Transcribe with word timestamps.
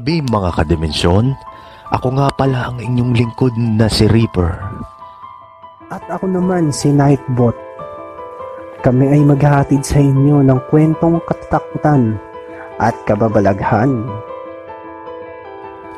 Gabi 0.00 0.24
mga 0.32 0.56
kadimensyon. 0.56 1.36
Ako 1.92 2.16
nga 2.16 2.32
pala 2.32 2.72
ang 2.72 2.80
inyong 2.80 3.12
lingkod 3.20 3.52
na 3.52 3.84
si 3.84 4.08
Reaper. 4.08 4.48
At 5.92 6.00
ako 6.08 6.24
naman 6.24 6.72
si 6.72 6.88
Nightbot. 6.88 7.52
Kami 8.80 9.12
ay 9.12 9.20
maghahatid 9.20 9.84
sa 9.84 10.00
inyo 10.00 10.40
ng 10.40 10.56
kwentong 10.72 11.20
katatakutan 11.28 12.16
at 12.80 12.96
kababalaghan. 13.04 14.08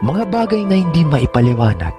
Mga 0.02 0.34
bagay 0.34 0.66
na 0.66 0.82
hindi 0.82 1.06
maipaliwanag, 1.06 1.94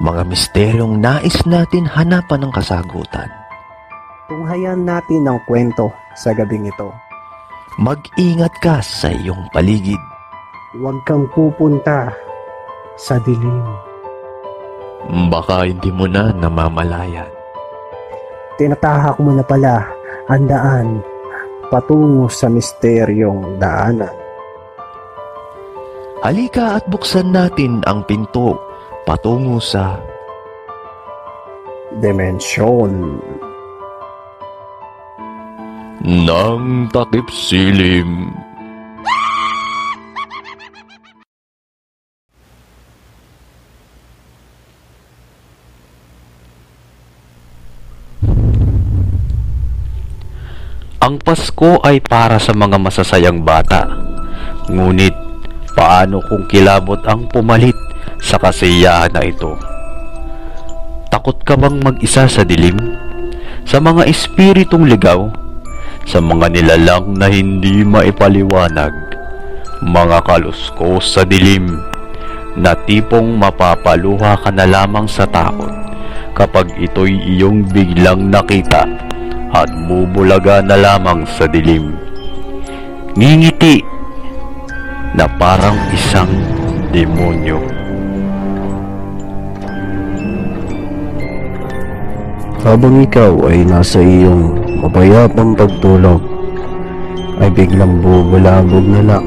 mga 0.00 0.24
misteryong 0.24 1.04
nais 1.04 1.36
natin 1.44 1.84
hanapan 1.84 2.48
ng 2.48 2.52
kasagutan. 2.56 3.28
Tunghayan 4.24 4.88
natin 4.88 5.28
ang 5.28 5.36
kwento 5.44 5.92
sa 6.16 6.32
gabing 6.32 6.64
ito. 6.72 6.88
Mag-ingat 7.76 8.56
ka 8.64 8.80
sa 8.80 9.12
iyong 9.12 9.52
paligid. 9.52 10.00
Huwag 10.72 11.04
kang 11.04 11.28
pupunta 11.36 12.08
sa 12.96 13.20
dilim. 13.20 13.66
Baka 15.28 15.68
hindi 15.68 15.92
mo 15.92 16.08
na 16.08 16.32
namamalayan. 16.32 17.28
Tinatahak 18.56 19.20
mo 19.20 19.36
na 19.36 19.44
pala 19.44 19.84
ang 20.32 20.48
daan 20.48 20.88
patungo 21.68 22.28
sa 22.32 22.48
misteryong 22.48 23.60
daanan. 23.60 24.16
Halika 26.24 26.80
at 26.80 26.84
buksan 26.88 27.34
natin 27.34 27.84
ang 27.84 28.06
pinto 28.08 28.56
patungo 29.04 29.60
sa 29.60 30.00
Dimensyon. 31.92 33.20
ng 36.02 36.90
takip 36.90 37.30
silim. 37.30 38.34
Ang 51.12 51.20
Pasko 51.20 51.76
ay 51.84 52.00
para 52.00 52.40
sa 52.40 52.56
mga 52.56 52.80
masasayang 52.80 53.44
bata. 53.44 53.84
Ngunit, 54.72 55.12
paano 55.76 56.24
kung 56.24 56.48
kilabot 56.48 57.04
ang 57.04 57.28
pumalit 57.28 57.76
sa 58.16 58.40
kasiyahan 58.40 59.12
na 59.12 59.20
ito? 59.20 59.52
Takot 61.12 61.36
ka 61.44 61.52
bang 61.60 61.84
mag-isa 61.84 62.24
sa 62.24 62.48
dilim? 62.48 62.80
Sa 63.68 63.76
mga 63.76 64.08
espiritong 64.08 64.88
ligaw? 64.88 65.28
Sa 66.08 66.24
mga 66.24 66.48
nilalang 66.48 67.12
na 67.12 67.28
hindi 67.28 67.84
maipaliwanag? 67.84 68.96
Mga 69.84 70.18
kaluskos 70.24 71.12
sa 71.12 71.28
dilim 71.28 71.76
na 72.56 72.72
tipong 72.72 73.36
mapapaluha 73.36 74.40
ka 74.40 74.48
na 74.48 74.64
lamang 74.64 75.04
sa 75.04 75.28
takot 75.28 75.76
kapag 76.32 76.72
ito'y 76.80 77.36
iyong 77.36 77.68
biglang 77.68 78.32
nakita 78.32 79.11
at 79.52 79.68
bubulaga 79.84 80.64
na 80.64 80.80
lamang 80.80 81.28
sa 81.28 81.44
dilim. 81.44 81.92
Ngingiti 83.12 83.84
na 85.12 85.28
parang 85.36 85.76
isang 85.92 86.32
demonyo. 86.88 87.60
Habang 92.64 93.04
ikaw 93.04 93.52
ay 93.52 93.66
nasa 93.68 94.00
iyong 94.00 94.56
mapayapang 94.80 95.52
pagtulog, 95.52 96.22
ay 97.42 97.50
biglang 97.52 98.00
bubulabog 98.00 98.86
na 98.86 99.02
lang 99.02 99.26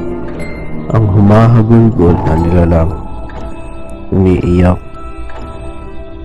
ang 0.89 1.06
humahagulgol 1.06 2.16
na 2.25 2.33
nilalang. 2.39 2.92
Umiiyak, 4.10 4.80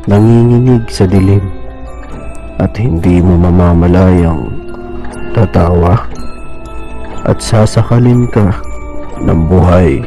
nanginginig 0.06 0.87
sa 0.87 1.05
dilim, 1.05 1.43
at 2.61 2.77
hindi 2.77 3.25
mo 3.25 3.41
mamamalayang 3.41 4.53
tatawa 5.33 6.05
at 7.25 7.41
sasakalin 7.41 8.29
ka 8.29 8.53
ng 9.25 9.41
buhay. 9.49 10.05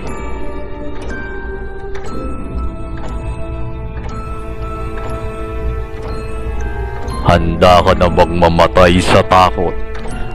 Handa 7.26 7.82
ka 7.82 7.94
na 7.98 8.06
bang 8.06 8.34
mamatay 8.38 9.02
sa 9.02 9.26
takot 9.26 9.74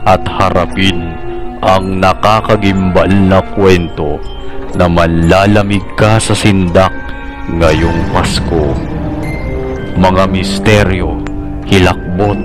at 0.03 0.19
harapin 0.27 1.15
ang 1.63 2.03
nakakagimbal 2.03 3.07
na 3.07 3.39
kwento 3.55 4.19
na 4.75 4.91
manlalamig 4.91 5.83
ka 5.95 6.19
sa 6.19 6.35
sindak 6.35 6.91
ngayong 7.47 8.11
Pasko? 8.11 8.75
Mga 9.95 10.23
misteryo, 10.31 11.28
hilakbot, 11.69 12.37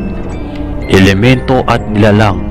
elemento 0.93 1.65
at 1.65 1.81
nilalang 1.89 2.45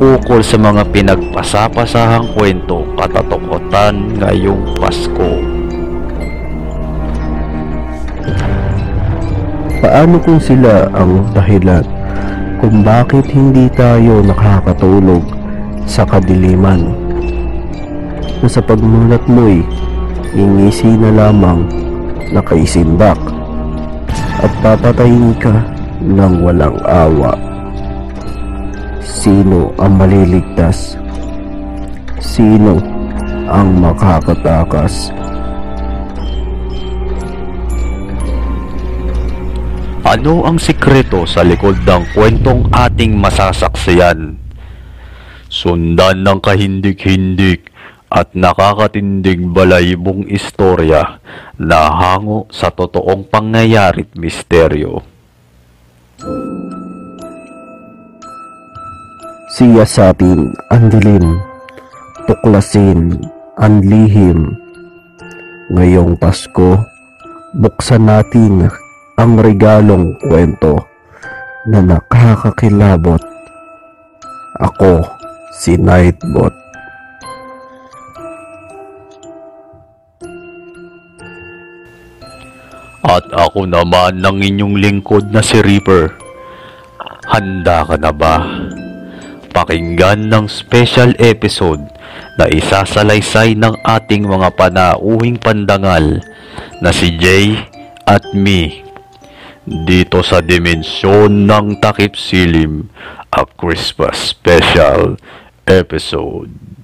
ukol 0.00 0.40
sa 0.40 0.56
mga 0.56 0.88
pinagpasapasahang 0.92 2.32
kwento 2.32 2.88
katatokotan 2.96 4.16
ngayong 4.16 4.64
Pasko. 4.80 5.40
Paano 9.84 10.16
kung 10.24 10.40
sila 10.40 10.88
ang 10.96 11.20
dahilan 11.36 11.84
kung 12.64 12.80
bakit 12.80 13.28
hindi 13.28 13.68
tayo 13.76 14.24
nakakatulog 14.24 15.20
sa 15.84 16.08
kadiliman? 16.08 16.96
Na 18.40 18.48
sa 18.48 18.64
pagmulat 18.64 19.20
mo'y 19.28 19.60
ingisi 20.32 20.96
na 20.96 21.12
lamang 21.12 21.68
nakaisimbak 22.32 23.20
at 24.40 24.52
papatayin 24.64 25.32
ka 25.40 25.75
ng 26.06 26.46
walang 26.46 26.78
awa. 26.86 27.34
Sino 29.02 29.74
ang 29.78 29.98
maliligtas? 29.98 30.94
Sino 32.22 32.78
ang 33.50 33.82
makakatakas? 33.82 35.10
Ano 40.06 40.46
ang 40.46 40.62
sikreto 40.62 41.26
sa 41.26 41.42
likod 41.42 41.82
ng 41.82 42.14
kwentong 42.14 42.70
ating 42.70 43.18
masasaksiyan? 43.18 44.38
Sundan 45.50 46.22
ng 46.22 46.38
kahindik-hindik 46.38 47.74
at 48.06 48.30
nakakatindig 48.38 49.42
balayibong 49.50 50.30
istorya 50.30 51.18
na 51.58 51.90
hango 51.90 52.46
sa 52.54 52.70
totoong 52.70 53.26
pangyayari't 53.26 54.14
misteryo. 54.14 55.15
Siya 59.52 59.84
sa 59.84 60.16
atin 60.16 60.48
ang 60.72 60.88
dilim, 60.88 61.36
tuklasin 62.24 63.20
ang 63.60 63.84
lihim. 63.84 64.56
Ngayong 65.76 66.16
Pasko, 66.16 66.80
buksan 67.52 68.08
natin 68.08 68.64
ang 69.20 69.36
regalong 69.36 70.16
kwento 70.24 70.88
na 71.68 71.84
nakakakilabot. 71.84 73.20
Ako, 74.56 75.04
si 75.52 75.76
Nightbot. 75.76 76.65
At 83.06 83.22
ako 83.30 83.70
naman 83.70 84.18
ng 84.18 84.42
inyong 84.42 84.74
lingkod 84.82 85.30
na 85.30 85.38
si 85.38 85.62
Reaper. 85.62 86.10
Handa 87.30 87.86
ka 87.86 87.94
na 87.94 88.10
ba? 88.10 88.42
Pakinggan 89.54 90.26
ng 90.26 90.50
special 90.50 91.14
episode 91.22 91.86
na 92.34 92.50
isasalaysay 92.50 93.54
ng 93.54 93.78
ating 93.86 94.26
mga 94.26 94.58
panauhing 94.58 95.38
pandangal 95.38 96.18
na 96.82 96.90
si 96.90 97.14
Jay 97.14 97.54
at 98.10 98.26
me. 98.34 98.82
Dito 99.66 100.26
sa 100.26 100.42
dimensyon 100.42 101.46
ng 101.46 101.78
takip 101.78 102.18
silim, 102.18 102.90
a 103.30 103.46
Christmas 103.46 104.34
special 104.34 105.14
episode. 105.66 106.75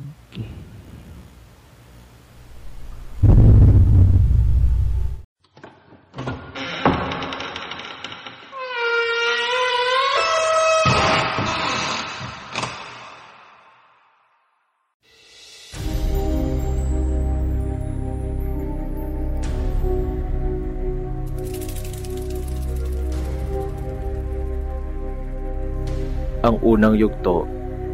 Ang 26.43 26.59
unang 26.59 26.99
yugto 26.99 27.47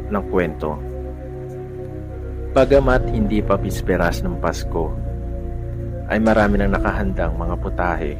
ng 0.09 0.25
kwento. 0.33 0.73
Bagamat 2.57 3.05
hindi 3.13 3.45
pa 3.45 3.61
bisperas 3.61 4.25
ng 4.25 4.41
Pasko, 4.41 4.89
ay 6.09 6.17
marami 6.17 6.57
nang 6.57 6.73
nakahandang 6.73 7.37
mga 7.37 7.55
putahe 7.61 8.17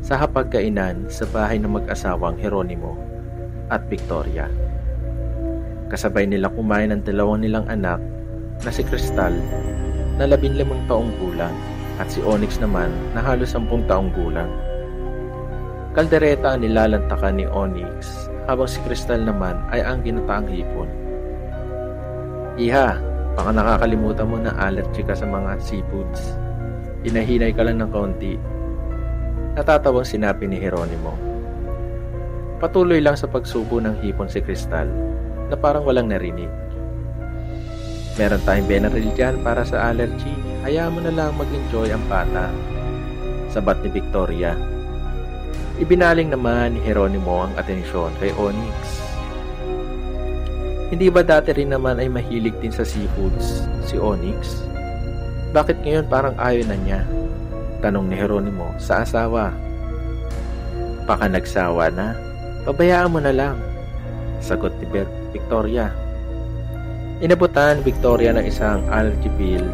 sa 0.00 0.16
hapagkainan 0.16 1.12
sa 1.12 1.28
bahay 1.28 1.60
ng 1.60 1.76
mag-asawang 1.76 2.40
Heronimo 2.40 2.96
at 3.68 3.84
Victoria. 3.92 4.48
Kasabay 5.92 6.24
nila 6.24 6.48
kumain 6.48 6.96
ang 6.96 7.04
dalawang 7.04 7.44
nilang 7.44 7.68
anak 7.68 8.00
na 8.64 8.70
si 8.72 8.80
Crystal 8.80 9.36
na 10.16 10.24
labinlimang 10.24 10.88
taong 10.88 11.12
gulang 11.20 11.52
at 12.00 12.08
si 12.08 12.24
Onyx 12.24 12.64
naman 12.64 12.88
na 13.12 13.20
halos 13.20 13.52
sampung 13.52 13.84
taong 13.84 14.08
gulang. 14.16 14.48
Kaldereta 15.92 16.56
ang 16.56 16.64
nilalantakan 16.64 17.36
ni 17.36 17.44
Onyx 17.44 18.32
habang 18.46 18.70
si 18.70 18.78
Crystal 18.86 19.18
naman 19.18 19.58
ay 19.74 19.82
ang 19.82 20.02
ginataang 20.06 20.46
hipon. 20.46 20.90
Iha, 22.56 22.96
baka 23.36 23.50
nakakalimutan 23.52 24.30
mo 24.30 24.38
na 24.40 24.54
allergy 24.56 25.02
ka 25.04 25.12
sa 25.12 25.28
mga 25.28 25.60
seafoods. 25.60 26.38
Hinahinay 27.04 27.52
ka 27.52 27.66
lang 27.66 27.82
ng 27.82 27.90
kaunti. 27.92 28.34
Natatawang 29.58 30.08
sinabi 30.08 30.48
ni 30.48 30.56
Heronimo. 30.56 31.12
Patuloy 32.56 33.04
lang 33.04 33.20
sa 33.20 33.28
pagsubo 33.28 33.82
ng 33.82 34.00
hipon 34.00 34.32
si 34.32 34.40
Crystal 34.40 34.88
na 35.52 35.56
parang 35.58 35.84
walang 35.84 36.08
narinig. 36.08 36.48
Meron 38.16 38.40
tayong 38.48 38.64
Benadryl 38.64 39.12
dyan 39.12 39.36
para 39.44 39.60
sa 39.60 39.92
allergy. 39.92 40.32
Hayaan 40.64 40.96
mo 40.96 41.04
na 41.04 41.12
lang 41.12 41.36
mag-enjoy 41.36 41.92
ang 41.92 42.00
bata. 42.08 42.48
Sabat 43.52 43.84
ni 43.84 43.92
Victoria. 43.92 44.56
Ibinaling 45.76 46.32
naman 46.32 46.72
ni 46.72 46.80
Heronimo 46.80 47.44
ang 47.44 47.52
atensyon 47.60 48.08
kay 48.16 48.32
Onyx. 48.32 48.76
Hindi 50.88 51.12
ba 51.12 51.20
dati 51.20 51.52
rin 51.52 51.68
naman 51.68 52.00
ay 52.00 52.08
mahilig 52.08 52.56
din 52.64 52.72
sa 52.72 52.80
seafoods 52.80 53.68
si 53.84 54.00
Onyx? 54.00 54.64
Bakit 55.52 55.84
ngayon 55.84 56.08
parang 56.08 56.32
ayaw 56.40 56.64
na 56.64 56.76
niya? 56.80 57.00
Tanong 57.84 58.08
ni 58.08 58.16
Heronimo 58.16 58.72
sa 58.80 59.04
asawa. 59.04 59.52
Baka 61.04 61.28
nagsawa 61.28 61.92
na. 61.92 62.16
Pabayaan 62.64 63.12
mo 63.12 63.20
na 63.20 63.36
lang. 63.36 63.60
Sagot 64.40 64.72
ni 64.80 64.88
Victoria. 65.36 65.92
Inabutan 67.20 67.84
Victoria 67.84 68.32
ng 68.32 68.48
isang 68.48 68.80
allergy 68.88 69.28
pill 69.36 69.64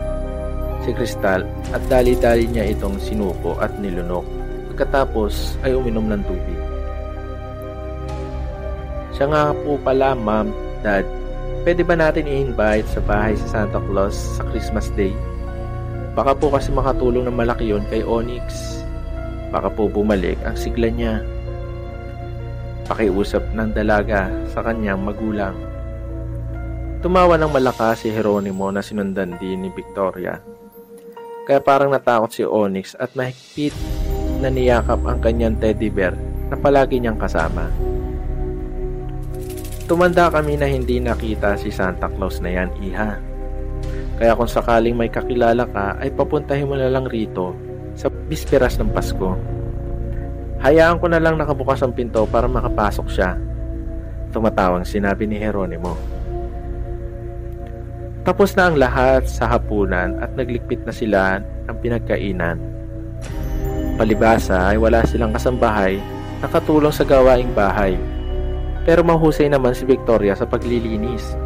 si 0.83 0.91
Crystal 0.91 1.47
at 1.71 1.83
dali-dali 1.87 2.51
niya 2.51 2.75
itong 2.75 2.99
sinuko 2.99 3.55
at 3.63 3.71
nilunok. 3.79 4.42
Pagkatapos 4.73 5.61
ay 5.69 5.77
uminom 5.77 6.09
ng 6.09 6.25
tubig. 6.25 6.61
Siya 9.13 9.29
nga 9.29 9.53
po 9.53 9.77
pala, 9.77 10.17
ma'am, 10.17 10.49
dad, 10.81 11.05
pwede 11.69 11.85
ba 11.85 11.93
natin 11.93 12.25
i-invite 12.25 12.89
sa 12.89 13.05
bahay 13.05 13.37
si 13.37 13.45
Santa 13.53 13.77
Claus 13.85 14.17
sa 14.17 14.49
Christmas 14.49 14.89
Day? 14.97 15.13
Baka 16.17 16.33
po 16.33 16.49
kasi 16.49 16.73
makatulong 16.73 17.29
ng 17.29 17.37
malaki 17.37 17.69
yon 17.69 17.85
kay 17.93 18.01
Onyx. 18.01 18.81
Baka 19.53 19.69
po 19.69 19.93
bumalik 19.93 20.41
ang 20.41 20.57
sigla 20.57 20.89
niya. 20.89 21.21
Pakiusap 22.89 23.53
ng 23.53 23.77
dalaga 23.77 24.33
sa 24.57 24.65
kanyang 24.65 25.05
magulang. 25.05 25.53
Tumawa 27.05 27.37
ng 27.37 27.53
malakas 27.53 28.09
si 28.09 28.09
Heronimo 28.09 28.73
na 28.73 28.81
sinundan 28.81 29.37
din 29.37 29.69
ni 29.69 29.71
Victoria. 29.77 30.41
Kaya 31.45 31.61
parang 31.61 31.93
natakot 31.93 32.33
si 32.33 32.41
Onyx 32.41 32.97
at 32.97 33.13
mahigpit 33.13 33.77
na 34.43 34.51
niyakap 34.51 34.99
ang 35.07 35.23
kanyang 35.23 35.55
teddy 35.63 35.87
bear 35.87 36.19
na 36.51 36.59
palagi 36.59 36.99
niyang 36.99 37.17
kasama. 37.17 37.71
Tumanda 39.87 40.29
kami 40.31 40.59
na 40.59 40.67
hindi 40.67 40.99
nakita 40.99 41.55
si 41.55 41.71
Santa 41.71 42.11
Claus 42.11 42.43
na 42.43 42.51
yan, 42.51 42.71
iha. 42.83 43.19
Kaya 44.19 44.39
kung 44.39 44.51
sakaling 44.51 44.95
may 44.95 45.11
kakilala 45.11 45.67
ka, 45.71 45.99
ay 45.99 46.11
papuntahin 46.15 46.71
mo 46.71 46.75
na 46.79 46.91
lang 46.91 47.07
rito 47.07 47.55
sa 47.95 48.11
bisperas 48.11 48.79
ng 48.79 48.91
Pasko. 48.91 49.35
Hayaan 50.63 51.03
ko 51.03 51.11
na 51.11 51.19
lang 51.19 51.39
nakabukas 51.39 51.83
ang 51.83 51.91
pinto 51.91 52.23
para 52.31 52.47
makapasok 52.47 53.07
siya. 53.11 53.35
Tumatawang 54.31 54.87
sinabi 54.87 55.27
ni 55.27 55.43
Heronimo. 55.43 55.99
Tapos 58.23 58.55
na 58.55 58.71
ang 58.71 58.79
lahat 58.79 59.27
sa 59.27 59.51
hapunan 59.51 60.15
at 60.23 60.31
naglikpit 60.39 60.87
na 60.87 60.95
sila 60.95 61.43
ng 61.43 61.77
pinagkainan. 61.83 62.82
Palibasa 64.01 64.73
ay 64.73 64.81
wala 64.81 65.05
silang 65.05 65.37
kasambahay 65.37 66.01
na 66.41 66.47
katulong 66.49 66.93
sa 66.93 67.05
gawaing 67.05 67.53
bahay. 67.53 67.95
Pero 68.83 69.05
mahusay 69.07 69.47
naman 69.53 69.77
si 69.77 69.87
Victoria 69.87 70.35
sa 70.35 70.49
paglilinis. 70.49 71.37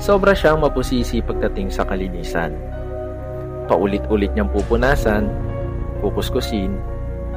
Sobra 0.00 0.34
siyang 0.34 0.60
mabusisi 0.60 1.22
pagdating 1.22 1.70
sa 1.72 1.86
kalinisan. 1.86 2.52
Paulit-ulit 3.70 4.32
niyang 4.34 4.50
pupunasan, 4.50 5.30
pukuskusin, 6.02 6.76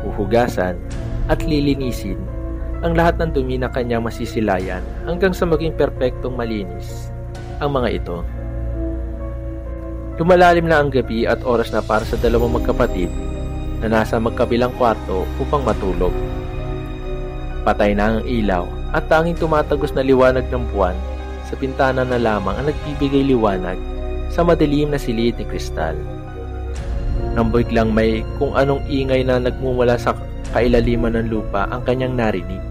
uhugasan, 0.04 0.76
at 1.32 1.40
lilinisin 1.46 2.20
ang 2.84 3.00
lahat 3.00 3.16
ng 3.22 3.32
dumi 3.32 3.56
na 3.56 3.72
kanyang 3.72 4.04
masisilayan 4.04 4.84
hanggang 5.08 5.32
sa 5.32 5.48
maging 5.48 5.72
perpektong 5.80 6.36
malinis 6.36 7.14
ang 7.64 7.72
mga 7.72 8.04
ito. 8.04 8.20
Lumalalim 10.22 10.70
na 10.70 10.78
ang 10.78 10.94
gabi 10.94 11.26
at 11.26 11.42
oras 11.42 11.74
na 11.74 11.82
para 11.82 12.06
sa 12.06 12.14
dalawang 12.22 12.54
magkapatid 12.54 13.10
na 13.82 13.90
nasa 13.90 14.22
magkabilang 14.22 14.70
kwarto 14.78 15.26
upang 15.42 15.66
matulog. 15.66 16.14
Patay 17.66 17.98
na 17.98 18.14
ang 18.14 18.28
ilaw 18.28 18.70
at 18.94 19.10
tanging 19.10 19.34
tumatagos 19.34 19.90
na 19.98 20.06
liwanag 20.06 20.46
ng 20.54 20.70
buwan 20.70 20.94
sa 21.50 21.58
pintana 21.58 22.06
na 22.06 22.22
lamang 22.22 22.54
ang 22.54 22.70
nagbibigay 22.70 23.26
liwanag 23.26 23.80
sa 24.30 24.46
madilim 24.46 24.94
na 24.94 25.02
silid 25.02 25.34
ni 25.42 25.46
kristal. 25.50 25.98
Nang 27.34 27.50
lang 27.50 27.90
may 27.90 28.22
kung 28.38 28.54
anong 28.54 28.86
ingay 28.86 29.26
na 29.26 29.42
nagmumula 29.42 29.98
sa 29.98 30.14
kailaliman 30.54 31.18
ng 31.18 31.28
lupa 31.34 31.66
ang 31.74 31.82
kanyang 31.82 32.14
narinig 32.14 32.62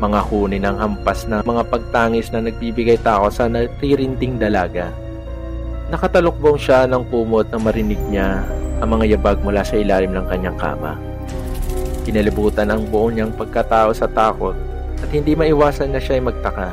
mga 0.00 0.20
huni 0.32 0.56
ng 0.56 0.76
hampas 0.80 1.28
na 1.28 1.44
mga 1.44 1.60
pagtangis 1.68 2.32
na 2.32 2.40
nagbibigay 2.40 2.96
takot 3.04 3.28
sa 3.28 3.52
natirinting 3.52 4.40
dalaga. 4.40 4.88
Nakatalukbong 5.90 6.54
siya 6.54 6.86
ng 6.86 7.02
kumot 7.10 7.50
na 7.50 7.58
marinig 7.58 7.98
niya 8.06 8.46
ang 8.78 8.94
mga 8.94 9.18
yabag 9.18 9.42
mula 9.42 9.66
sa 9.66 9.74
ilalim 9.74 10.14
ng 10.14 10.22
kanyang 10.30 10.54
kama. 10.54 10.94
Kinalibutan 12.06 12.70
ang 12.70 12.86
buong 12.86 13.18
niyang 13.18 13.34
pagkatao 13.34 13.90
sa 13.90 14.06
takot 14.06 14.54
at 15.02 15.10
hindi 15.10 15.34
maiwasan 15.34 15.90
na 15.90 15.98
siya 15.98 16.22
ay 16.22 16.30
magtaka. 16.30 16.70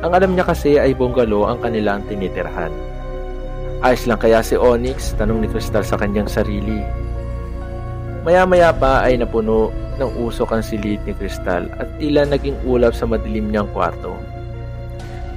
Ang 0.00 0.16
alam 0.16 0.32
niya 0.32 0.48
kasi 0.48 0.80
ay 0.80 0.96
bungalo 0.96 1.52
ang 1.52 1.60
kanilang 1.60 2.00
tinitirhan. 2.08 2.72
Ayos 3.84 4.08
lang 4.08 4.16
kaya 4.16 4.40
si 4.40 4.56
Onyx? 4.56 5.20
Tanong 5.20 5.44
ni 5.44 5.48
Crystal 5.52 5.84
sa 5.84 6.00
kanyang 6.00 6.28
sarili. 6.28 6.80
Maya-maya 8.24 8.72
pa 8.72 9.04
ay 9.04 9.20
napuno 9.20 9.68
ng 10.00 10.16
usok 10.16 10.56
ang 10.56 10.64
silid 10.64 11.04
ni 11.04 11.12
Kristal 11.12 11.68
at 11.76 11.88
tila 12.00 12.24
naging 12.24 12.56
ulap 12.64 12.96
sa 12.96 13.04
madilim 13.04 13.52
niyang 13.52 13.68
kwarto. 13.76 14.16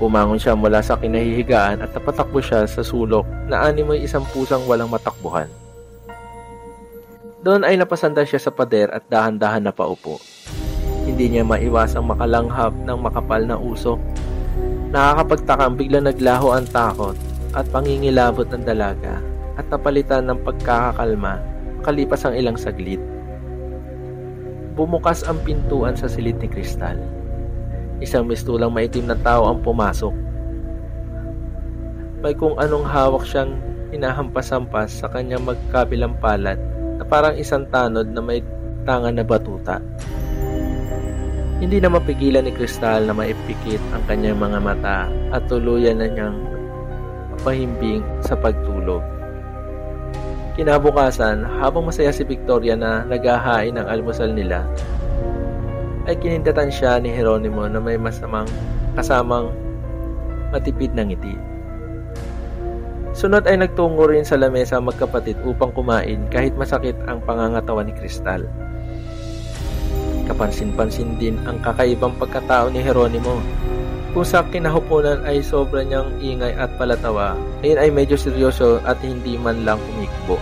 Bumangon 0.04 0.36
siya 0.36 0.52
mula 0.52 0.84
sa 0.84 1.00
kinahihigaan 1.00 1.80
at 1.80 1.96
napatakbo 1.96 2.44
siya 2.44 2.68
sa 2.68 2.84
sulok 2.84 3.24
na 3.48 3.64
animoy 3.64 4.04
isang 4.04 4.28
pusang 4.36 4.60
walang 4.68 4.92
matakbuhan. 4.92 5.48
Doon 7.40 7.64
ay 7.64 7.80
napasanda 7.80 8.28
siya 8.28 8.44
sa 8.44 8.52
pader 8.52 8.92
at 8.92 9.08
dahan-dahan 9.08 9.64
na 9.64 9.72
paupo. 9.72 10.20
Hindi 11.08 11.32
niya 11.32 11.48
maiwasang 11.48 12.04
makalanghap 12.04 12.76
ng 12.84 13.00
makapal 13.00 13.48
na 13.48 13.56
usok. 13.56 13.96
Nakakapagtaka 14.92 15.72
ang 15.72 15.80
biglang 15.80 16.12
naglaho 16.12 16.52
ang 16.52 16.68
takot 16.68 17.16
at 17.56 17.64
pangingilabot 17.72 18.52
ng 18.52 18.68
dalaga 18.68 19.24
at 19.56 19.64
napalitan 19.72 20.28
ng 20.28 20.44
pagkakakalma 20.44 21.40
kalipas 21.80 22.28
ang 22.28 22.36
ilang 22.36 22.60
saglit. 22.60 23.00
Bumukas 24.76 25.24
ang 25.24 25.40
pintuan 25.48 25.96
sa 25.96 26.12
silid 26.12 26.44
ni 26.44 26.52
Kristal. 26.52 27.23
Isang 28.04 28.28
mistulang 28.28 28.76
maitim 28.76 29.08
na 29.08 29.16
tao 29.16 29.48
ang 29.48 29.64
pumasok. 29.64 30.12
May 32.20 32.36
kung 32.36 32.60
anong 32.60 32.84
hawak 32.84 33.24
siyang 33.24 33.56
hinahampas-hampas 33.96 35.00
sa 35.00 35.08
kanyang 35.08 35.48
magkabilang 35.48 36.20
palad 36.20 36.60
na 37.00 37.04
parang 37.08 37.40
isang 37.40 37.64
tanod 37.72 38.12
na 38.12 38.20
may 38.20 38.44
tangan 38.84 39.16
na 39.16 39.24
batuta. 39.24 39.80
Hindi 41.64 41.80
na 41.80 41.88
mapigilan 41.88 42.44
ni 42.44 42.52
Kristal 42.52 43.08
na 43.08 43.16
maipikit 43.16 43.80
ang 43.96 44.04
kanyang 44.04 44.36
mga 44.36 44.60
mata 44.60 45.08
at 45.32 45.48
tuluyan 45.48 46.04
na 46.04 46.12
niyang 46.12 46.38
pahimbing 47.48 48.04
sa 48.20 48.36
pagtulog. 48.36 49.00
Kinabukasan, 50.60 51.48
habang 51.64 51.88
masaya 51.88 52.12
si 52.12 52.28
Victoria 52.28 52.76
na 52.76 53.08
naghahain 53.08 53.74
ng 53.74 53.88
almusal 53.90 54.36
nila, 54.36 54.68
ay 56.08 56.16
kinindatan 56.20 56.68
siya 56.68 57.00
ni 57.00 57.12
Heronimo 57.12 57.64
na 57.68 57.80
may 57.80 57.96
masamang 57.96 58.48
kasamang 58.94 59.50
matipid 60.52 60.92
ng 60.94 61.12
ngiti. 61.12 61.36
Sunod 63.14 63.46
ay 63.46 63.62
nagtungo 63.62 64.10
rin 64.10 64.26
sa 64.26 64.42
lamesa 64.42 64.82
magkapatid 64.82 65.38
upang 65.46 65.70
kumain 65.72 66.26
kahit 66.34 66.58
masakit 66.58 66.98
ang 67.06 67.22
pangangatawan 67.22 67.86
ni 67.86 67.94
Kristal. 67.94 68.50
Kapansin-pansin 70.26 71.22
din 71.22 71.38
ang 71.46 71.62
kakaibang 71.62 72.18
pagkatao 72.18 72.74
ni 72.74 72.82
Heronimo. 72.82 73.38
Kung 74.14 74.26
sa 74.26 74.46
kinahupunan 74.46 75.26
ay 75.26 75.42
sobra 75.42 75.82
niyang 75.82 76.10
ingay 76.22 76.54
at 76.54 76.70
palatawa, 76.78 77.34
ayun 77.66 77.82
ay 77.82 77.90
medyo 77.90 78.14
seryoso 78.18 78.78
at 78.86 78.98
hindi 79.02 79.38
man 79.38 79.66
lang 79.66 79.82
kumikbo. 79.82 80.38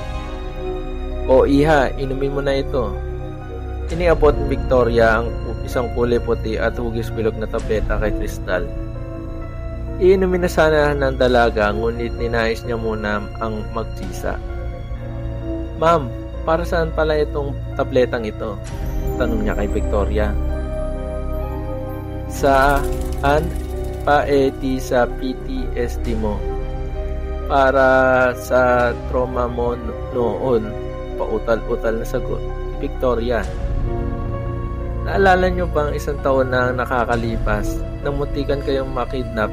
O 1.31 1.47
iha, 1.47 1.87
inumin 1.95 2.35
mo 2.35 2.41
na 2.43 2.59
ito. 2.59 2.91
Iniabot 3.91 4.31
ni 4.31 4.55
Victoria 4.55 5.19
ang 5.19 5.27
isang 5.67 5.91
kulay 5.91 6.15
puti 6.23 6.55
at 6.55 6.79
hugis 6.79 7.11
bilog 7.11 7.35
na 7.35 7.43
tableta 7.43 7.99
kay 7.99 8.15
Crystal. 8.15 8.63
Iinumin 9.99 10.47
na 10.47 10.49
sana 10.49 10.95
ng 10.95 11.19
dalaga 11.19 11.75
ngunit 11.75 12.15
ninais 12.15 12.63
niya 12.63 12.79
muna 12.79 13.19
ang 13.43 13.67
magsisa. 13.75 14.39
Ma'am, 15.75 16.07
para 16.47 16.63
saan 16.63 16.95
pala 16.95 17.19
itong 17.19 17.51
tabletang 17.75 18.23
ito? 18.23 18.55
Tanong 19.19 19.43
niya 19.43 19.59
kay 19.59 19.67
Victoria. 19.67 20.31
Saan 22.31 23.43
pa 24.07 24.23
edi 24.23 24.79
sa 24.79 25.03
PTSD 25.03 26.15
mo? 26.15 26.39
Para 27.51 28.31
sa 28.39 28.95
trauma 29.11 29.51
mo 29.51 29.75
noon, 30.15 30.63
pautal-utal 31.19 31.99
na 31.99 32.07
sagot. 32.07 32.39
Victoria. 32.79 33.43
Naalala 35.01 35.49
niyo 35.49 35.65
bang 35.65 35.97
isang 35.97 36.21
taon 36.21 36.53
na 36.53 36.69
nakakalipas 36.69 37.81
nang 38.05 38.21
muntikan 38.21 38.61
kayong 38.61 38.93
makidnap 38.93 39.49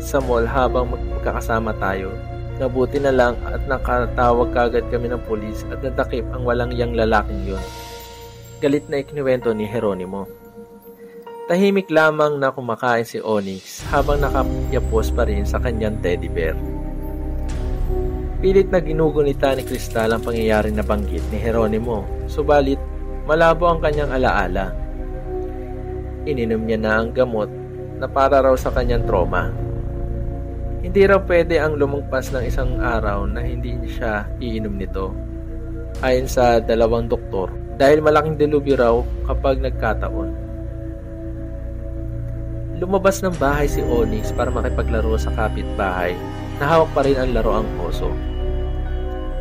sa 0.00 0.16
mall 0.16 0.48
habang 0.48 0.88
magkakasama 0.88 1.76
tayo? 1.76 2.08
Nabuti 2.56 2.96
na 3.00 3.12
lang 3.12 3.36
at 3.44 3.60
nakatawag 3.68 4.52
kagad 4.56 4.84
kami 4.88 5.12
ng 5.12 5.20
pulis 5.28 5.64
at 5.68 5.84
natakip 5.84 6.24
ang 6.32 6.48
walang 6.48 6.72
yang 6.72 6.96
lalaking 6.96 7.44
yun. 7.44 7.60
Galit 8.64 8.88
na 8.88 9.00
ikniwento 9.00 9.52
ni 9.52 9.68
Heronimo. 9.68 10.24
Tahimik 11.48 11.92
lamang 11.92 12.40
na 12.40 12.52
kumakain 12.52 13.04
si 13.04 13.20
Onyx 13.20 13.84
habang 13.92 14.24
nakapyapos 14.24 15.12
pa 15.12 15.28
rin 15.28 15.44
sa 15.44 15.60
kanyang 15.60 16.00
teddy 16.00 16.32
bear. 16.32 16.56
Pilit 18.40 18.72
na 18.72 18.80
ginugunita 18.80 19.52
ni 19.52 19.68
Kristal 19.68 20.16
ang 20.16 20.24
pangyayari 20.24 20.72
na 20.72 20.80
banggit 20.80 21.20
ni 21.28 21.36
Heronimo, 21.36 22.08
subalit 22.24 22.80
malabo 23.24 23.68
ang 23.68 23.80
kanyang 23.80 24.12
alaala. 24.14 24.72
Ininom 26.28 26.62
niya 26.68 26.78
na 26.80 26.92
ang 27.00 27.10
gamot 27.16 27.48
na 28.00 28.06
para 28.08 28.40
raw 28.40 28.56
sa 28.56 28.72
kanyang 28.72 29.04
trauma. 29.04 29.52
Hindi 30.80 31.04
raw 31.04 31.20
pwede 31.28 31.60
ang 31.60 31.76
lumagpas 31.76 32.32
ng 32.32 32.44
isang 32.48 32.80
araw 32.80 33.28
na 33.28 33.44
hindi 33.44 33.76
siya 33.84 34.24
iinom 34.40 34.80
nito. 34.80 35.12
Ayon 36.00 36.24
sa 36.24 36.56
dalawang 36.56 37.12
doktor, 37.12 37.52
dahil 37.76 38.00
malaking 38.00 38.40
dilubyo 38.40 38.76
raw 38.76 38.96
kapag 39.28 39.60
nagkataon. 39.60 40.30
Lumabas 42.80 43.20
ng 43.20 43.36
bahay 43.36 43.68
si 43.68 43.84
Onyx 43.84 44.32
para 44.32 44.48
makipaglaro 44.48 45.12
sa 45.20 45.28
kapitbahay 45.36 46.16
na 46.56 46.64
hawak 46.64 46.88
pa 46.96 47.04
rin 47.04 47.20
ang 47.20 47.36
laro 47.36 47.60
ang 47.60 47.68
oso. 47.84 48.08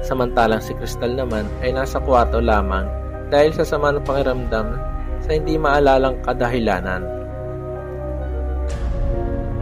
Samantalang 0.03 0.59
si 0.59 0.75
Crystal 0.75 1.11
naman 1.11 1.47
ay 1.63 1.71
nasa 1.71 2.03
kwarto 2.03 2.43
lamang 2.43 2.87
dahil 3.29 3.53
sa 3.53 3.65
sama 3.65 3.93
ng 3.93 4.05
pakiramdam 4.05 4.77
sa 5.21 5.29
hindi 5.33 5.55
maalalang 5.55 6.17
kadahilanan. 6.25 7.05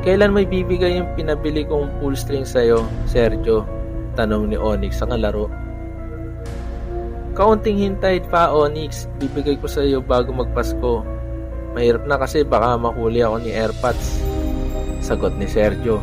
Kailan 0.07 0.31
may 0.31 0.47
bibigay 0.47 1.03
yung 1.03 1.12
pinabili 1.19 1.67
kong 1.67 1.91
full 2.00 2.15
string 2.15 2.47
sa'yo, 2.47 2.88
Sergio? 3.03 3.67
Tanong 4.15 4.47
ni 4.47 4.55
Onyx 4.55 5.03
sa 5.03 5.09
kalaro. 5.09 5.51
Kaunting 7.36 7.77
hintay 7.77 8.24
pa, 8.31 8.50
Onyx. 8.50 9.12
Bibigay 9.19 9.59
ko 9.59 9.67
sa 9.67 9.83
iyo 9.83 10.00
bago 10.00 10.31
magpasko. 10.31 11.03
Mahirap 11.75 12.07
na 12.07 12.17
kasi 12.17 12.47
baka 12.47 12.79
mahuli 12.79 13.19
ako 13.19 13.43
ni 13.43 13.51
Airpods. 13.51 14.24
Sagot 15.03 15.36
ni 15.36 15.45
Sergio. 15.45 16.00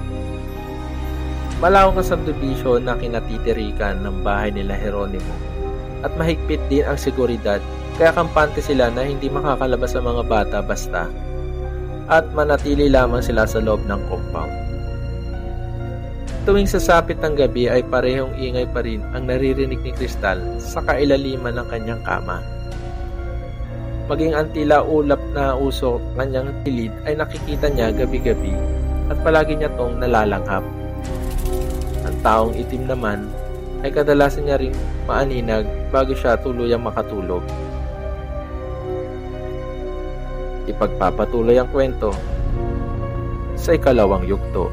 Malawak 1.64 1.96
ang 1.96 2.06
subdivision 2.06 2.84
na 2.84 2.94
kinatitirikan 2.94 4.04
ng 4.04 4.20
bahay 4.20 4.52
nila 4.52 4.76
Heronimo. 4.76 5.53
At 6.04 6.12
mahigpit 6.20 6.60
din 6.68 6.84
ang 6.84 7.00
seguridad 7.00 7.64
kaya 7.96 8.12
kampante 8.12 8.60
sila 8.60 8.92
na 8.92 9.06
hindi 9.06 9.32
makakalabas 9.32 9.96
ang 9.96 10.04
mga 10.04 10.22
bata 10.28 10.58
basta 10.60 11.08
at 12.12 12.28
manatili 12.36 12.92
lamang 12.92 13.24
sila 13.24 13.48
sa 13.48 13.62
loob 13.64 13.80
ng 13.88 14.00
compound. 14.12 14.52
Tuwing 16.44 16.68
sasapit 16.68 17.16
ng 17.24 17.40
gabi 17.40 17.72
ay 17.72 17.80
parehong 17.88 18.36
ingay 18.36 18.68
pa 18.68 18.84
rin 18.84 19.00
ang 19.16 19.24
naririnig 19.24 19.80
ni 19.80 19.92
Crystal 19.96 20.36
sa 20.60 20.84
kailaliman 20.84 21.56
ng 21.56 21.66
kanyang 21.72 22.04
kama. 22.04 22.44
Maging 24.12 24.36
ang 24.36 24.52
tila 24.52 24.84
ulap 24.84 25.22
na 25.32 25.56
usok 25.56 25.96
kanyang 26.20 26.52
pilid 26.60 26.92
ay 27.08 27.16
nakikita 27.16 27.72
niya 27.72 27.88
gabi-gabi 27.96 28.52
at 29.08 29.16
palagi 29.24 29.56
niya 29.56 29.72
tong 29.80 29.96
nalalanghap. 29.96 30.60
Ang 32.04 32.16
taong 32.20 32.52
itim 32.52 32.92
naman 32.92 33.24
ay 33.84 33.92
kadalasan 33.92 34.48
niya 34.48 34.56
ring 34.56 34.72
maaninag 35.04 35.68
bago 35.92 36.16
siya 36.16 36.40
tuluyang 36.40 36.80
makatulog. 36.80 37.44
Ipagpapatuloy 40.64 41.60
ang 41.60 41.68
kwento 41.68 42.16
sa 43.60 43.76
ikalawang 43.76 44.24
yugto. 44.24 44.72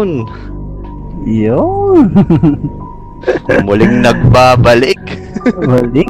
Yun! 0.00 0.24
Yun! 1.28 2.08
Muling 3.68 4.00
nagbabalik. 4.00 4.96
Balik. 5.60 6.08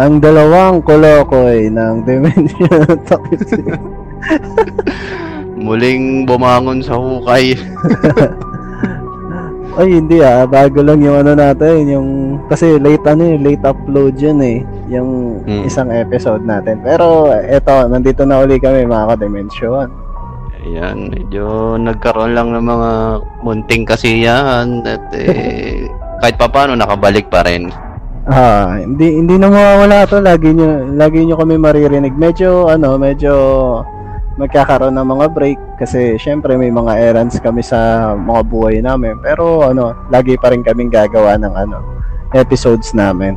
Ang 0.00 0.24
dalawang 0.24 0.80
kolokoy 0.80 1.68
ng 1.68 2.00
Dimension. 2.08 2.96
Muling 5.60 6.24
bumangon 6.24 6.80
sa 6.80 6.96
hukay. 6.96 7.52
Ay, 9.76 9.88
hindi 10.00 10.24
ah. 10.24 10.48
Bago 10.48 10.80
lang 10.80 11.04
yung 11.04 11.20
ano 11.20 11.36
natin. 11.36 11.92
Yung, 11.92 12.08
kasi 12.48 12.80
late 12.80 13.04
ano 13.04 13.36
eh. 13.36 13.36
Late 13.36 13.68
upload 13.68 14.16
yun 14.16 14.40
eh. 14.40 14.64
Yung 14.88 15.44
Hmm. 15.44 15.68
isang 15.68 15.92
episode 15.92 16.40
natin. 16.40 16.80
Pero, 16.80 17.28
eto. 17.28 17.84
Nandito 17.84 18.24
na 18.24 18.40
uli 18.40 18.56
kami 18.56 18.88
mga 18.88 19.12
ka-dimension. 19.12 19.92
Ayan, 20.62 21.10
medyo 21.10 21.74
nagkaroon 21.74 22.38
lang 22.38 22.54
ng 22.54 22.62
mga 22.62 22.90
munting 23.42 23.82
kasiyahan 23.82 24.86
at 24.86 25.10
eh, 25.10 25.90
kahit 26.22 26.38
papano 26.38 26.78
nakabalik 26.78 27.26
pa 27.26 27.42
rin. 27.42 27.66
Ah, 28.30 28.78
hindi 28.78 29.18
hindi 29.18 29.34
na 29.34 29.50
mawawala 29.50 30.06
to. 30.06 30.22
Lagi 30.22 30.54
nyo, 30.54 30.86
lagi 30.94 31.26
nyo 31.26 31.34
kami 31.34 31.58
maririnig. 31.58 32.14
Medyo 32.14 32.70
ano, 32.70 32.94
medyo 32.94 33.34
magkakaroon 34.38 34.94
ng 34.94 35.08
mga 35.10 35.26
break 35.34 35.60
kasi 35.82 36.14
syempre 36.16 36.54
may 36.54 36.70
mga 36.70 36.94
errands 37.10 37.42
kami 37.42 37.66
sa 37.66 38.14
mga 38.14 38.46
buhay 38.46 38.78
namin. 38.78 39.18
Pero 39.18 39.66
ano, 39.66 39.98
lagi 40.14 40.38
pa 40.38 40.54
rin 40.54 40.62
kaming 40.62 40.94
gagawa 40.94 41.34
ng 41.34 41.50
ano, 41.50 41.82
episodes 42.38 42.94
namin. 42.94 43.34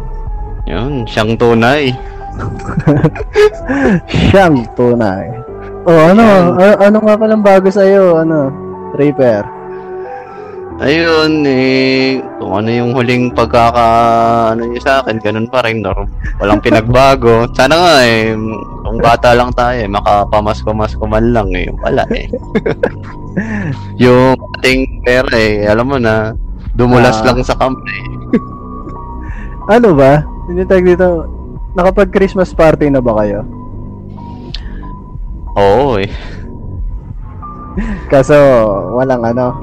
Yun, 0.70 1.10
siyang 1.10 1.34
tunay. 1.34 1.90
Siyang 4.12 4.68
tunay. 4.76 5.55
Oh, 5.86 6.02
ano, 6.04 6.24
a- 6.58 6.80
ano 6.82 6.98
nga 7.00 7.16
palang 7.16 7.42
bago 7.42 7.70
sa 7.70 7.86
iyo, 7.86 8.18
ano, 8.18 8.50
Reaper? 8.94 9.46
Ayun, 10.76 11.48
eh, 11.48 12.20
kung 12.36 12.52
ano 12.52 12.68
yung 12.68 12.92
huling 12.92 13.32
pagkaka, 13.32 13.88
ano 14.52 14.66
niya 14.66 14.82
sa 14.82 14.94
akin, 15.00 15.24
ganun 15.24 15.48
pa 15.48 15.64
rin, 15.64 15.80
norm. 15.80 16.10
Walang 16.36 16.60
pinagbago. 16.66 17.48
Sana 17.54 17.76
nga 17.76 17.94
eh, 18.04 18.36
kung 18.82 19.00
bata 19.00 19.32
lang 19.32 19.56
tayo, 19.56 19.78
eh, 19.78 19.88
makapamasko-masko 19.88 21.06
man 21.06 21.32
lang 21.32 21.48
eh. 21.54 21.70
Yung 21.70 21.80
Wala 21.80 22.04
eh. 22.12 22.28
yung 24.04 24.36
ating 24.60 25.00
pera 25.00 25.32
eh, 25.32 25.64
alam 25.64 25.88
mo 25.88 25.96
na, 25.96 26.36
dumulas 26.74 27.24
Ah. 27.24 27.32
lang 27.32 27.40
sa 27.40 27.56
kamay. 27.56 28.02
Ano 29.72 29.96
ba? 29.96 30.22
Hindi 30.46 30.66
tag 30.66 30.84
dito. 30.84 31.24
Nakapag 31.72 32.12
Christmas 32.12 32.52
party 32.52 32.90
na 32.90 33.00
ba 33.00 33.16
kayo? 33.18 33.48
Oo 35.56 36.00
eh. 36.00 36.12
Kaso 38.12 38.36
walang 38.96 39.24
ano, 39.24 39.56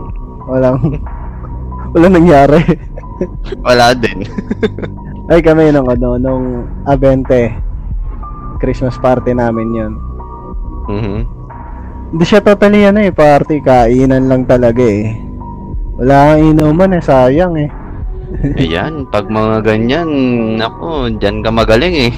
walang 0.48 0.78
walang 1.92 2.12
nangyari. 2.16 2.60
Wala 3.60 3.92
din. 3.96 4.24
Ay 5.30 5.40
kami 5.44 5.70
nung 5.70 5.88
ano, 5.88 6.16
nung 6.18 6.66
Abente. 6.88 7.52
Christmas 8.62 8.94
party 9.02 9.34
namin 9.34 9.74
yun. 9.74 9.92
Mhm. 10.86 11.18
Hindi 12.14 12.24
siya 12.28 12.44
totally 12.44 12.86
ano 12.86 13.02
eh, 13.02 13.10
party. 13.10 13.58
Kainan 13.58 14.28
lang 14.30 14.46
talaga 14.46 14.84
eh. 14.84 15.16
Wala 15.98 16.34
kang 16.34 16.42
inuman 16.54 16.96
eh, 16.96 17.02
sayang 17.02 17.54
eh. 17.58 17.70
Ayan, 18.56 19.04
pag 19.12 19.28
mga 19.28 19.60
ganyan, 19.60 20.08
ako, 20.56 21.12
dyan 21.20 21.44
ka 21.44 21.52
magaling 21.52 22.08
eh. 22.08 22.12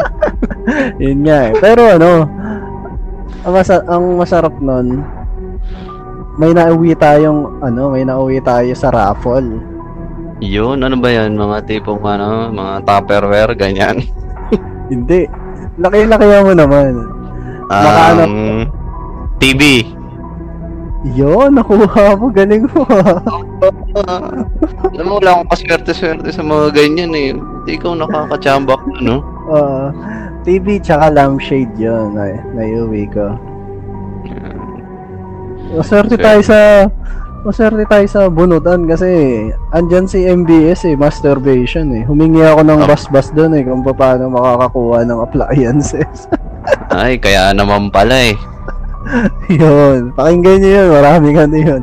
Yun 1.02 1.26
nga 1.26 1.50
eh. 1.50 1.52
Pero 1.58 1.82
ano, 1.98 2.10
ang, 3.40 3.52
masa- 3.52 3.86
ang 3.86 4.04
masarap 4.16 4.54
nun, 4.58 5.02
may 6.36 6.50
nauwi 6.50 6.94
tayong, 6.94 7.60
ano, 7.60 7.90
may 7.90 8.02
nauwi 8.02 8.40
tayo 8.40 8.70
sa 8.72 8.88
raffle. 8.88 9.60
Yun, 10.40 10.80
ano 10.80 10.96
ba 10.96 11.08
yan? 11.08 11.36
Mga 11.36 11.68
tipong 11.68 12.00
ano, 12.00 12.48
mga 12.48 12.80
tupperware, 12.82 13.52
ganyan. 13.54 14.00
Hindi. 14.92 15.28
Laki-laki 15.76 16.26
mo 16.42 16.52
naman. 16.52 16.92
Ano- 17.68 18.24
Um, 18.24 18.66
TV. 19.38 19.84
Yun, 21.06 21.56
nakuha 21.56 22.12
mo. 22.12 22.28
Galing 22.28 22.66
mo. 22.66 22.84
Alam 24.90 25.04
mo, 25.06 25.12
wala 25.16 25.30
akong 25.32 25.50
kaswerte-swerte 25.50 26.28
sa 26.28 26.42
mga 26.42 26.74
ganyan 26.74 27.12
eh. 27.14 27.32
Hindi 27.32 27.70
ikaw 27.72 27.94
nakakachambak, 27.94 28.80
ano? 29.00 29.24
Uh, 29.46 29.88
TV 30.42 30.80
tsaka 30.80 31.10
lampshade 31.10 31.72
yun. 31.76 32.16
Ay, 32.16 32.36
naiuwi 32.54 33.06
ko. 33.10 33.36
Maswerte 35.70 36.18
Okay. 36.18 36.24
tayo 36.26 36.40
sa 36.42 36.58
Maswerte 37.40 37.88
tayo 37.88 38.04
sa 38.04 38.28
bunutan 38.28 38.84
kasi 38.84 39.08
andyan 39.72 40.04
si 40.04 40.28
MBS 40.28 40.84
eh, 40.84 40.92
masturbation 40.92 41.88
eh. 41.96 42.04
Humingi 42.04 42.44
ako 42.44 42.60
ng 42.68 42.84
Oh. 42.84 42.88
bas-bas 42.88 43.32
doon 43.32 43.56
eh 43.56 43.64
kung 43.64 43.80
paano 43.80 44.28
makakakuha 44.28 45.08
ng 45.08 45.18
appliances. 45.24 46.28
Ay, 46.92 47.16
kaya 47.16 47.56
naman 47.56 47.88
pala 47.88 48.12
eh. 48.28 48.36
yun. 49.48 50.12
Pakinggan 50.12 50.60
nyo 50.60 50.68
yun. 50.68 50.88
Maraming 50.92 51.36
ano 51.40 51.56
yun. 51.56 51.82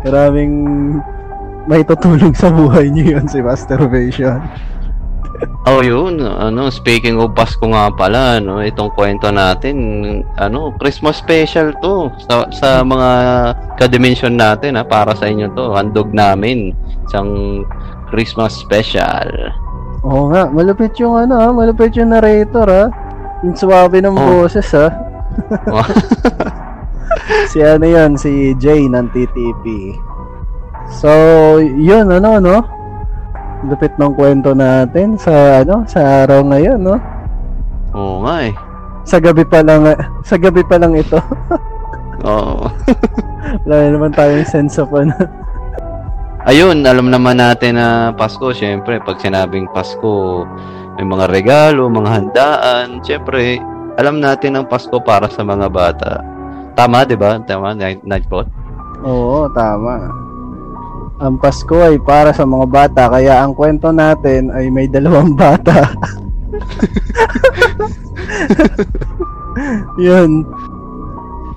Maraming 0.00 0.52
may 1.68 1.84
tutulong 1.84 2.32
sa 2.32 2.48
buhay 2.48 2.88
nyo 2.88 3.20
yun 3.20 3.26
si 3.28 3.44
masturbation. 3.44 4.40
Oh, 5.66 5.82
yun. 5.82 6.22
Ano, 6.22 6.70
speaking 6.70 7.18
of 7.18 7.34
Pasko 7.34 7.66
nga 7.66 7.90
pala, 7.90 8.38
no, 8.38 8.62
itong 8.62 8.94
kwento 8.94 9.28
natin, 9.28 9.76
ano, 10.38 10.70
Christmas 10.78 11.18
special 11.18 11.74
to 11.82 12.08
sa, 12.22 12.46
sa 12.54 12.68
mga 12.86 13.08
ka-dimension 13.74 14.38
natin, 14.38 14.78
ha, 14.78 14.86
para 14.86 15.12
sa 15.18 15.26
inyo 15.26 15.50
to. 15.52 15.74
Handog 15.74 16.14
namin. 16.14 16.70
Isang 17.10 17.62
Christmas 18.08 18.54
special. 18.54 19.26
Oo 20.06 20.30
nga, 20.30 20.46
malupit 20.46 20.94
yung 21.02 21.18
ano 21.18 21.34
ha, 21.42 21.50
malupit 21.50 21.98
yung 21.98 22.14
narrator 22.14 22.70
ha. 22.70 22.84
Yung 23.42 23.58
suwabe 23.58 23.98
ng 23.98 24.14
Oh. 24.14 24.46
boses 24.46 24.70
ha. 24.70 24.86
si 27.50 27.58
ano 27.58 27.82
yan, 27.82 28.14
si 28.14 28.54
Jay 28.62 28.86
ng 28.86 29.10
TTP. 29.10 29.98
So, 31.02 31.10
yun 31.58 32.06
ano 32.14 32.38
no? 32.38 32.56
Lupit 33.64 33.96
ng 33.96 34.12
kwento 34.12 34.52
natin 34.52 35.16
sa 35.16 35.64
ano, 35.64 35.88
sa 35.88 36.24
araw 36.24 36.44
ngayon 36.44 36.76
no. 36.76 36.96
Oo 37.96 38.20
nga 38.26 38.44
eh. 38.44 38.52
Sa 39.06 39.16
gabi 39.16 39.46
pa 39.46 39.64
lang 39.64 39.88
sa 40.20 40.36
gabi 40.36 40.60
pa 40.60 40.76
lang 40.76 40.92
ito. 40.92 41.16
Oo. 42.28 42.68
Wala 43.64 43.74
na 43.80 43.88
naman 43.88 44.12
tayong 44.12 44.44
sense 44.44 44.76
of 44.76 44.92
ano. 44.92 45.14
Ayun, 46.46 46.86
alam 46.86 47.10
naman 47.10 47.42
natin 47.42 47.74
na 47.74 48.14
Pasko, 48.14 48.54
syempre, 48.54 49.02
pag 49.02 49.18
sinabing 49.18 49.66
Pasko, 49.74 50.46
may 50.94 51.02
mga 51.02 51.26
regalo, 51.26 51.90
mga 51.90 52.10
handaan, 52.22 53.02
syempre, 53.02 53.58
alam 53.98 54.22
natin 54.22 54.54
ang 54.54 54.70
Pasko 54.70 54.94
para 55.02 55.26
sa 55.26 55.42
mga 55.42 55.66
bata. 55.66 56.22
Tama, 56.78 57.02
di 57.02 57.18
ba? 57.18 57.42
Tama, 57.42 57.74
Night- 57.74 58.06
Nightbot? 58.06 58.46
Oo, 59.02 59.50
tama. 59.50 60.25
Ang 61.16 61.40
Pasko 61.40 61.80
ay 61.80 61.96
para 61.96 62.36
sa 62.36 62.44
mga 62.44 62.66
bata, 62.68 63.08
kaya 63.08 63.40
ang 63.40 63.56
kwento 63.56 63.88
natin 63.88 64.52
ay 64.52 64.68
may 64.68 64.84
dalawang 64.84 65.32
bata. 65.40 65.96
Yun. 69.96 70.44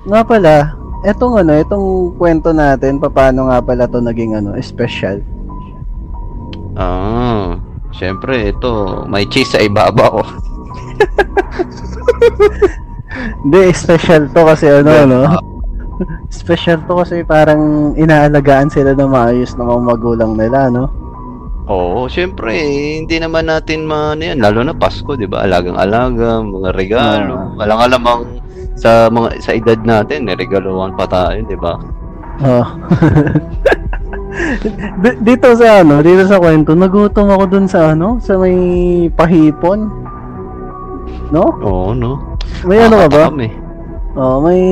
Nga 0.08 0.20
pala, 0.24 0.72
etong 1.04 1.44
ano, 1.44 1.52
etong 1.52 2.16
kwento 2.16 2.56
natin, 2.56 2.96
paano 3.00 3.52
nga 3.52 3.60
pala 3.60 3.84
to 3.84 4.00
naging 4.00 4.32
ano, 4.32 4.56
special. 4.64 5.20
Ah, 6.80 7.60
syempre, 7.92 8.56
ito, 8.56 9.04
may 9.12 9.28
cheese 9.28 9.52
sa 9.52 9.60
ibabaw. 9.60 10.24
Hindi, 13.44 13.74
special 13.76 14.32
to 14.32 14.40
kasi 14.48 14.72
ano, 14.72 15.04
no? 15.04 15.49
Special 16.42 16.80
to 16.88 17.00
kasi 17.00 17.22
parang 17.24 17.92
inaalagaan 17.96 18.72
sila 18.72 18.96
na 18.96 19.06
maayos 19.06 19.54
ng 19.56 19.64
mga 19.64 19.82
magulang 19.84 20.32
nila, 20.36 20.72
no? 20.72 20.88
Oo, 21.70 22.10
syempre, 22.10 22.50
hindi 22.98 23.22
naman 23.22 23.46
natin 23.46 23.86
man 23.86 24.18
yan, 24.18 24.42
lalo 24.42 24.66
na 24.66 24.74
Pasko, 24.74 25.14
di 25.14 25.30
ba? 25.30 25.46
Alagang-alaga, 25.46 26.42
mga 26.42 26.70
regalo. 26.74 27.54
Walang 27.54 27.80
alamang 27.86 28.20
sa 28.74 29.06
mga 29.06 29.38
sa 29.38 29.54
edad 29.54 29.78
natin, 29.86 30.26
niregaluhan 30.26 30.98
pa 30.98 31.06
tayo, 31.06 31.38
di 31.46 31.54
ba? 31.54 31.78
Oh. 32.42 32.66
D- 35.02 35.18
dito 35.22 35.54
sa 35.54 35.82
ano, 35.82 36.02
dito 36.02 36.26
sa 36.26 36.42
kwento, 36.42 36.74
nagutom 36.74 37.30
ako 37.30 37.44
dun 37.46 37.66
sa 37.70 37.94
ano, 37.94 38.18
sa 38.18 38.34
may 38.34 39.06
pahipon. 39.14 39.90
No? 41.30 41.54
Oo, 41.62 41.94
no? 41.94 42.34
May 42.66 42.82
ano 42.82 43.06
ka 43.06 43.08
ba? 43.10 43.22
Nakakatakam 43.30 43.46
eh. 43.46 43.52
Oh, 44.18 44.42
may 44.42 44.62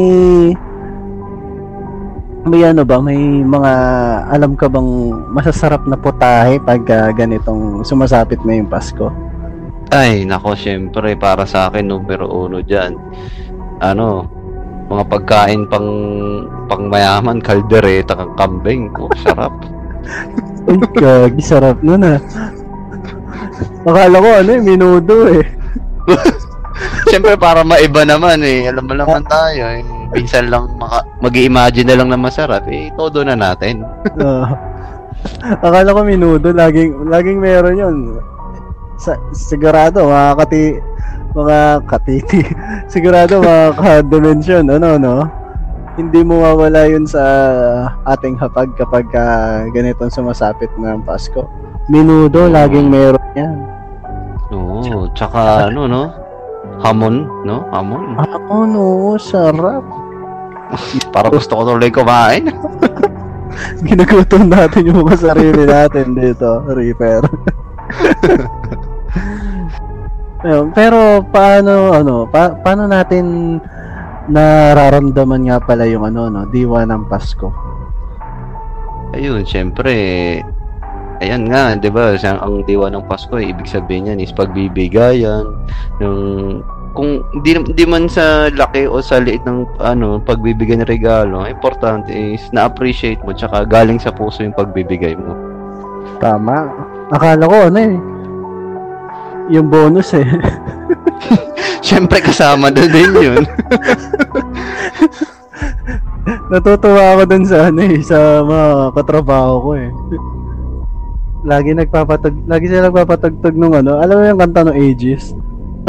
may 2.48 2.64
ano 2.64 2.82
ba, 2.82 2.98
may 2.98 3.44
mga 3.44 3.72
alam 4.32 4.56
ka 4.56 4.66
bang 4.66 5.12
masasarap 5.30 5.84
na 5.84 5.94
putahe 5.94 6.58
pag 6.58 6.82
ah, 6.90 7.12
ganitong 7.12 7.84
sumasapit 7.84 8.40
na 8.42 8.58
yung 8.58 8.72
Pasko? 8.72 9.12
Ay, 9.88 10.24
nako, 10.28 10.52
syempre, 10.52 11.16
para 11.16 11.48
sa 11.48 11.68
akin, 11.68 11.88
numero 11.88 12.28
uno 12.28 12.60
dyan. 12.60 12.96
Ano, 13.80 14.28
mga 14.88 15.04
pagkain 15.08 15.64
pang 15.68 15.88
pang 16.68 16.88
mayaman, 16.88 17.40
kaldereta, 17.40 18.16
kang 18.16 18.34
kambing. 18.36 18.92
Oh, 18.96 19.08
sarap. 19.20 19.52
Ay, 20.68 20.76
gagi, 20.96 21.42
sarap 21.44 21.80
nun 21.80 22.04
ah. 22.04 22.20
Akala 23.88 24.20
ko 24.20 24.28
ano 24.28 24.50
eh, 24.52 24.60
minudo 24.60 25.16
eh. 25.32 25.44
syempre, 27.10 27.34
para 27.38 27.64
maiba 27.64 28.02
naman 28.04 28.42
eh. 28.42 28.68
Alam 28.68 28.84
mo 28.86 28.94
naman 28.94 29.22
tayo, 29.26 29.62
eh. 29.72 29.82
Pinsan 30.12 30.48
lang 30.48 30.72
maka, 30.80 31.04
mag-i-imagine 31.20 31.88
na 31.88 31.96
lang 32.00 32.08
na 32.08 32.18
masarap, 32.20 32.64
eh, 32.68 32.88
todo 32.96 33.20
na 33.24 33.36
natin. 33.36 33.84
Ah. 34.20 34.56
akala 35.60 35.92
ko 35.92 36.00
minudo, 36.06 36.54
laging, 36.54 37.10
laging 37.10 37.38
meron 37.42 37.76
yun. 37.76 37.96
Sa, 38.98 39.14
sigurado, 39.30 40.08
mga 40.08 40.32
kati, 40.42 40.62
mga 41.36 41.58
katiti, 41.86 42.40
sigurado 42.92 43.42
mga 43.42 43.66
ka-dimension, 43.78 44.64
ano, 44.70 44.96
no? 44.96 45.16
Hindi 45.98 46.22
mo 46.22 46.46
mawala 46.46 46.86
yun 46.86 47.04
sa 47.10 47.22
ating 48.06 48.38
hapag 48.38 48.70
kapag 48.78 49.10
ah, 49.18 49.66
ganitong 49.74 50.14
sumasapit 50.14 50.70
ang 50.78 51.02
Pasko. 51.02 51.42
Minudo, 51.90 52.46
laging 52.46 52.86
meron 52.86 53.28
yan. 53.34 53.56
Oo, 54.54 55.10
tsaka 55.12 55.68
ano, 55.68 55.84
no? 55.84 56.02
Hamon, 56.82 57.26
no? 57.42 57.66
Hamon. 57.74 58.18
Ako, 58.22 58.54
no, 58.66 59.18
sarap. 59.18 59.82
Para 61.14 61.30
gusto 61.32 61.58
ko 61.58 61.74
tuloy 61.74 61.90
kumain. 61.90 62.52
Ginagutom 63.86 64.46
natin 64.46 64.86
yung 64.86 65.02
mga 65.02 65.16
sarili 65.18 65.66
natin 65.66 66.14
dito, 66.14 66.62
Reaper. 66.70 67.26
Ayun, 70.46 70.70
pero 70.70 71.26
paano 71.34 71.90
ano, 71.90 72.30
pa, 72.30 72.54
paano 72.54 72.86
natin 72.86 73.58
nararamdaman 74.30 75.50
nga 75.50 75.58
pala 75.58 75.82
yung 75.90 76.06
ano 76.06 76.30
no, 76.30 76.46
diwa 76.46 76.86
ng 76.86 77.10
Pasko? 77.10 77.50
Ayun, 79.18 79.42
syempre, 79.42 79.90
ayan 81.20 81.46
nga, 81.50 81.74
'di 81.74 81.90
ba? 81.90 82.14
Sa 82.18 82.38
ang 82.38 82.64
diwa 82.64 82.90
ng 82.90 83.06
Pasko, 83.06 83.36
eh, 83.38 83.50
ibig 83.50 83.70
sabihin 83.70 84.10
niyan 84.10 84.22
is 84.22 84.34
pagbibigayan 84.34 85.44
ng 86.02 86.18
kung 86.98 87.22
hindi 87.30 87.54
hindi 87.54 87.84
man 87.86 88.10
sa 88.10 88.50
laki 88.50 88.90
o 88.90 88.98
sa 88.98 89.22
liit 89.22 89.44
ng 89.46 89.78
ano 89.78 90.18
pagbibigay 90.18 90.82
ng 90.82 90.90
regalo, 90.90 91.46
importante 91.46 92.10
is 92.10 92.42
na-appreciate 92.50 93.22
mo 93.22 93.30
tsaka 93.30 93.62
galing 93.68 94.02
sa 94.02 94.10
puso 94.10 94.42
yung 94.42 94.56
pagbibigay 94.56 95.14
mo. 95.14 95.36
Tama. 96.18 96.66
Akala 97.14 97.44
ko 97.46 97.56
ano 97.70 97.78
eh. 97.78 97.94
Yung 99.54 99.70
bonus 99.70 100.10
eh. 100.16 100.26
Syempre 101.86 102.18
kasama 102.18 102.72
na 102.72 102.84
din 102.90 103.14
'yun. 103.14 103.44
Natutuwa 106.52 107.16
ako 107.16 107.22
dun 107.28 107.44
sa 107.44 107.68
ano 107.68 107.80
eh, 107.84 108.00
sa 108.00 108.42
mga 108.44 108.96
katrabaho 108.96 109.54
ko 109.60 109.70
eh. 109.76 109.88
Lagi 111.48 111.72
nagpapatug, 111.72 112.44
lagi 112.44 112.68
sila 112.68 112.92
nagpapatugtog 112.92 113.56
nung 113.56 113.72
ano, 113.72 113.96
alam 113.98 114.20
mo 114.20 114.24
yung 114.28 114.40
kanta 114.44 114.68
ng 114.68 114.76
Aegis? 114.76 115.32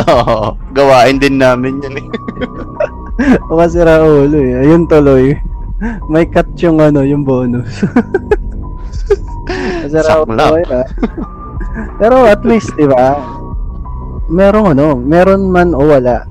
Oo, 0.08 0.56
gawain 0.72 1.20
din 1.20 1.36
namin 1.38 1.84
yan 1.84 2.00
eh. 2.00 2.08
O 3.52 3.60
kasi 3.60 3.84
Raulo 3.84 4.32
eh. 4.32 4.64
Ayun 4.64 4.88
tuloy. 4.88 5.36
May 6.08 6.24
cut 6.24 6.48
yung 6.64 6.80
ano, 6.80 7.04
yung 7.04 7.28
bonus. 7.28 7.84
kasi 9.84 10.00
Raulo 10.00 10.40
Saklap. 10.40 10.56
eh, 10.56 10.66
ah. 10.72 10.88
Pero 12.00 12.24
at 12.24 12.48
least, 12.48 12.72
di 12.80 12.88
ba? 12.88 13.20
Merong 14.32 14.72
ano, 14.72 14.96
meron 14.96 15.52
man 15.52 15.76
o 15.76 15.84
wala. 15.84 16.24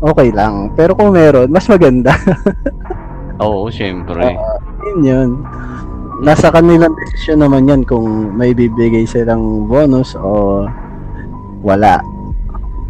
Okay 0.00 0.32
lang. 0.32 0.72
Pero 0.72 0.96
kung 0.96 1.12
meron, 1.12 1.52
mas 1.52 1.68
maganda. 1.68 2.16
Oo, 3.44 3.68
syempre. 3.68 4.32
yun 4.88 5.00
yun. 5.04 5.30
Nasa 6.22 6.54
kanilang 6.54 6.94
desisyon 6.94 7.42
naman 7.42 7.66
yan 7.66 7.82
kung 7.82 8.38
may 8.38 8.54
bibigay 8.54 9.02
silang 9.02 9.66
bonus 9.66 10.14
o 10.14 10.62
wala. 11.66 11.98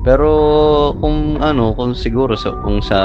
Pero 0.05 0.29
kung 1.01 1.41
ano, 1.41 1.73
kung 1.73 1.97
siguro 1.97 2.37
sa 2.37 2.53
kung 2.61 2.85
sa 2.85 2.99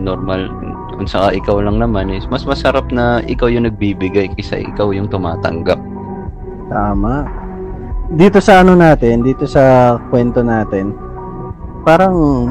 normal 0.00 0.48
kung 0.96 1.04
sa 1.04 1.28
ikaw 1.28 1.60
lang 1.60 1.76
naman 1.76 2.08
is 2.08 2.24
mas 2.32 2.48
masarap 2.48 2.88
na 2.88 3.20
ikaw 3.28 3.52
yung 3.52 3.68
nagbibigay 3.68 4.32
kaysa 4.32 4.64
ikaw 4.64 4.96
yung 4.96 5.12
tumatanggap. 5.12 5.76
Tama. 6.72 7.28
Dito 8.16 8.40
sa 8.40 8.64
ano 8.64 8.72
natin, 8.78 9.20
dito 9.20 9.44
sa 9.44 9.98
kwento 10.08 10.40
natin, 10.40 10.96
parang 11.84 12.48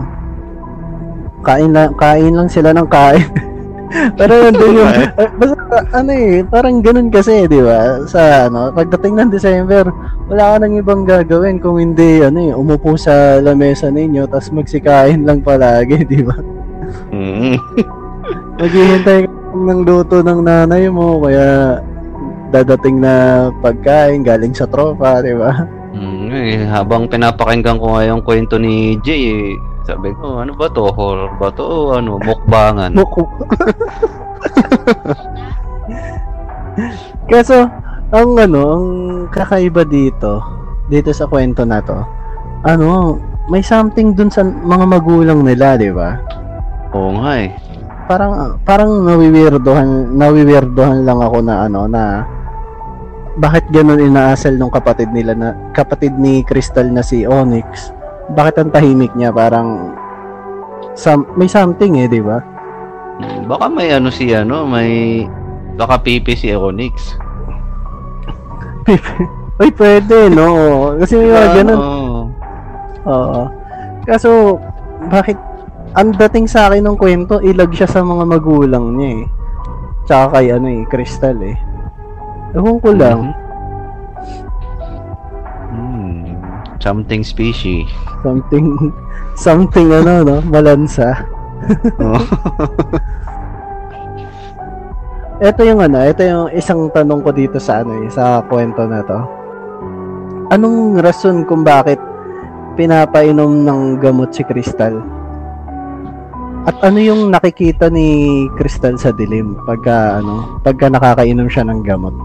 kain 1.41 1.73
lang, 1.73 1.95
kain 1.97 2.37
lang 2.37 2.51
sila 2.51 2.69
ng 2.69 2.85
kain. 2.85 3.25
Pero 3.91 4.33
nandun 4.41 4.77
yung, 4.81 4.91
eh, 4.91 5.09
basta 5.37 5.77
ano 5.93 6.11
eh, 6.11 6.41
parang 6.45 6.81
ganun 6.81 7.09
kasi, 7.13 7.45
di 7.45 7.61
ba? 7.61 8.03
Sa 8.09 8.49
ano, 8.49 8.73
pagdating 8.73 9.15
ng 9.15 9.31
December, 9.31 9.87
wala 10.27 10.55
ka 10.55 10.55
nang 10.61 10.75
ibang 10.77 11.01
gagawin 11.05 11.61
kung 11.61 11.77
hindi, 11.77 12.21
ano 12.25 12.39
eh, 12.39 12.53
umupo 12.53 12.97
sa 12.97 13.39
lamesa 13.39 13.93
ninyo, 13.93 14.25
tapos 14.27 14.51
magsikain 14.51 15.23
lang 15.23 15.45
palagi, 15.45 16.03
di 16.11 16.21
ba? 16.25 16.37
Mm. 17.13 17.55
Maghihintay 18.59 19.19
ka 19.27 19.31
ng 19.55 19.81
luto 19.85 20.19
ng 20.25 20.41
nanay 20.43 20.89
mo, 20.89 21.21
kaya 21.21 21.79
dadating 22.49 23.03
na 23.03 23.47
pagkain 23.59 24.23
galing 24.23 24.55
sa 24.55 24.67
tropa, 24.67 25.21
di 25.21 25.35
ba? 25.35 25.65
Mm, 25.95 26.27
eh, 26.31 26.67
habang 26.67 27.07
pinapakinggan 27.07 27.79
ko 27.79 27.95
nga 27.95 28.03
yung 28.03 28.19
kwento 28.19 28.59
ni 28.59 28.99
Jay, 28.99 29.31
eh, 29.31 29.55
sabi 29.85 30.17
ko, 30.17 30.41
ano 30.41 30.57
ba 30.57 30.65
to? 30.73 30.89
Horror 30.89 31.37
ba 31.37 31.53
to? 31.53 31.61
O 31.61 31.93
ano, 31.93 32.17
mukbangan? 32.17 32.89
Muko. 32.97 33.29
Kaso, 37.29 37.69
ang 38.09 38.29
ano, 38.33 38.61
ang 38.73 38.87
kakaiba 39.29 39.85
dito, 39.85 40.41
dito 40.89 41.13
sa 41.13 41.29
kwento 41.29 41.61
na 41.69 41.85
to, 41.85 42.01
ano, 42.65 43.21
may 43.45 43.61
something 43.61 44.17
dun 44.17 44.33
sa 44.33 44.41
mga 44.41 44.85
magulang 44.89 45.45
nila, 45.45 45.77
di 45.77 45.93
ba? 45.93 46.17
Oo 46.97 47.21
nga 47.21 47.45
eh. 47.45 47.53
Parang, 48.09 48.57
parang 48.65 49.05
nawiwirdohan, 49.05 50.17
nawiwirdohan 50.17 51.05
lang 51.05 51.21
ako 51.21 51.37
na 51.45 51.69
ano, 51.69 51.85
na 51.85 52.25
bakit 53.37 53.65
ganun 53.69 54.01
inaasal 54.01 54.57
ng 54.57 54.71
kapatid 54.73 55.13
nila 55.13 55.37
na, 55.37 55.53
kapatid 55.77 56.17
ni 56.17 56.41
Crystal 56.41 56.87
na 56.89 57.05
si 57.05 57.27
Onyx, 57.27 57.93
bakit 58.33 58.55
ang 58.57 58.73
tahimik 58.73 59.13
niya, 59.13 59.29
parang, 59.29 59.93
some, 60.97 61.29
may 61.35 61.45
something 61.45 61.99
eh, 61.99 62.09
di 62.09 62.23
ba? 62.23 62.41
Mm, 63.21 63.45
Baka 63.45 63.65
may 63.69 63.93
ano 63.93 64.09
si 64.09 64.33
ano, 64.33 64.65
may 64.65 65.23
baka 65.75 66.01
pipi 66.01 66.33
si 66.33 66.49
Onyx. 66.51 67.15
Uy, 69.55 69.71
pwede, 69.71 70.29
no? 70.29 70.47
Kasi 70.99 71.15
may 71.15 71.31
mga 71.31 71.49
ganun. 71.63 71.79
Oo. 71.79 72.19
Oo. 73.07 73.41
Kaso, 74.03 74.59
bakit, 75.07 75.39
ang 75.95 76.11
dating 76.11 76.45
sa 76.45 76.67
akin 76.67 76.83
ng 76.83 76.97
kwento, 76.99 77.39
ilag 77.39 77.71
siya 77.71 77.87
sa 77.87 78.03
mga 78.03 78.27
magulang 78.27 78.99
niya 78.99 79.09
eh. 79.15 79.25
Tsaka 80.05 80.37
kay 80.37 80.51
ano 80.51 80.67
eh, 80.69 80.81
Crystal 80.85 81.37
eh. 81.39 81.55
Ewan 82.53 82.77
ko 82.77 82.91
lang, 82.91 83.31
Hmm. 83.31 83.44
Something 86.85 87.25
fishy. 87.25 87.89
something, 88.21 88.93
something 89.33 89.89
ano, 89.89 90.21
no? 90.21 90.37
Balansa. 90.45 91.25
Oo. 91.97 92.21
Ito 95.35 95.67
yung 95.67 95.83
ano, 95.83 95.99
ito 95.99 96.23
yung 96.23 96.47
isang 96.55 96.87
tanong 96.95 97.19
ko 97.19 97.35
dito 97.35 97.59
sa 97.59 97.83
ano 97.83 97.99
eh, 97.99 98.07
sa 98.07 98.39
kwento 98.47 98.87
na 98.87 99.03
to. 99.03 99.19
Anong 100.47 101.03
rason 101.03 101.43
kung 101.43 101.67
bakit 101.67 101.99
pinapainom 102.79 103.67
ng 103.67 103.99
gamot 103.99 104.31
si 104.31 104.47
Crystal? 104.47 104.95
At 106.63 106.79
ano 106.87 107.03
yung 107.03 107.35
nakikita 107.35 107.91
ni 107.91 108.47
Crystal 108.55 108.95
sa 108.95 109.11
dilim 109.11 109.59
pagka 109.67 110.23
ano, 110.23 110.63
pagka 110.63 110.87
nakakainom 110.87 111.51
siya 111.51 111.67
ng 111.67 111.83
gamot? 111.83 112.15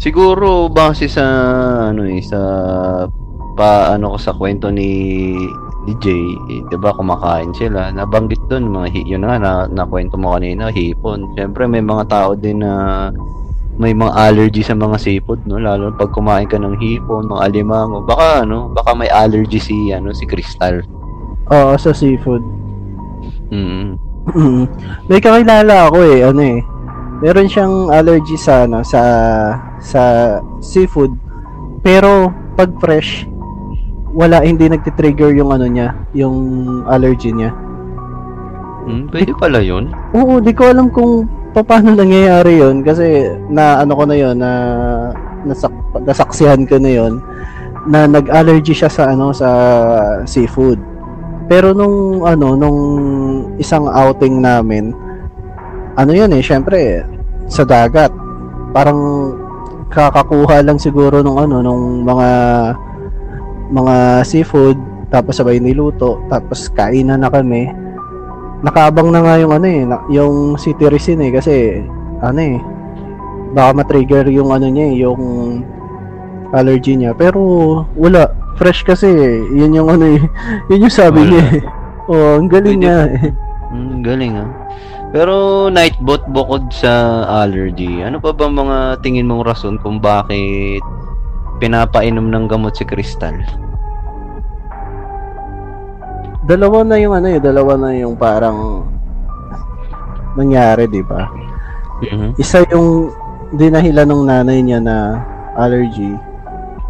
Siguro 0.00 0.72
base 0.72 1.04
sa 1.04 1.24
ano 1.92 2.08
eh 2.08 2.24
sa 2.24 2.40
pa 3.60 3.92
ano 3.92 4.16
ko 4.16 4.18
sa 4.18 4.32
kwento 4.32 4.72
ni 4.72 4.88
ni 5.84 5.92
Jay, 6.00 6.24
eh, 6.48 6.60
'di 6.64 6.76
ba 6.80 6.96
kumakain 6.96 7.52
sila. 7.52 7.92
Nabanggit 7.92 8.40
doon 8.48 8.72
mga 8.72 8.88
hi- 8.96 9.08
yun 9.08 9.20
na 9.24 9.36
nga 9.36 9.38
na, 9.40 9.52
na 9.68 9.84
kwento 9.84 10.16
mo 10.16 10.32
kanina, 10.32 10.72
hipon. 10.72 11.36
Siyempre 11.36 11.68
may 11.68 11.84
mga 11.84 12.08
tao 12.08 12.32
din 12.32 12.64
na 12.64 12.72
may 13.80 13.96
mga 13.96 14.12
allergy 14.12 14.60
sa 14.60 14.76
mga 14.76 14.96
seafood, 15.00 15.40
no? 15.48 15.56
Lalo 15.56 15.92
pag 15.96 16.12
kumain 16.12 16.44
ka 16.44 16.60
ng 16.60 16.76
hipon, 16.76 17.28
mga 17.28 17.48
alimango. 17.48 18.04
Baka 18.04 18.44
ano, 18.44 18.72
baka 18.72 18.92
may 18.92 19.08
allergy 19.08 19.56
si 19.56 19.92
ano 19.92 20.12
si 20.12 20.28
Crystal. 20.28 20.84
Oo, 21.48 21.72
sa 21.80 21.96
seafood. 21.96 22.44
Mm. 23.48 23.96
Mm. 24.36 24.64
May 25.08 25.18
kakilala 25.24 25.88
ako 25.88 25.98
eh, 26.04 26.28
ano 26.28 26.42
eh. 26.44 26.60
Meron 27.24 27.48
siyang 27.48 27.88
allergy 27.88 28.36
sa 28.36 28.68
ano, 28.68 28.84
sa 28.84 29.00
sa 29.80 30.02
seafood. 30.60 31.16
Pero 31.80 32.28
pag 32.54 32.68
fresh, 32.76 33.24
wala 34.14 34.42
hindi 34.42 34.66
nagti-trigger 34.66 35.34
yung 35.38 35.50
ano 35.54 35.66
niya, 35.70 35.94
yung 36.14 36.36
allergy 36.90 37.30
niya. 37.30 37.54
Mm, 38.86 39.06
pwede 39.12 39.32
pala 39.36 39.60
'yun. 39.62 39.92
Oo, 40.16 40.40
di 40.42 40.50
ko 40.56 40.72
alam 40.72 40.90
kung 40.90 41.28
paano 41.54 41.94
nangyayari 41.94 42.58
'yon 42.58 42.82
kasi 42.82 43.28
na 43.50 43.82
ano 43.82 43.92
ko 43.94 44.02
na 44.08 44.16
'yon 44.16 44.36
na 44.40 44.52
nasak, 45.46 45.72
nasaksihan 46.02 46.66
ko 46.66 46.80
na 46.80 46.90
'yon 46.90 47.12
na 47.86 48.04
nag-allergy 48.04 48.74
siya 48.76 48.90
sa 48.90 49.12
ano 49.12 49.30
sa 49.30 49.48
seafood. 50.26 50.80
Pero 51.50 51.74
nung 51.74 52.22
ano 52.26 52.54
nung 52.54 52.78
isang 53.58 53.86
outing 53.86 54.42
namin 54.42 54.94
ano 55.94 56.10
'yun 56.14 56.32
eh, 56.34 56.42
syempre 56.42 57.04
sa 57.50 57.66
dagat. 57.66 58.10
Parang 58.70 59.34
kakakuha 59.90 60.62
lang 60.62 60.78
siguro 60.78 61.18
nung 61.20 61.42
ano 61.42 61.58
nung 61.60 62.06
mga 62.06 62.28
mga 63.70 64.26
seafood 64.26 64.78
tapos 65.10 65.38
sabay 65.38 65.58
niluto 65.58 66.22
tapos 66.30 66.70
kainan 66.70 67.22
na 67.22 67.30
kami 67.30 67.70
nakaabang 68.60 69.08
na 69.10 69.24
nga 69.24 69.34
yung 69.40 69.52
ano 69.56 69.66
eh, 69.66 69.82
na- 69.88 70.04
yung 70.12 70.54
citizen 70.60 71.24
eh 71.24 71.32
kasi 71.32 71.80
ano 72.20 72.38
eh 72.38 72.58
baka 73.50 73.82
ma-trigger 73.82 74.30
yung 74.30 74.52
ano 74.54 74.70
niya 74.70 74.86
eh, 74.86 74.96
yung 75.02 75.22
allergy 76.54 76.98
niya. 76.98 77.14
Pero 77.14 77.40
wala, 77.94 78.30
fresh 78.58 78.82
kasi 78.86 79.06
eh. 79.10 79.38
Yun 79.54 79.74
yung 79.74 79.88
ano 79.90 80.04
eh, 80.06 80.20
yun 80.70 80.86
yung 80.86 80.94
sabi 80.94 81.26
Wala. 81.26 81.30
niya 81.30 81.44
eh. 81.58 81.62
Oh, 82.10 82.42
ang 82.42 82.50
galing 82.50 82.78
Pwede. 82.78 82.84
niya 82.86 82.98
eh. 83.06 83.30
Mm, 83.70 83.94
galing 84.02 84.34
ah. 84.38 84.50
Pero 85.10 85.34
Nightbot 85.70 86.30
bukod 86.30 86.70
sa 86.70 87.22
allergy, 87.42 88.02
ano 88.02 88.22
pa 88.22 88.30
ba 88.30 88.46
mga 88.46 89.02
tingin 89.02 89.26
mong 89.26 89.42
rason 89.42 89.74
kung 89.82 89.98
bakit 89.98 90.82
pinapainom 91.60 92.26
ng 92.26 92.44
gamot 92.48 92.72
si 92.74 92.88
Crystal? 92.88 93.36
Dalawa 96.48 96.82
na 96.82 96.96
yung 96.98 97.14
ano 97.14 97.28
eh, 97.30 97.38
dalawa 97.38 97.76
na 97.76 97.94
yung 97.94 98.16
parang 98.16 98.88
nangyari, 100.34 100.88
di 100.88 101.04
ba? 101.04 101.28
Mhm. 102.00 102.40
Isa 102.40 102.64
yung 102.72 103.12
dinahilan 103.54 104.08
ng 104.08 104.22
nanay 104.26 104.58
niya 104.64 104.80
na 104.80 105.20
allergy. 105.54 106.16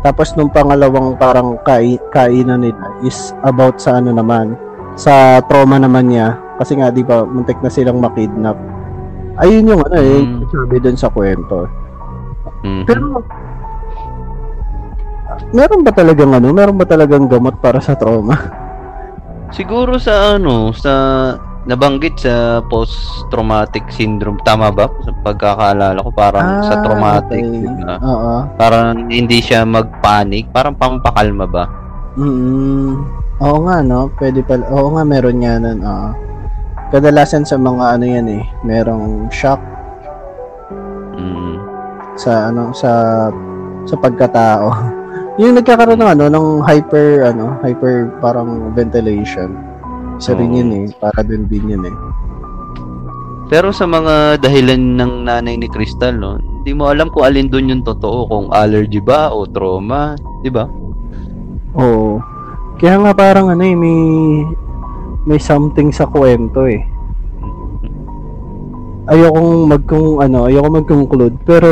Tapos 0.00 0.32
nung 0.32 0.48
pangalawang 0.48 1.18
parang 1.20 1.60
kai 1.60 2.00
kainan 2.08 2.64
nila 2.64 2.88
is 3.04 3.36
about 3.44 3.76
sa 3.82 4.00
ano 4.00 4.16
naman, 4.16 4.56
sa 4.96 5.44
trauma 5.44 5.76
naman 5.76 6.08
niya. 6.08 6.38
Kasi 6.56 6.76
nga, 6.76 6.92
di 6.92 7.00
ba, 7.00 7.24
muntik 7.24 7.56
na 7.64 7.72
silang 7.72 8.00
makidnap. 8.00 8.56
Ayun 9.40 9.72
yung 9.72 9.80
ano 9.80 9.96
eh, 9.96 10.20
Mm. 10.20 10.44
sabi 10.52 10.76
dun 10.76 10.96
sa 10.96 11.08
kwento. 11.08 11.64
Mhm. 12.60 12.84
Pero, 12.84 13.24
meron 15.50 15.80
ba 15.80 15.90
talagang 15.90 16.30
ano, 16.30 16.50
meron 16.50 16.76
ba 16.76 16.84
talagang 16.84 17.26
gamot 17.26 17.58
para 17.58 17.78
sa 17.78 17.94
trauma? 17.94 18.36
Siguro 19.50 19.98
sa 19.98 20.34
ano, 20.34 20.70
sa 20.70 20.92
nabanggit 21.60 22.16
sa 22.18 22.64
post-traumatic 22.64 23.84
syndrome. 23.90 24.40
Tama 24.40 24.70
ba? 24.70 24.88
Sa 25.02 25.12
pagkakaalala 25.12 25.98
ko, 25.98 26.10
parang 26.10 26.64
sa 26.64 26.78
Ah, 26.78 26.82
traumatic. 26.82 27.42
okay. 27.42 27.60
diba? 27.60 27.96
Oo. 28.00 28.34
Parang 28.56 29.06
hindi 29.06 29.38
siya 29.38 29.62
magpanic. 29.64 30.48
Parang 30.50 30.72
pampakalma 30.72 31.44
ba? 31.44 31.64
Mm, 32.16 32.90
oo 33.38 33.58
nga, 33.66 33.76
no? 33.82 34.08
Pwede 34.16 34.40
pala. 34.40 34.64
Oo 34.70 34.94
nga, 34.94 35.02
meron 35.04 35.38
nga 35.38 35.58
nun. 35.58 35.78
Oo. 35.80 36.10
Kadalasan 36.90 37.44
sa 37.44 37.54
mga 37.54 37.84
ano 37.94 38.04
yan 38.04 38.26
eh. 38.30 38.44
Merong 38.62 39.28
shock 39.30 39.60
Mm. 41.14 41.54
sa 42.16 42.48
ano 42.48 42.72
sa 42.72 42.90
sa 43.84 43.94
pagkatao. 43.94 44.68
yung 45.40 45.56
nagkakaroon 45.56 46.00
ng 46.04 46.10
ano 46.20 46.24
ng 46.28 46.46
hyper 46.60 47.24
ano, 47.32 47.56
hyper 47.64 48.12
parang 48.20 48.76
ventilation. 48.76 49.56
Isa 50.20 50.36
rin 50.36 50.52
Oo. 50.52 50.58
yun 50.60 50.70
eh, 50.76 50.84
para 51.00 51.24
din 51.24 51.48
din 51.48 51.72
yun 51.72 51.84
eh. 51.88 51.96
Pero 53.48 53.72
sa 53.72 53.88
mga 53.88 54.38
dahilan 54.38 54.78
ng 55.00 55.26
nanay 55.26 55.56
ni 55.56 55.66
Crystal, 55.66 56.12
no, 56.14 56.38
hindi 56.38 56.76
mo 56.76 56.92
alam 56.92 57.10
kung 57.10 57.24
alin 57.24 57.48
doon 57.48 57.72
yung 57.72 57.82
totoo, 57.82 58.28
kung 58.28 58.46
allergy 58.52 59.00
ba 59.00 59.32
o 59.32 59.48
trauma, 59.48 60.14
di 60.44 60.52
ba? 60.52 60.68
Oo. 61.74 62.20
Kaya 62.78 63.00
nga 63.00 63.12
parang 63.16 63.50
ano 63.50 63.64
eh, 63.64 63.74
may 63.74 63.98
may 65.24 65.40
something 65.40 65.90
sa 65.90 66.04
kwento 66.06 66.68
eh. 66.68 66.84
Ayokong 69.10 69.66
magkung 69.66 70.22
ano, 70.22 70.46
ayoko 70.46 70.68
mag-conclude 70.70 71.34
pero 71.42 71.70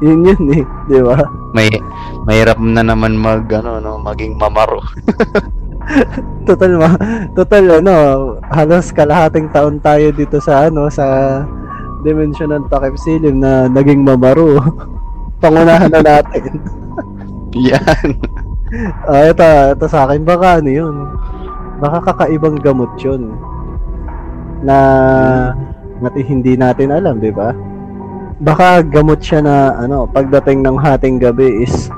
yun 0.04 0.24
yun 0.24 0.42
eh, 0.56 0.64
di 0.88 0.98
ba? 1.04 1.20
May 1.52 1.68
mahirap 2.24 2.56
na 2.60 2.80
naman 2.80 3.16
mag 3.16 3.44
ano 3.52 3.78
no, 3.78 4.00
maging 4.00 4.40
mamaro. 4.40 4.80
Total 6.46 6.72
ma, 6.78 6.94
total 7.34 7.82
ano, 7.82 7.94
halos 8.46 8.94
kalahating 8.94 9.50
taon 9.50 9.82
tayo 9.82 10.14
dito 10.14 10.38
sa 10.38 10.70
ano 10.70 10.86
sa 10.86 11.40
Dimension 12.06 12.54
ng 12.54 12.70
Takip 12.70 12.96
Silim 12.96 13.42
na 13.42 13.66
naging 13.66 14.06
mamaro. 14.06 14.60
Pangunahan 15.42 15.90
na 15.90 16.00
natin. 16.00 16.62
Yan. 17.56 18.08
Ah, 19.08 19.26
ito, 19.26 19.42
ito 19.42 19.86
sa 19.90 20.06
akin 20.06 20.22
baka 20.22 20.62
ano 20.62 20.70
yun. 20.70 20.96
Baka 21.82 22.12
kakaibang 22.12 22.60
gamot 22.60 22.92
yun. 23.02 23.34
Na 24.62 24.78
natin 25.98 26.24
hindi 26.28 26.54
natin 26.54 26.94
alam, 26.94 27.18
di 27.18 27.32
ba? 27.32 27.50
Baka 28.40 28.80
gamot 28.80 29.20
siya 29.20 29.44
na 29.44 29.76
ano, 29.76 30.08
pagdating 30.08 30.64
ng 30.64 30.80
hating 30.80 31.20
gabi 31.20 31.60
is 31.60 31.92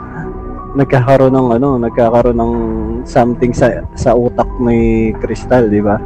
nagkakaroon 0.75 1.33
ng 1.39 1.49
ano, 1.55 1.79
nagkakaroon 1.79 2.39
ng 2.39 2.53
something 3.07 3.55
sa 3.55 3.87
sa 3.95 4.17
utak 4.17 4.49
ni 4.59 5.13
Crystal, 5.23 5.71
di 5.71 5.79
ba? 5.79 6.03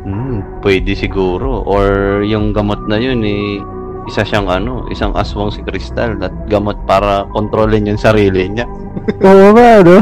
Hmm, 0.00 0.64
pwede 0.64 0.96
siguro 0.96 1.60
or 1.68 1.86
yung 2.24 2.56
gamot 2.56 2.88
na 2.88 2.96
yun 2.96 3.20
eh 3.20 3.60
isa 4.08 4.24
siyang 4.24 4.48
ano, 4.48 4.88
isang 4.88 5.12
aswang 5.12 5.52
si 5.52 5.60
Crystal 5.60 6.16
at 6.24 6.32
gamot 6.48 6.80
para 6.88 7.28
kontrolin 7.36 7.84
yung 7.84 8.00
sarili 8.00 8.48
niya. 8.48 8.64
Oo 9.28 9.52
ba, 9.52 9.84
no? 9.84 10.00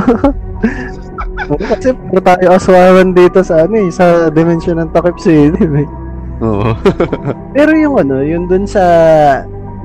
Kasi 1.70 1.94
puro 1.96 2.20
tayo 2.22 2.46
aswaran 2.54 3.10
dito 3.10 3.42
sa 3.42 3.66
ano 3.66 3.74
eh, 3.78 3.90
sa 3.90 4.30
dimension 4.30 4.78
ng 4.78 4.90
Takip 4.94 5.18
City. 5.18 5.66
eh. 5.66 6.07
Oo. 6.42 6.70
Pero 7.56 7.72
yung 7.74 7.96
ano, 7.98 8.22
yung 8.22 8.46
dun 8.46 8.64
sa 8.64 8.84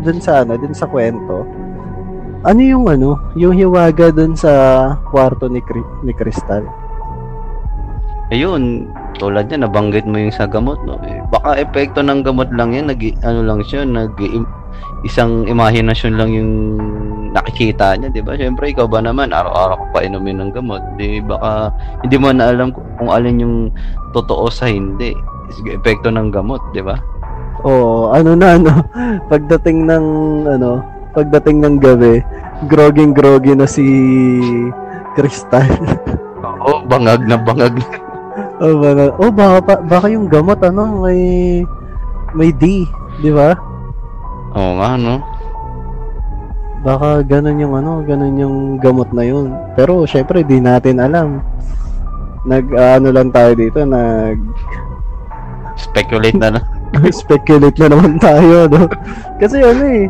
dun 0.01 0.19
sa 0.21 0.45
ano, 0.45 0.57
dun 0.57 0.75
sa 0.75 0.85
kwento. 0.85 1.47
Ano 2.43 2.59
yung 2.59 2.85
ano, 2.91 3.17
yung 3.39 3.55
hiwaga 3.55 4.11
dun 4.11 4.35
sa 4.35 4.51
kwarto 5.09 5.47
ni 5.47 5.63
Cri- 5.63 5.95
ni 6.03 6.11
Crystal? 6.11 6.65
Ayun, 8.33 8.89
tulad 9.21 9.47
niya 9.47 9.63
nabanggit 9.63 10.03
mo 10.09 10.19
yung 10.19 10.33
sa 10.33 10.49
gamot 10.49 10.81
no. 10.83 10.99
Eh, 11.07 11.21
baka 11.31 11.55
epekto 11.55 12.03
ng 12.03 12.25
gamot 12.25 12.49
lang 12.51 12.75
yan, 12.75 12.91
nag 12.91 12.99
ano 13.23 13.45
lang 13.45 13.61
siya, 13.63 13.87
nag 13.87 14.17
isang 15.03 15.45
imahinasyon 15.45 16.13
lang 16.15 16.29
yung 16.31 16.51
nakikita 17.35 17.97
niya, 17.99 18.09
'di 18.13 18.21
ba? 18.23 18.39
Syempre 18.39 18.71
ikaw 18.71 18.87
ba 18.87 19.03
naman 19.03 19.35
araw-araw 19.35 19.75
ka 19.75 19.87
pa 19.91 19.99
inumin 20.05 20.39
ng 20.39 20.51
gamot, 20.55 20.81
'di 20.95 21.19
baka 21.25 21.73
hindi 22.05 22.15
mo 22.15 22.31
na 22.31 22.51
alam 22.51 22.71
kung 22.73 23.09
alin 23.11 23.43
yung 23.43 23.57
totoo 24.15 24.47
sa 24.47 24.69
hindi. 24.69 25.11
Epekto 25.63 26.09
ng 26.09 26.29
gamot, 26.33 26.61
'di 26.71 26.81
ba? 26.83 26.99
Oo, 27.63 28.11
ano 28.11 28.35
na 28.35 28.59
ano, 28.59 28.71
pagdating 29.31 29.87
ng 29.87 30.05
ano, 30.47 30.83
pagdating 31.15 31.63
ng 31.63 31.75
gabi, 31.79 32.19
groging 32.67 33.15
groggy 33.15 33.53
na 33.55 33.69
si 33.69 33.85
Crystal. 35.15 35.67
Oo, 36.43 36.83
bangag 36.89 37.23
na 37.23 37.39
bangag. 37.39 37.79
oh, 38.59 38.75
baka, 38.81 39.03
oh 39.21 39.31
baka, 39.31 39.57
pa- 39.63 39.83
baka 39.83 40.07
yung 40.11 40.27
gamot 40.27 40.59
ano, 40.59 41.05
may 41.05 41.19
may 42.33 42.49
D, 42.51 42.83
di 43.21 43.31
ba? 43.31 43.53
Oo 44.53 44.71
nga, 44.81 44.97
no? 44.97 45.21
Baka 46.83 47.23
ganun 47.23 47.63
yung 47.63 47.73
ano, 47.79 48.03
ganun 48.03 48.35
yung 48.35 48.57
gamot 48.75 49.07
na 49.15 49.23
yun. 49.23 49.55
Pero 49.79 50.03
syempre 50.03 50.43
di 50.43 50.59
natin 50.59 50.99
alam. 50.99 51.39
Nag 52.43 52.75
ano 52.75 53.07
lang 53.07 53.31
tayo 53.31 53.55
dito, 53.55 53.87
nag 53.87 54.35
Speculate 55.75 56.37
na 56.37 56.57
na. 56.57 56.61
speculate 57.09 57.77
na 57.81 57.87
naman 57.89 58.21
tayo, 58.21 58.69
no? 58.69 58.85
Kasi 59.41 59.61
ano 59.65 59.83
eh, 59.89 60.05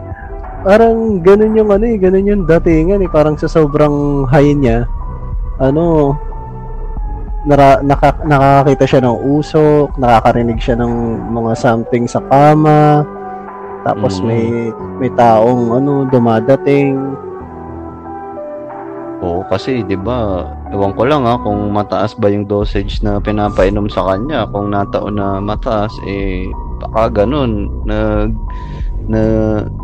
parang 0.63 1.19
ganun 1.23 1.55
yung 1.55 1.69
ano 1.71 1.85
eh, 1.87 1.95
ganun 1.95 2.27
yung 2.27 2.43
datingan 2.43 3.03
eh, 3.03 3.09
parang 3.11 3.39
sa 3.39 3.47
sobrang 3.47 4.27
high 4.27 4.51
niya, 4.51 4.87
ano, 5.59 6.15
nara, 7.43 7.79
naka, 7.83 8.15
nakakakita 8.23 8.85
siya 8.87 9.01
ng 9.03 9.17
usok, 9.39 9.87
nakakarinig 9.99 10.59
siya 10.59 10.75
ng 10.79 10.93
mga 11.31 11.51
something 11.59 12.07
sa 12.07 12.23
kama, 12.27 13.03
tapos 13.83 14.19
Mm. 14.19 14.25
may 14.27 14.43
may 14.99 15.11
taong 15.11 15.75
ano 15.75 16.07
dumadating. 16.07 16.95
Oo, 19.19 19.43
kasi 19.47 19.83
'di 19.83 19.95
ba, 19.99 20.47
ewan 20.73 20.97
ko 20.97 21.05
lang 21.05 21.23
ha 21.29 21.37
kung 21.37 21.69
mataas 21.69 22.17
ba 22.17 22.33
yung 22.33 22.49
dosage 22.49 23.05
na 23.05 23.21
pinapainom 23.21 23.85
sa 23.85 24.03
kanya. 24.09 24.49
Kung 24.49 24.73
nataon 24.73 25.15
na 25.21 25.37
mataas 25.37 25.93
eh 26.09 26.49
baka 26.81 27.23
ganun 27.23 27.69
nag 27.85 28.33
na 29.05 29.21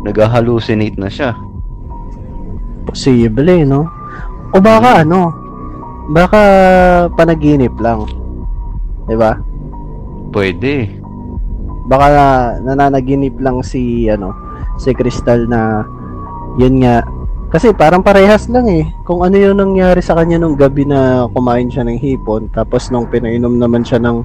nag-hallucinate 0.02 0.98
na 0.98 1.06
siya. 1.06 1.38
Posible, 2.90 3.62
no? 3.62 3.86
O 4.50 4.58
baka 4.58 5.06
ano, 5.06 5.30
baka 6.10 6.42
panaginip 7.14 7.72
lang. 7.78 8.02
'Di 9.06 9.14
ba? 9.14 9.38
Pwede. 10.34 10.98
baka 11.90 12.06
na, 12.06 12.26
nananaginip 12.62 13.34
lang 13.42 13.66
si 13.66 14.06
ano 14.06 14.30
si 14.78 14.94
Crystal 14.94 15.42
na 15.50 15.82
yun 16.54 16.78
nga 16.86 17.02
kasi 17.50 17.74
parang 17.74 17.98
parehas 17.98 18.46
lang 18.46 18.66
eh 18.66 18.86
kung 19.02 19.20
ano 19.20 19.34
yung 19.34 19.58
nangyari 19.58 19.98
sa 19.98 20.14
kanya 20.14 20.38
nung 20.38 20.54
gabi 20.54 20.86
na 20.86 21.26
kumain 21.28 21.66
siya 21.66 21.82
ng 21.82 21.98
hipon 21.98 22.46
tapos 22.48 22.88
nung 22.88 23.10
pinainom 23.10 23.50
naman 23.52 23.82
siya 23.82 23.98
ng 23.98 24.22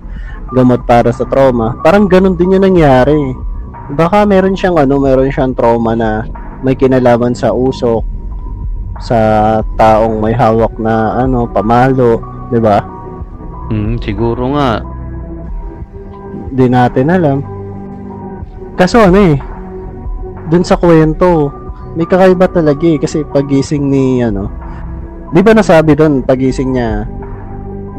gamot 0.54 0.86
para 0.86 1.10
sa 1.10 1.26
trauma 1.26 1.74
parang 1.82 2.06
ganun 2.06 2.38
din 2.38 2.54
yung 2.54 2.66
nangyari 2.66 3.18
baka 3.92 4.24
meron 4.24 4.54
siyang 4.54 4.78
ano 4.78 5.02
meron 5.02 5.34
siyang 5.34 5.58
trauma 5.58 5.98
na 5.98 6.30
may 6.62 6.78
kinalaman 6.78 7.34
sa 7.34 7.50
usok 7.50 8.06
sa 8.98 9.18
taong 9.74 10.22
may 10.22 10.32
hawak 10.32 10.78
na 10.78 11.18
ano 11.20 11.50
pamalo 11.50 12.22
'di 12.48 12.62
ba 12.62 12.80
Hmm, 13.66 13.98
siguro 13.98 14.54
nga. 14.54 14.78
di 16.54 16.70
natin 16.70 17.10
alam. 17.10 17.42
Kaso 18.78 19.02
ano 19.02 19.18
eh, 19.26 19.42
dun 20.46 20.62
sa 20.62 20.78
kwento, 20.78 21.50
may 21.96 22.08
kakaiba 22.08 22.52
talaga 22.52 22.84
eh, 22.84 23.00
kasi 23.00 23.24
pagising 23.24 23.88
ni 23.88 24.20
ano, 24.20 24.52
di 25.32 25.40
ba 25.40 25.56
nasabi 25.56 25.96
dun, 25.96 26.22
pagising 26.22 26.76
niya, 26.76 27.08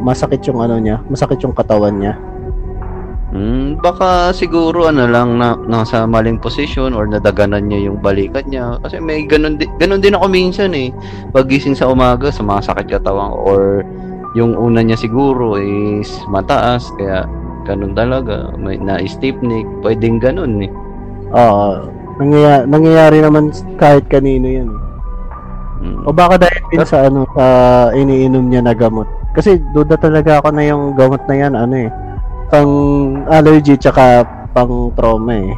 masakit 0.04 0.44
yung 0.46 0.60
ano 0.60 0.76
niya, 0.76 1.00
masakit 1.08 1.40
yung 1.40 1.56
katawan 1.56 1.96
niya. 1.96 2.14
Hmm, 3.36 3.76
baka 3.82 4.30
siguro 4.32 4.86
ano 4.86 5.04
lang 5.10 5.36
na 5.36 5.58
nasa 5.66 6.06
maling 6.06 6.38
position 6.38 6.94
or 6.94 7.10
nadaganan 7.10 7.66
niya 7.66 7.90
yung 7.90 7.98
balikat 7.98 8.46
niya 8.46 8.78
kasi 8.80 9.02
may 9.02 9.26
ganun 9.26 9.58
din 9.58 9.68
ganun 9.82 10.00
din 10.00 10.14
ako 10.14 10.30
minsan 10.30 10.72
eh. 10.72 10.94
Pagising 11.34 11.74
sa 11.74 11.90
umaga, 11.90 12.30
sumasakit 12.30 12.86
katawan 12.86 13.34
ko 13.34 13.38
or 13.44 13.62
yung 14.38 14.54
una 14.54 14.80
niya 14.80 14.96
siguro 14.96 15.58
is 15.58 16.08
mataas 16.30 16.88
kaya 16.96 17.26
ganun 17.66 17.98
talaga, 17.98 18.54
may 18.54 18.78
na-stiff 18.78 19.34
neck, 19.42 19.66
pwedeng 19.82 20.22
ganun 20.22 20.62
eh. 20.62 20.70
Oo, 21.34 21.90
nangyayari, 22.16 22.64
nangyayari 22.68 23.18
naman 23.20 23.52
kahit 23.76 24.04
kanino 24.08 24.46
yan. 24.48 24.68
eh. 24.68 24.80
Hmm. 25.76 26.08
O 26.08 26.12
baka 26.12 26.40
dahil 26.40 26.62
din 26.72 26.82
sa 26.88 27.06
ano, 27.06 27.28
sa 27.36 27.44
iniinom 27.92 28.48
niya 28.48 28.64
na 28.64 28.72
gamot. 28.72 29.04
Kasi 29.36 29.60
duda 29.76 30.00
talaga 30.00 30.40
ako 30.40 30.48
na 30.56 30.64
yung 30.64 30.96
gamot 30.96 31.20
na 31.28 31.34
yan, 31.36 31.52
ano 31.52 31.74
eh, 31.76 31.90
pang 32.48 32.72
allergy 33.28 33.76
tsaka 33.76 34.24
pang 34.56 34.88
trauma 34.96 35.36
eh. 35.36 35.52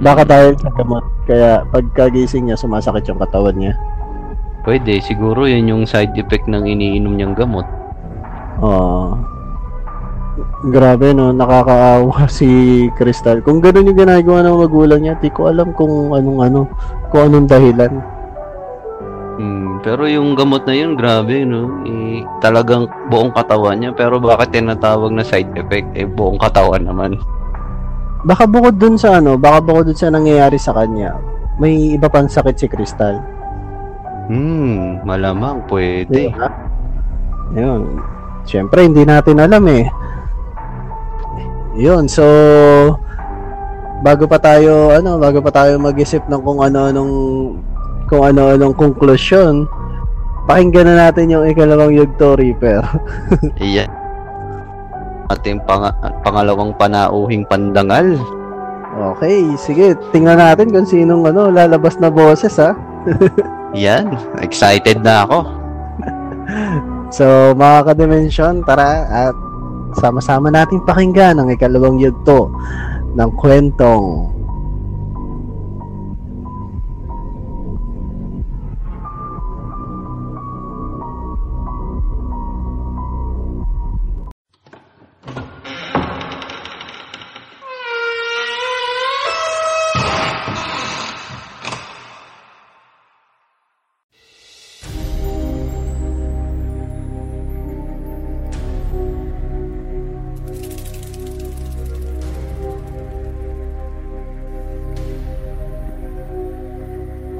Baka 0.00 0.24
dahil 0.26 0.56
sa 0.58 0.72
gamot, 0.74 1.04
kaya 1.28 1.62
pagkagising 1.70 2.48
niya, 2.48 2.58
sumasakit 2.58 3.06
yung 3.06 3.20
katawan 3.20 3.54
niya. 3.54 3.76
Pwede, 4.64 4.98
siguro 5.04 5.44
yun 5.44 5.68
yung 5.68 5.84
side 5.84 6.16
effect 6.16 6.48
ng 6.48 6.64
iniinom 6.64 7.14
niyang 7.14 7.36
gamot. 7.36 7.68
Oo. 8.64 9.33
Grabe 10.66 11.14
no, 11.14 11.30
nakakaawa 11.30 12.26
si 12.32 12.48
Crystal. 12.98 13.38
Kung 13.44 13.62
gano'n 13.62 13.94
yung 13.94 14.00
ginagawa 14.00 14.42
ng 14.42 14.58
magulang 14.66 15.00
niya, 15.02 15.14
di 15.22 15.30
ko 15.30 15.46
alam 15.46 15.70
kung 15.70 16.10
anong 16.10 16.40
ano, 16.42 16.60
kung 17.14 17.30
anong 17.30 17.46
dahilan. 17.46 17.92
Hmm, 19.34 19.82
pero 19.82 20.06
yung 20.06 20.38
gamot 20.38 20.62
na 20.66 20.74
yun, 20.74 20.94
grabe, 20.94 21.42
no? 21.42 21.82
Eh, 21.86 22.22
talagang 22.38 22.86
buong 23.10 23.34
katawan 23.34 23.82
niya. 23.82 23.90
Pero 23.94 24.22
bakit 24.22 24.54
tinatawag 24.54 25.10
na 25.10 25.26
side 25.26 25.50
effect? 25.58 25.90
Eh, 25.94 26.06
buong 26.06 26.38
katawan 26.38 26.86
naman. 26.86 27.18
Baka 28.24 28.46
bukod 28.46 28.78
dun 28.78 28.96
sa 28.96 29.18
ano, 29.18 29.34
baka 29.36 29.58
bukod 29.60 29.90
dun 29.90 29.98
sa 29.98 30.08
nangyayari 30.08 30.56
sa 30.56 30.72
kanya, 30.72 31.18
may 31.60 31.98
iba 31.98 32.08
pang 32.08 32.30
sakit 32.30 32.56
si 32.56 32.66
Crystal. 32.70 33.20
Hmm, 34.30 35.04
malamang 35.04 35.60
pwede. 35.68 36.32
Diba? 36.32 36.48
Yun. 37.52 38.00
Siyempre, 38.48 38.88
hindi 38.88 39.04
natin 39.04 39.40
alam 39.44 39.60
eh. 39.68 39.84
Yun, 41.74 42.06
so 42.06 42.22
bago 44.06 44.30
pa 44.30 44.38
tayo 44.38 44.94
ano, 44.94 45.18
bago 45.18 45.42
pa 45.42 45.50
tayo 45.50 45.74
mag-isip 45.80 46.22
ng 46.30 46.42
kung 46.44 46.62
ano-anong 46.62 47.12
kung 48.06 48.22
ano-anong 48.22 48.76
konklusyon, 48.76 49.66
pakinggan 50.46 50.86
na 50.86 51.08
natin 51.08 51.32
yung 51.34 51.48
ikalawang 51.48 51.96
Yugto 51.96 52.36
Reaper. 52.38 52.84
Iyan. 53.58 53.90
Ating 55.32 55.58
pang- 55.64 55.96
pangalawang 56.20 56.76
panauhing 56.76 57.48
pandangal. 57.48 58.20
okay, 58.94 59.42
sige, 59.58 59.98
tingnan 60.14 60.38
natin 60.38 60.70
kung 60.70 60.86
sinong 60.86 61.26
ano, 61.26 61.50
lalabas 61.50 61.98
na 61.98 62.12
boses 62.12 62.54
ha. 62.60 62.76
Yan, 63.74 64.14
excited 64.38 65.02
na 65.02 65.26
ako. 65.26 65.38
So, 67.10 67.56
mga 67.58 67.90
ka-dimension, 67.90 68.62
tara 68.62 69.06
at 69.06 69.34
sama-sama 69.96 70.50
natin 70.50 70.82
pakinggan 70.82 71.38
ang 71.38 71.48
ikalawang 71.48 72.02
yugto 72.02 72.50
ng 73.14 73.30
kwentong 73.38 74.33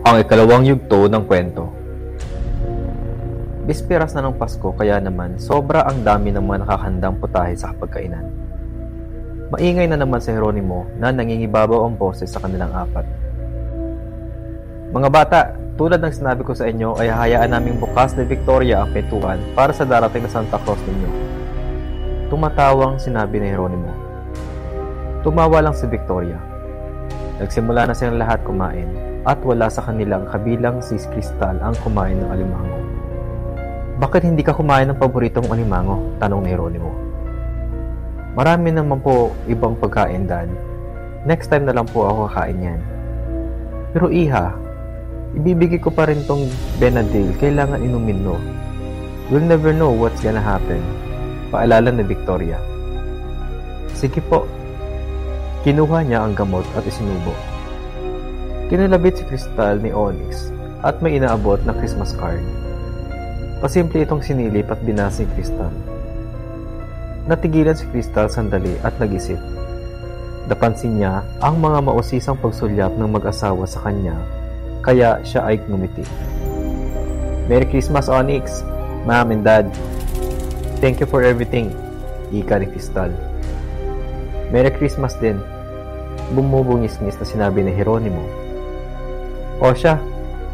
Ang 0.05 0.21
ikalawang 0.21 0.69
yugto 0.69 1.09
ng 1.09 1.25
kwento. 1.25 1.73
Bisperas 3.65 4.13
na 4.13 4.29
ng 4.29 4.37
Pasko 4.37 4.77
kaya 4.77 5.01
naman 5.01 5.41
sobra 5.41 5.81
ang 5.89 6.05
dami 6.05 6.29
ng 6.29 6.45
mga 6.45 6.69
nakakandang 6.69 7.17
putahe 7.17 7.57
sa 7.57 7.73
kapagkainan. 7.73 8.29
Maingay 9.49 9.89
na 9.89 9.97
naman 9.97 10.21
si 10.21 10.29
Jeronimo 10.29 10.85
na 11.01 11.09
nangingibabaw 11.09 11.89
ang 11.89 11.97
boses 11.97 12.29
sa 12.29 12.37
kanilang 12.45 12.69
apat. 12.77 13.09
Mga 14.93 15.09
bata, 15.09 15.57
tulad 15.81 16.05
ng 16.05 16.13
sinabi 16.13 16.45
ko 16.45 16.53
sa 16.53 16.69
inyo 16.69 17.01
ay 17.01 17.09
hayaan 17.09 17.57
naming 17.57 17.81
bukas 17.81 18.13
ni 18.13 18.29
Victoria 18.29 18.85
ang 18.85 18.93
pintuan 18.93 19.41
para 19.57 19.73
sa 19.73 19.89
darating 19.89 20.29
na 20.29 20.33
Santa 20.37 20.61
Claus 20.69 20.85
ninyo. 20.85 21.11
Tumatawang 22.29 23.01
sinabi 23.01 23.41
ni 23.41 23.57
Jeronimo. 23.57 23.93
Tumawa 25.25 25.65
lang 25.65 25.73
si 25.73 25.89
Victoria. 25.89 26.37
Nagsimula 27.41 27.89
na 27.89 27.97
silang 27.97 28.21
lahat 28.21 28.45
kumain 28.45 29.14
at 29.25 29.41
wala 29.41 29.73
sa 29.73 29.81
kanilang 29.81 30.29
kabilang 30.29 30.85
si 30.85 31.01
Crystal 31.09 31.57
ang 31.65 31.73
kumain 31.81 32.21
ng 32.21 32.29
alimango. 32.29 32.81
Bakit 33.97 34.27
hindi 34.29 34.45
ka 34.45 34.53
kumain 34.53 34.91
ng 34.93 35.01
paboritong 35.01 35.49
alimango? 35.49 35.97
Tanong 36.21 36.45
ni 36.45 36.53
Jeronimo. 36.53 36.93
Marami 38.35 38.75
naman 38.75 38.99
po 39.01 39.33
ibang 39.47 39.79
pagkain, 39.79 40.29
Dad. 40.29 40.51
Next 41.25 41.49
time 41.49 41.65
na 41.65 41.73
lang 41.73 41.89
po 41.89 42.05
ako 42.05 42.29
kakain 42.29 42.61
yan. 42.61 42.81
Pero 43.95 44.11
Iha, 44.11 44.53
ibibigay 45.39 45.79
ko 45.79 45.89
pa 45.95 46.11
rin 46.11 46.21
tong 46.27 46.51
Benadryl. 46.83 47.31
Kailangan 47.39 47.81
inumin 47.81 48.21
no. 48.27 48.37
We'll 49.33 49.47
never 49.47 49.73
know 49.73 49.95
what's 49.95 50.21
gonna 50.21 50.43
happen. 50.43 50.83
Paalala 51.49 51.95
ni 51.95 52.05
Victoria. 52.05 52.59
Sige 53.95 54.21
po. 54.21 54.45
Kinuha 55.63 56.05
niya 56.05 56.27
ang 56.27 56.37
gamot 56.37 56.67
at 56.77 56.85
isinubo. 56.85 57.54
Kinalabit 58.73 59.21
si 59.21 59.25
Crystal 59.29 59.77
ni 59.77 59.93
Onyx 59.93 60.49
at 60.81 60.97
may 61.05 61.21
inaabot 61.21 61.61
na 61.69 61.77
Christmas 61.77 62.17
card. 62.17 62.41
Pasimple 63.61 64.09
itong 64.09 64.25
sinilip 64.25 64.73
at 64.73 64.81
binasa 64.81 65.21
si 65.21 65.29
Crystal. 65.37 65.69
Natigilan 67.29 67.77
si 67.77 67.85
Crystal 67.93 68.25
sandali 68.33 68.73
at 68.81 68.97
nag-isip. 68.97 69.37
Napansin 70.49 70.97
niya 70.97 71.21
ang 71.45 71.61
mga 71.61 71.85
mausisang 71.85 72.41
pagsulyap 72.41 72.97
ng 72.97 73.09
mag-asawa 73.09 73.69
sa 73.69 73.85
kanya 73.85 74.17
kaya 74.81 75.21
siya 75.25 75.45
ay 75.45 75.61
ngumiti. 75.69 76.05
Merry 77.45 77.69
Christmas, 77.69 78.09
Onyx! 78.09 78.65
Mom 79.05 79.29
and 79.29 79.45
Dad! 79.45 79.69
Thank 80.81 81.05
you 81.05 81.09
for 81.09 81.21
everything, 81.21 81.69
ika 82.33 82.61
ni 82.61 82.69
Crystal. 82.73 83.13
Merry 84.49 84.73
Christmas 84.73 85.17
din, 85.21 85.37
bumubungis-ngis 86.33 87.21
na 87.21 87.27
sinabi 87.29 87.61
ni 87.61 87.73
Jeronimo. 87.77 88.44
O 89.63 89.71
siya, 89.71 90.03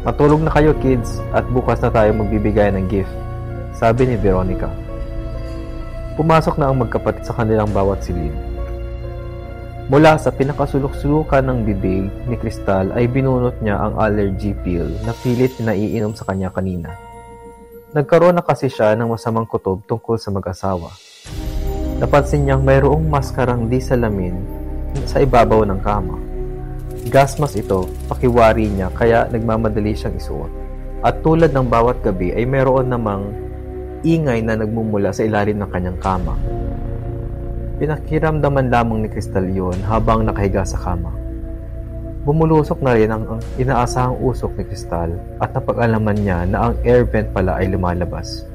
matulog 0.05 0.45
na 0.45 0.53
kayo 0.53 0.77
kids 0.77 1.17
at 1.33 1.45
bukas 1.49 1.81
na 1.81 1.89
tayo 1.89 2.13
magbibigay 2.13 2.69
ng 2.73 2.85
gift, 2.85 3.13
sabi 3.73 4.09
ni 4.09 4.15
Veronica. 4.17 4.69
Pumasok 6.19 6.61
na 6.61 6.69
ang 6.69 6.77
magkapatid 6.77 7.25
sa 7.25 7.33
kanilang 7.33 7.71
bawat 7.73 8.03
silid. 8.05 8.33
Mula 9.91 10.15
sa 10.15 10.31
pinakasulok-sulukan 10.31 11.43
ng 11.43 11.67
bibig 11.67 12.07
ni 12.29 12.35
Crystal 12.39 12.95
ay 12.95 13.11
binunot 13.11 13.59
niya 13.59 13.75
ang 13.75 13.99
allergy 13.99 14.55
pill 14.63 14.87
na 15.03 15.11
pilit 15.19 15.51
na 15.59 15.75
iinom 15.75 16.15
sa 16.15 16.23
kanya 16.23 16.47
kanina. 16.47 16.95
Nagkaroon 17.91 18.39
na 18.39 18.45
kasi 18.45 18.71
siya 18.71 18.95
ng 18.95 19.11
masamang 19.11 19.43
kutob 19.43 19.83
tungkol 19.83 20.15
sa 20.15 20.31
mag-asawa. 20.31 20.95
Napansin 21.99 22.47
niyang 22.47 22.63
mayroong 22.63 23.03
maskarang 23.03 23.67
di 23.67 23.83
salamin 23.83 24.39
sa 25.03 25.19
ibabaw 25.19 25.67
ng 25.67 25.79
kama. 25.83 26.30
Gasmas 27.09 27.57
ito, 27.57 27.89
pakiwari 28.05 28.69
niya 28.69 28.93
kaya 28.93 29.25
nagmamadali 29.33 29.97
siyang 29.97 30.21
isuot. 30.21 30.51
At 31.01 31.25
tulad 31.25 31.49
ng 31.49 31.65
bawat 31.65 32.05
gabi 32.05 32.29
ay 32.29 32.45
mayroon 32.45 32.93
namang 32.93 33.33
ingay 34.05 34.45
na 34.45 34.53
nagmumula 34.53 35.09
sa 35.09 35.25
ilalim 35.25 35.57
ng 35.57 35.69
kanyang 35.73 35.97
kama. 35.97 36.37
Pinakiramdaman 37.81 38.69
lamang 38.69 39.01
ni 39.01 39.09
Crystal 39.09 39.41
yon 39.41 39.81
habang 39.81 40.29
nakahiga 40.29 40.61
sa 40.61 40.77
kama. 40.77 41.09
Bumulusok 42.21 42.85
na 42.85 42.93
rin 42.93 43.09
ang 43.09 43.41
inaasahang 43.57 44.21
usok 44.21 44.61
ni 44.61 44.63
Crystal 44.69 45.09
at 45.41 45.57
napag-alaman 45.57 46.21
niya 46.21 46.45
na 46.45 46.69
ang 46.69 46.77
air 46.85 47.01
vent 47.01 47.33
pala 47.33 47.57
ay 47.57 47.73
lumalabas. 47.73 48.45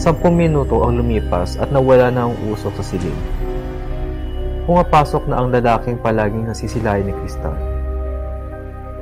Sampung 0.00 0.32
minuto 0.32 0.80
ang 0.80 0.96
lumipas 0.96 1.60
at 1.60 1.68
nawala 1.68 2.08
na 2.08 2.24
ang 2.24 2.34
usok 2.48 2.72
sa 2.80 2.84
silid. 2.88 3.41
Pumapasok 4.62 5.26
na 5.26 5.42
ang 5.42 5.50
lalaking 5.50 5.98
palaging 5.98 6.46
nasisilayan 6.46 7.10
ni 7.10 7.14
Crystal. 7.18 7.58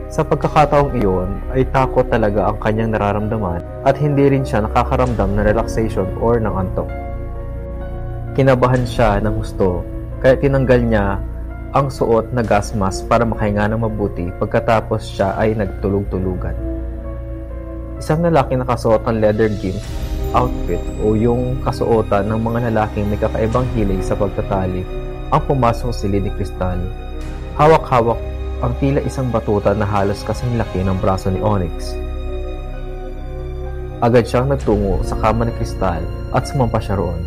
Sa 0.09 0.25
pagkakataong 0.25 0.97
iyon 0.97 1.37
ay 1.53 1.69
takot 1.69 2.09
talaga 2.09 2.49
ang 2.49 2.57
kanyang 2.65 2.97
nararamdaman 2.97 3.61
at 3.85 3.93
hindi 4.01 4.33
rin 4.33 4.41
siya 4.41 4.65
nakakaramdam 4.65 5.37
ng 5.37 5.45
relaxation 5.45 6.09
or 6.17 6.41
ng 6.41 6.49
antok. 6.49 6.89
Kinabahan 8.33 8.89
siya 8.89 9.21
ng 9.21 9.37
gusto 9.37 9.85
kaya 10.25 10.41
tinanggal 10.41 10.81
niya 10.81 11.21
ang 11.77 11.93
suot 11.93 12.33
na 12.33 12.41
gas 12.41 12.73
mask 12.73 13.05
para 13.05 13.29
makahinga 13.29 13.69
ng 13.69 13.85
mabuti 13.85 14.33
pagkatapos 14.41 15.13
siya 15.13 15.37
ay 15.37 15.53
nagtulog-tulugan. 15.61 16.57
Isang 18.01 18.25
lalaki 18.25 18.57
nakasuot 18.57 19.05
ng 19.05 19.21
leather 19.21 19.53
gimp 19.61 19.77
outfit 20.33 20.81
o 21.05 21.13
yung 21.13 21.61
kasuotan 21.61 22.33
ng 22.33 22.41
mga 22.41 22.73
lalaking 22.73 23.13
may 23.13 23.21
kakaibang 23.21 23.69
hilig 23.77 24.01
sa 24.01 24.17
pagtatali 24.17 25.10
ang 25.31 25.43
pumasok 25.47 25.95
sa 25.95 25.99
silid 26.07 26.27
ni 26.27 26.33
Crystal. 26.35 26.79
Hawak-hawak 27.55 28.19
ang 28.61 28.73
tila 28.83 29.01
isang 29.07 29.31
batuta 29.31 29.73
na 29.73 29.87
halos 29.87 30.21
kasing 30.27 30.59
laki 30.59 30.83
ng 30.83 30.99
braso 30.99 31.31
ni 31.31 31.41
Onyx. 31.41 31.95
Agad 34.03 34.27
siyang 34.27 34.51
nagtungo 34.51 35.01
sa 35.07 35.17
kama 35.17 35.47
ni 35.47 35.53
Crystal 35.57 36.03
at 36.35 36.43
sumampa 36.45 36.83
siya 36.83 36.99
roon. 36.99 37.21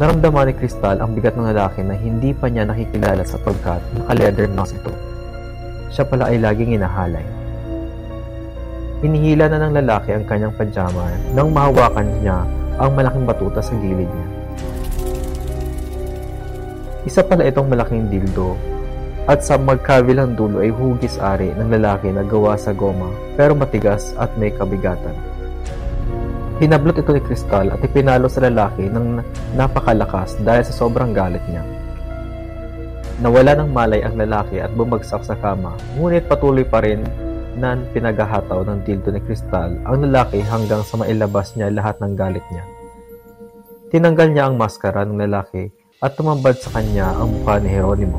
Naramdaman 0.00 0.50
ni 0.50 0.54
Crystal 0.56 0.96
ang 0.98 1.12
bigat 1.12 1.36
ng 1.36 1.52
lalaki 1.52 1.84
na 1.84 1.94
hindi 1.94 2.32
pa 2.32 2.48
niya 2.48 2.64
nakikilala 2.64 3.22
sapagkat 3.22 3.80
naka-leather 3.96 4.48
nose 4.48 4.74
ito. 4.74 4.92
Siya 5.92 6.08
pala 6.08 6.32
ay 6.32 6.40
laging 6.40 6.80
inahalay. 6.80 7.24
Hinihila 9.04 9.52
na 9.52 9.60
ng 9.60 9.76
lalaki 9.82 10.16
ang 10.16 10.24
kanyang 10.24 10.56
pajama 10.56 11.12
nang 11.36 11.52
mahawakan 11.52 12.08
niya 12.22 12.48
ang 12.80 12.90
malaking 12.96 13.28
batuta 13.28 13.60
sa 13.60 13.76
gilid 13.76 14.08
niya. 14.08 14.41
Isa 17.02 17.26
pala 17.26 17.42
itong 17.50 17.66
malaking 17.66 18.06
dildo 18.06 18.54
at 19.26 19.42
sa 19.42 19.54
magkabilang 19.54 20.34
dulo 20.34 20.62
ay 20.62 20.70
hugis-ari 20.74 21.54
ng 21.54 21.70
lalaki 21.78 22.10
na 22.10 22.26
gawa 22.26 22.58
sa 22.58 22.74
goma 22.74 23.10
pero 23.38 23.54
matigas 23.54 24.14
at 24.18 24.30
may 24.38 24.50
kabigatan. 24.54 25.14
Hinablot 26.62 27.02
ito 27.02 27.10
ni 27.10 27.22
Kristal 27.26 27.74
at 27.74 27.82
ipinalo 27.82 28.30
sa 28.30 28.46
lalaki 28.46 28.86
ng 28.86 29.18
napakalakas 29.58 30.38
dahil 30.46 30.62
sa 30.62 30.74
sobrang 30.74 31.10
galit 31.10 31.42
niya. 31.50 31.66
Nawala 33.18 33.58
ng 33.58 33.70
malay 33.70 34.02
ang 34.02 34.14
lalaki 34.14 34.62
at 34.62 34.70
bumagsak 34.74 35.26
sa 35.26 35.34
kama, 35.38 35.74
ngunit 35.98 36.26
patuloy 36.30 36.62
pa 36.62 36.82
rin 36.82 37.02
na 37.58 37.74
pinaghahataw 37.74 38.62
ng 38.62 38.78
dildo 38.86 39.10
ni 39.10 39.20
Kristal 39.26 39.74
ang 39.86 40.06
lalaki 40.06 40.38
hanggang 40.42 40.86
sa 40.86 40.98
mailabas 41.02 41.54
niya 41.58 41.70
lahat 41.70 41.98
ng 41.98 42.14
galit 42.14 42.46
niya. 42.54 42.62
Tinanggal 43.90 44.28
niya 44.30 44.44
ang 44.46 44.54
maskara 44.54 45.02
ng 45.02 45.18
lalaki 45.18 45.81
at 46.02 46.18
tumambad 46.18 46.58
sa 46.58 46.74
kanya 46.74 47.14
ang 47.14 47.30
mukha 47.30 47.62
ni 47.62 47.70
Jeronimo. 47.70 48.18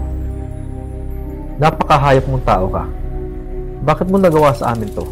Napakahayop 1.59 2.25
mong 2.31 2.45
tao 2.47 2.65
ka. 2.71 2.87
Bakit 3.83 4.07
mo 4.07 4.15
nagawa 4.15 4.55
sa 4.55 4.71
amin 4.71 4.87
to? 4.95 5.03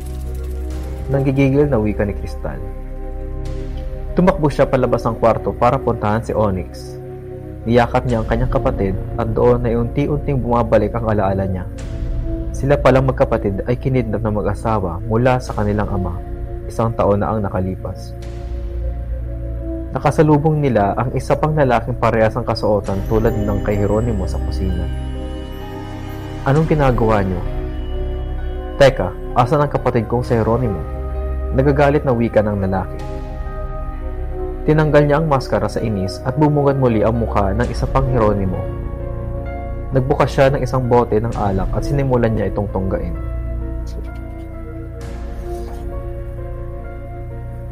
Nanggigigil 1.11 1.67
na 1.67 1.75
wika 1.75 2.07
ni 2.07 2.15
Kristal. 2.15 2.57
Tumakbo 4.15 4.47
siya 4.47 4.63
palabas 4.63 5.03
ng 5.03 5.19
kwarto 5.19 5.51
para 5.51 5.75
puntahan 5.75 6.23
si 6.23 6.31
Onyx. 6.31 6.95
Niyakap 7.67 8.07
niya 8.07 8.23
ang 8.23 8.27
kanyang 8.31 8.55
kapatid 8.55 8.95
at 9.19 9.27
doon 9.35 9.67
ay 9.67 9.75
unti-unting 9.75 10.39
bumabalik 10.39 10.95
ang 10.95 11.11
alaala 11.11 11.43
niya. 11.43 11.67
Sila 12.55 12.79
palang 12.79 13.11
magkapatid 13.11 13.67
ay 13.67 13.75
kinidnap 13.75 14.23
ng 14.23 14.39
mag-asawa 14.39 15.03
mula 15.03 15.43
sa 15.43 15.51
kanilang 15.59 15.91
ama, 15.91 16.15
isang 16.71 16.95
taon 16.95 17.19
na 17.19 17.35
ang 17.35 17.43
nakalipas. 17.43 18.15
Nakasalubong 19.91 20.63
nila 20.63 20.95
ang 20.95 21.11
isa 21.19 21.35
pang 21.35 21.51
lalaking 21.51 21.99
parehas 21.99 22.39
ang 22.39 22.47
kasuotan 22.47 22.95
tulad 23.11 23.35
ng 23.35 23.59
kay 23.59 23.75
Jeronimo 23.75 24.23
sa 24.23 24.39
kusina. 24.39 24.87
Anong 26.47 26.63
ginagawa 26.63 27.19
niyo? 27.19 27.43
Teka, 28.79 29.11
asan 29.35 29.59
ang 29.59 29.67
kapatid 29.67 30.07
kong 30.07 30.23
si 30.23 30.31
Jeronimo? 30.31 30.79
Nagagalit 31.59 32.07
na 32.07 32.15
wika 32.15 32.39
ng 32.39 32.63
lalaki. 32.63 32.99
Tinanggal 34.63 35.03
niya 35.03 35.19
ang 35.19 35.27
maskara 35.27 35.67
sa 35.67 35.83
inis 35.83 36.23
at 36.23 36.39
bumungad 36.39 36.79
muli 36.79 37.03
ang 37.03 37.19
mukha 37.19 37.51
ng 37.51 37.67
isa 37.67 37.83
pang 37.83 38.07
Jeronimo. 38.07 38.63
Nagbukas 39.91 40.31
siya 40.31 40.47
ng 40.55 40.63
isang 40.63 40.87
bote 40.87 41.19
ng 41.19 41.35
alak 41.35 41.67
at 41.75 41.83
sinimulan 41.83 42.31
niya 42.31 42.47
itong 42.47 42.71
tunggain. 42.71 43.11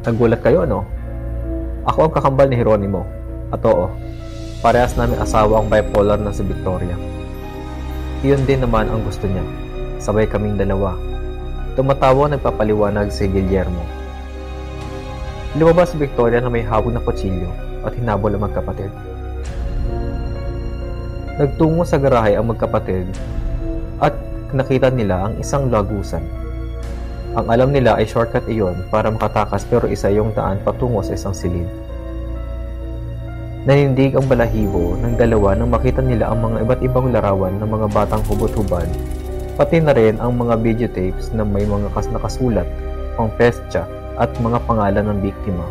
Nagulat 0.03 0.43
kayo, 0.43 0.67
no? 0.67 0.98
Ako 1.87 2.09
ang 2.09 2.13
kakambal 2.15 2.51
ni 2.51 2.59
Jeronimo. 2.59 3.07
At 3.55 3.63
oo, 3.63 3.87
parehas 4.59 4.97
namin 4.99 5.21
asawa 5.21 5.63
ang 5.63 5.71
bipolar 5.71 6.19
na 6.19 6.35
si 6.35 6.43
Victoria. 6.43 6.95
Iyon 8.19 8.43
din 8.43 8.59
naman 8.59 8.91
ang 8.91 8.99
gusto 9.07 9.23
niya. 9.29 9.45
Sabay 10.03 10.27
kaming 10.27 10.59
dalawa. 10.59 10.99
Tumatawa 11.79 12.27
nagpapaliwanag 12.27 13.07
si 13.15 13.31
Guillermo. 13.31 13.79
Lumabas 15.55 15.95
si 15.95 15.97
Victoria 15.97 16.43
na 16.43 16.51
may 16.51 16.67
hawag 16.67 16.91
na 16.91 16.99
kutsilyo 16.99 17.47
at 17.87 17.95
hinabol 17.95 18.35
ang 18.35 18.43
magkapatid. 18.43 18.91
Nagtungo 21.39 21.87
sa 21.87 21.95
garahe 21.95 22.35
ang 22.35 22.51
magkapatid 22.51 23.07
at 24.03 24.11
nakita 24.51 24.91
nila 24.91 25.31
ang 25.31 25.33
isang 25.39 25.71
lagusan. 25.71 26.21
Ang 27.39 27.47
alam 27.47 27.71
nila 27.71 27.95
ay 27.95 28.03
shortcut 28.03 28.43
iyon 28.51 28.83
para 28.91 29.07
makatakas 29.07 29.63
pero 29.63 29.87
isa 29.87 30.11
yung 30.11 30.35
daan 30.35 30.59
patungo 30.59 30.99
sa 30.99 31.15
isang 31.15 31.31
silid. 31.31 31.71
Nanindig 33.63 34.19
ang 34.19 34.27
balahibo 34.27 34.99
ng 34.99 35.15
dalawa 35.15 35.55
nang 35.55 35.71
makita 35.71 36.03
nila 36.03 36.35
ang 36.35 36.43
mga 36.43 36.67
iba't 36.67 36.81
ibang 36.83 37.07
larawan 37.15 37.55
ng 37.55 37.69
mga 37.71 37.87
batang 37.95 38.19
hubot-hubad, 38.27 38.91
pati 39.55 39.79
na 39.79 39.95
rin 39.95 40.19
ang 40.19 40.35
mga 40.35 40.59
videotapes 40.59 41.31
na 41.31 41.47
may 41.47 41.63
mga 41.63 41.87
kas 41.95 42.11
nakasulat, 42.11 42.67
pang 43.15 43.31
pestya 43.39 43.87
at 44.19 44.35
mga 44.43 44.59
pangalan 44.67 45.07
ng 45.07 45.19
biktima. 45.23 45.63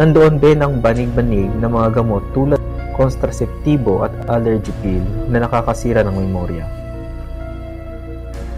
Nandoon 0.00 0.40
din 0.40 0.64
ang 0.64 0.80
banig-banig 0.80 1.52
na 1.60 1.68
mga 1.68 2.00
gamot 2.00 2.24
tulad 2.32 2.60
kontraseptibo 2.96 4.00
at 4.00 4.16
allergy 4.32 4.72
pill 4.80 5.04
na 5.28 5.44
nakakasira 5.44 6.00
ng 6.08 6.24
memorya. 6.24 6.85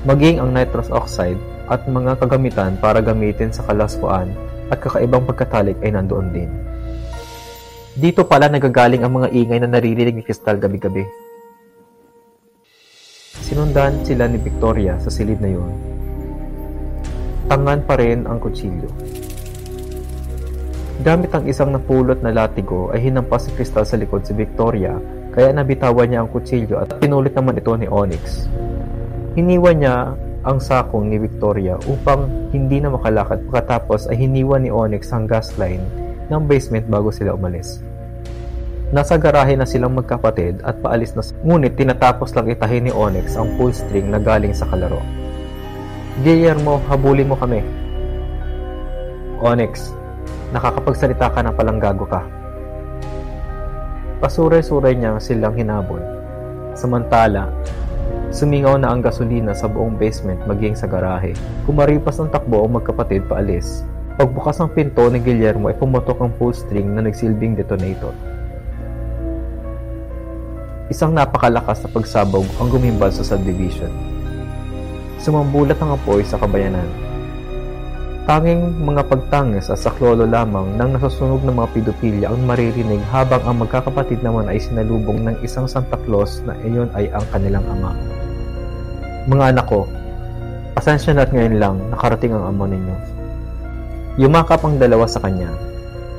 Maging 0.09 0.41
ang 0.41 0.57
nitrous 0.57 0.89
oxide 0.89 1.37
at 1.69 1.85
mga 1.85 2.17
kagamitan 2.17 2.81
para 2.81 3.05
gamitin 3.05 3.53
sa 3.53 3.61
kalaswaan 3.69 4.33
at 4.73 4.81
kakaibang 4.81 5.29
pagkatalik 5.29 5.77
ay 5.85 5.93
nandoon 5.93 6.33
din. 6.33 6.49
Dito 7.93 8.25
pala 8.25 8.49
nagagaling 8.49 9.05
ang 9.05 9.21
mga 9.21 9.29
ingay 9.37 9.61
na 9.61 9.69
naririnig 9.69 10.17
ni 10.17 10.25
Crystal 10.25 10.57
gabi-gabi. 10.57 11.05
Sinundan 13.45 14.01
sila 14.09 14.25
ni 14.33 14.41
Victoria 14.41 14.97
sa 14.97 15.13
silid 15.13 15.45
na 15.45 15.53
yun 15.53 15.99
tangan 17.49 17.81
pa 17.89 17.97
rin 17.97 18.29
ang 18.29 18.37
kutsilyo. 18.39 18.93
Gamit 21.01 21.33
ang 21.33 21.49
isang 21.49 21.73
napulot 21.73 22.21
na 22.21 22.29
latigo 22.29 22.93
ay 22.93 23.09
hinampas 23.09 23.49
si 23.49 23.51
Crystal 23.57 23.89
sa 23.89 23.97
likod 23.97 24.29
si 24.29 24.37
Victoria 24.37 24.93
kaya 25.33 25.57
nabitawan 25.57 26.13
niya 26.13 26.21
ang 26.21 26.29
kutsilyo 26.29 26.77
at 26.77 27.01
pinulit 27.01 27.33
naman 27.33 27.57
ito 27.57 27.73
ni 27.73 27.89
Onyx. 27.89 28.45
Hiniwan 29.39 29.79
niya 29.79 30.19
ang 30.43 30.59
sakong 30.59 31.15
ni 31.15 31.23
Victoria 31.23 31.79
upang 31.87 32.51
hindi 32.51 32.83
na 32.83 32.91
makalakad 32.91 33.47
pagkatapos 33.47 34.11
ay 34.11 34.19
hiniwan 34.27 34.67
ni 34.67 34.71
Onyx 34.75 35.15
ang 35.15 35.31
gas 35.31 35.55
line 35.63 35.79
ng 36.27 36.43
basement 36.51 36.83
bago 36.91 37.15
sila 37.15 37.39
umalis. 37.39 37.79
Nasa 38.91 39.15
garahe 39.15 39.55
na 39.55 39.63
silang 39.63 39.95
magkapatid 39.95 40.59
at 40.67 40.83
paalis 40.83 41.15
na 41.15 41.23
ngunit 41.47 41.79
tinatapos 41.79 42.35
lang 42.35 42.51
itahin 42.51 42.91
ni 42.91 42.93
Onyx 42.93 43.39
ang 43.39 43.55
pull 43.55 43.71
string 43.71 44.11
na 44.11 44.19
galing 44.19 44.51
sa 44.51 44.67
kalaro. 44.67 44.99
Guillermo, 46.27 46.83
habulin 46.91 47.31
mo 47.31 47.39
kami. 47.39 47.63
Onyx, 49.39 49.95
nakakapagsalita 50.51 51.31
ka 51.31 51.47
na 51.47 51.55
palang 51.55 51.79
gago 51.79 52.11
ka. 52.11 52.27
Pasuray-suray 54.19 54.99
niya 54.99 55.23
silang 55.23 55.55
hinabol. 55.55 56.03
Samantala, 56.75 57.55
sumingaw 58.31 58.77
na 58.77 58.93
ang 58.93 59.01
gasolina 59.01 59.57
sa 59.57 59.67
buong 59.67 59.97
basement 59.97 60.39
maging 60.45 60.77
sa 60.77 60.85
garahe. 60.85 61.33
Kumaripas 61.65 62.21
ng 62.21 62.29
takbo 62.29 62.65
ang 62.65 62.77
magkapatid 62.77 63.25
paalis. 63.27 63.83
Pagbukas 64.19 64.59
ng 64.59 64.71
pinto 64.75 65.07
ni 65.09 65.23
Guillermo 65.23 65.71
ay 65.71 65.79
pumutok 65.79 66.19
ang 66.21 66.35
pull 66.37 66.53
string 66.53 66.93
na 66.93 67.07
nagsilbing 67.07 67.55
detonator. 67.55 68.13
Isang 70.89 71.13
napakalakas 71.15 71.85
na 71.85 71.89
pagsabog 71.93 72.49
ang 72.59 72.69
gumimbal 72.73 73.13
sa 73.13 73.23
subdivision 73.23 74.19
sumambulat 75.19 75.77
ang 75.83 75.99
apoy 75.99 76.23
sa 76.23 76.39
kabayanan. 76.39 76.87
Tanging 78.29 78.85
mga 78.85 79.09
pagtangis 79.09 79.73
at 79.73 79.81
saklolo 79.81 80.29
lamang 80.29 80.77
ng 80.77 81.01
nasusunog 81.01 81.41
ng 81.49 81.65
mga 81.65 81.69
pedopilya 81.73 82.27
ang 82.29 82.45
maririnig 82.45 83.01
habang 83.09 83.41
ang 83.49 83.65
magkakapatid 83.65 84.21
naman 84.21 84.53
ay 84.53 84.61
sinalubong 84.61 85.25
ng 85.25 85.41
isang 85.41 85.65
Santa 85.65 85.97
Claus 86.05 86.45
na 86.45 86.53
iyon 86.61 86.93
ay 86.93 87.09
ang 87.09 87.25
kanilang 87.33 87.65
ama. 87.73 87.97
Mga 89.33 89.57
anak 89.57 89.67
ko, 89.73 89.89
pasensya 90.77 91.17
na 91.17 91.25
at 91.25 91.33
ngayon 91.33 91.57
lang 91.57 91.81
nakarating 91.89 92.37
ang 92.37 92.53
amo 92.53 92.69
ninyo. 92.69 92.97
Yumakap 94.21 94.61
ang 94.61 94.77
dalawa 94.77 95.09
sa 95.09 95.25
kanya. 95.25 95.49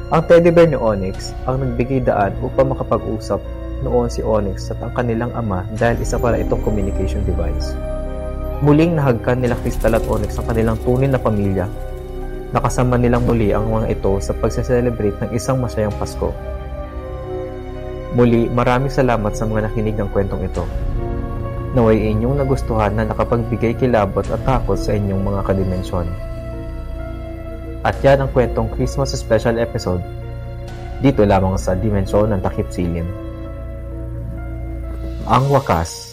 Ang 0.10 0.26
teddy 0.26 0.50
bear 0.50 0.66
ni 0.66 0.82
Onyx 0.82 1.38
ang 1.46 1.62
nagbigay 1.62 2.02
daan 2.02 2.34
upang 2.42 2.74
makapag-usap 2.74 3.38
noon 3.86 4.10
si 4.10 4.26
Onyx 4.26 4.74
at 4.74 4.82
ang 4.82 4.98
kanilang 4.98 5.30
ama 5.38 5.62
dahil 5.78 6.02
isa 6.02 6.18
pala 6.18 6.42
itong 6.42 6.66
communication 6.66 7.22
device. 7.22 7.78
Muling 8.66 8.98
nahagkan 8.98 9.46
nila 9.46 9.54
Crystal 9.62 9.94
at 9.94 10.02
Onyx 10.10 10.42
ang 10.42 10.50
kanilang 10.50 10.82
tunay 10.82 11.06
na 11.06 11.22
pamilya. 11.22 11.70
Nakasama 12.50 12.98
nilang 12.98 13.30
muli 13.30 13.54
ang 13.54 13.70
mga 13.70 13.94
ito 13.94 14.18
sa 14.18 14.34
pagse-celebrate 14.34 15.22
ng 15.22 15.30
isang 15.38 15.62
masayang 15.62 15.94
Pasko. 16.02 16.34
Muli, 18.18 18.50
maraming 18.50 18.90
salamat 18.90 19.38
sa 19.38 19.46
mga 19.46 19.70
nakinig 19.70 19.94
ng 19.94 20.10
kwentong 20.10 20.42
ito. 20.42 20.66
Naway 21.78 22.10
inyong 22.10 22.42
nagustuhan 22.42 22.98
na 22.98 23.06
nakapagbigay 23.06 23.78
kilabot 23.78 24.26
at 24.34 24.42
takot 24.42 24.74
sa 24.74 24.98
inyong 24.98 25.22
mga 25.22 25.46
kadimensyon. 25.46 26.10
At 27.86 28.02
yan 28.02 28.26
ang 28.26 28.34
kwentong 28.34 28.74
Christmas 28.74 29.14
special 29.14 29.62
episode 29.62 30.02
dito 31.00 31.24
lamang 31.24 31.56
sa 31.56 31.78
Dimensyon 31.78 32.34
ng 32.34 32.42
Takip 32.44 32.68
Silim. 32.74 33.08
Ang 35.30 35.46
wakas 35.54 36.09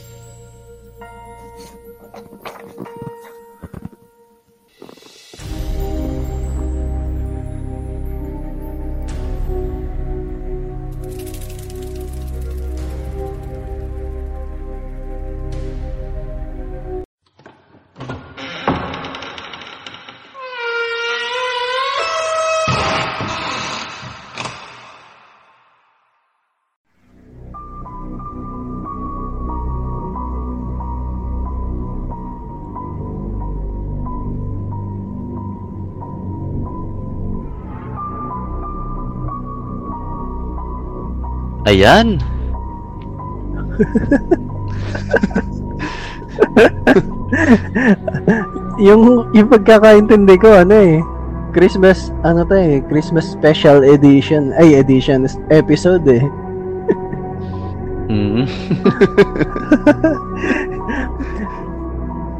Ayan. 41.67 42.23
yung 48.79 49.27
yung 49.33 49.49
pagkakaintindi 49.51 50.37
ko 50.39 50.62
ano 50.62 50.75
eh 50.77 51.01
Christmas 51.57 52.12
ano 52.23 52.45
to 52.45 52.55
eh 52.55 52.85
Christmas 52.87 53.27
special 53.33 53.83
edition 53.83 54.53
ay 54.61 54.79
edition 54.79 55.27
episode 55.51 56.07
eh 56.09 56.25
Mm. 58.07 58.47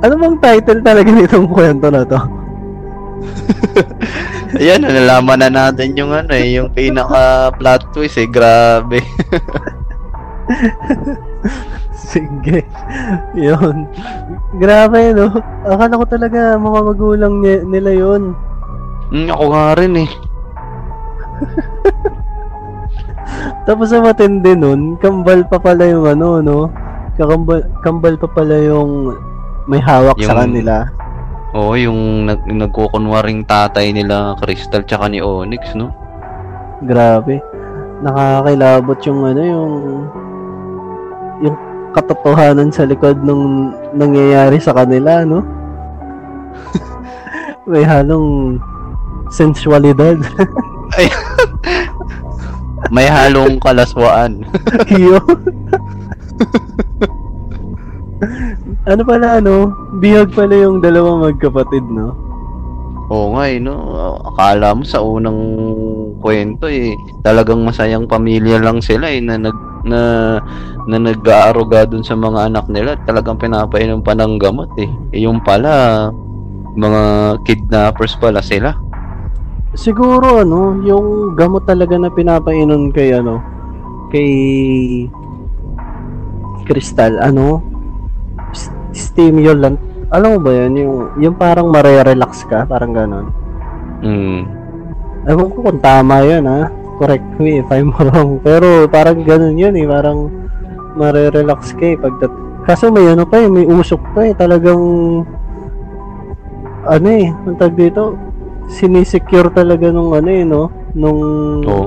ano 0.07 0.15
bang 0.15 0.37
title 0.39 0.79
talaga 0.79 1.11
nitong 1.11 1.51
kwento 1.51 1.91
na 1.91 2.07
to 2.07 2.15
Ayan, 4.57 4.83
nalaman 4.83 5.39
na 5.39 5.49
natin 5.51 5.93
yung 5.95 6.11
ano 6.11 6.33
eh, 6.33 6.57
yung 6.57 6.73
pinaka 6.73 7.53
plot 7.55 7.93
twist 7.93 8.17
eh, 8.17 8.25
grabe. 8.27 9.01
sige. 12.07 12.65
Yun. 13.35 13.85
Grabe 14.57 15.13
no? 15.13 15.29
Akala 15.65 16.01
ko 16.01 16.07
talaga 16.07 16.57
mga 16.57 16.81
magulang 16.83 17.35
ni- 17.41 17.65
nila 17.69 17.91
yun. 17.93 18.23
Mm, 19.11 19.29
ako 19.29 19.45
nga 19.53 19.67
rin 19.77 19.93
eh. 19.99 20.11
tapos 23.67 23.91
sa 23.91 23.99
matindi 23.99 24.55
nun 24.55 24.95
kambal 24.97 25.43
pa 25.45 25.59
pala 25.59 25.85
yung 25.85 26.07
ano 26.07 26.41
no? 26.41 26.59
Kakambal 27.19 27.61
kambal 27.83 28.15
pa 28.17 28.29
pala 28.31 28.57
yung 28.57 29.13
may 29.67 29.83
hawak 29.83 30.17
sa 30.17 30.33
Yung- 30.33 30.41
kanila 30.41 30.87
Oo, 31.57 31.73
yung 31.73 32.29
nag 32.29 32.45
nagkukunwaring 32.45 33.49
tatay 33.49 33.89
nila 33.89 34.37
Crystal 34.37 34.85
tsaka 34.85 35.09
ni 35.09 35.25
Onyx, 35.25 35.73
no? 35.73 35.89
Grabe. 36.85 37.41
Nakakakilabot 38.05 38.99
yung 39.09 39.21
ano 39.25 39.41
yung 39.41 39.75
yung 41.41 41.57
katotohanan 41.97 42.69
sa 42.69 42.85
likod 42.85 43.25
nung 43.25 43.73
nangyayari 43.97 44.61
sa 44.61 44.77
kanila, 44.77 45.25
no? 45.25 45.41
May 47.73 47.89
halong 47.89 48.61
sensualidad. 49.33 50.21
May 52.93 53.09
halong 53.09 53.57
kalaswaan. 53.65 54.45
Yun. 54.93 55.41
ano 58.91 59.03
pala 59.05 59.41
ano, 59.41 59.73
bihag 60.01 60.33
pala 60.33 60.55
yung 60.57 60.81
dalawang 60.81 61.25
magkapatid, 61.25 61.85
no? 61.89 62.17
Oo 63.07 63.39
nga 63.39 63.47
eh, 63.47 63.63
no? 63.63 63.95
Akala 64.35 64.75
mo 64.75 64.83
sa 64.83 64.99
unang 64.99 65.39
kwento 66.19 66.67
eh, 66.67 66.99
talagang 67.23 67.63
masayang 67.63 68.11
pamilya 68.11 68.59
lang 68.59 68.83
sila 68.83 69.07
eh, 69.07 69.23
na 69.23 69.39
nag 69.39 69.59
na, 69.87 70.01
na 70.91 70.99
nag-aaruga 70.99 71.87
dun 71.87 72.03
sa 72.03 72.19
mga 72.19 72.51
anak 72.51 72.67
nila. 72.67 72.99
Talagang 73.07 73.39
pinapainom 73.39 74.03
pa 74.03 74.19
ng 74.19 74.35
gamot 74.43 74.75
eh. 74.83 74.91
eh 75.15 75.23
yung 75.23 75.39
pala, 75.47 76.11
mga 76.75 77.03
kidnappers 77.47 78.19
pala 78.19 78.43
sila. 78.43 78.75
Siguro 79.79 80.43
ano, 80.43 80.83
yung 80.83 81.39
gamot 81.39 81.63
talaga 81.71 81.95
na 81.95 82.11
pinapainom 82.11 82.91
kay 82.91 83.15
ano, 83.15 83.39
kay 84.11 84.31
Crystal, 86.67 87.23
ano, 87.23 87.63
stimulant. 88.97 89.79
Alam 90.11 90.39
mo 90.39 90.39
ba 90.43 90.51
yan? 90.57 90.73
Yung, 90.81 90.97
yung 91.21 91.37
parang 91.37 91.69
mare-relax 91.69 92.49
ka, 92.49 92.65
parang 92.65 92.97
ganon. 92.97 93.27
Mm. 94.01 94.43
Ewan 95.27 95.49
ko 95.53 95.59
kung 95.61 95.81
tama 95.83 96.23
yun, 96.25 96.47
ha? 96.49 96.71
Correct 96.97 97.29
me 97.37 97.61
if 97.61 97.69
I'm 97.69 97.93
wrong. 98.01 98.41
Pero 98.41 98.89
parang 98.89 99.21
ganon 99.23 99.61
yun, 99.61 99.75
eh. 99.77 99.87
Parang 99.87 100.31
mare-relax 100.97 101.77
ka, 101.77 101.85
eh. 101.85 101.97
Pagdat 102.01 102.33
Kaso 102.67 102.91
may 102.91 103.07
ano 103.07 103.23
pa, 103.23 103.39
eh. 103.43 103.49
May 103.51 103.67
usok 103.67 104.03
pa, 104.11 104.27
eh. 104.27 104.35
Talagang, 104.35 104.83
ano 106.87 107.09
eh, 107.11 107.27
ang 107.31 107.57
tag 107.59 107.75
dito, 107.75 108.15
sinisecure 108.71 109.51
talaga 109.55 109.91
nung 109.91 110.15
ano 110.15 110.31
eh, 110.31 110.43
no? 110.43 110.71
Nung, 110.95 111.21
Oo. 111.67 111.87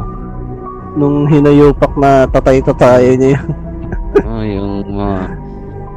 nung 0.96 1.28
hinayupak 1.28 1.96
na 2.00 2.28
tatay-tatayan 2.28 3.18
niya 3.20 3.30
yun. 3.40 3.48
Oh, 4.28 4.44
yung 4.56 4.72
mga 4.88 5.18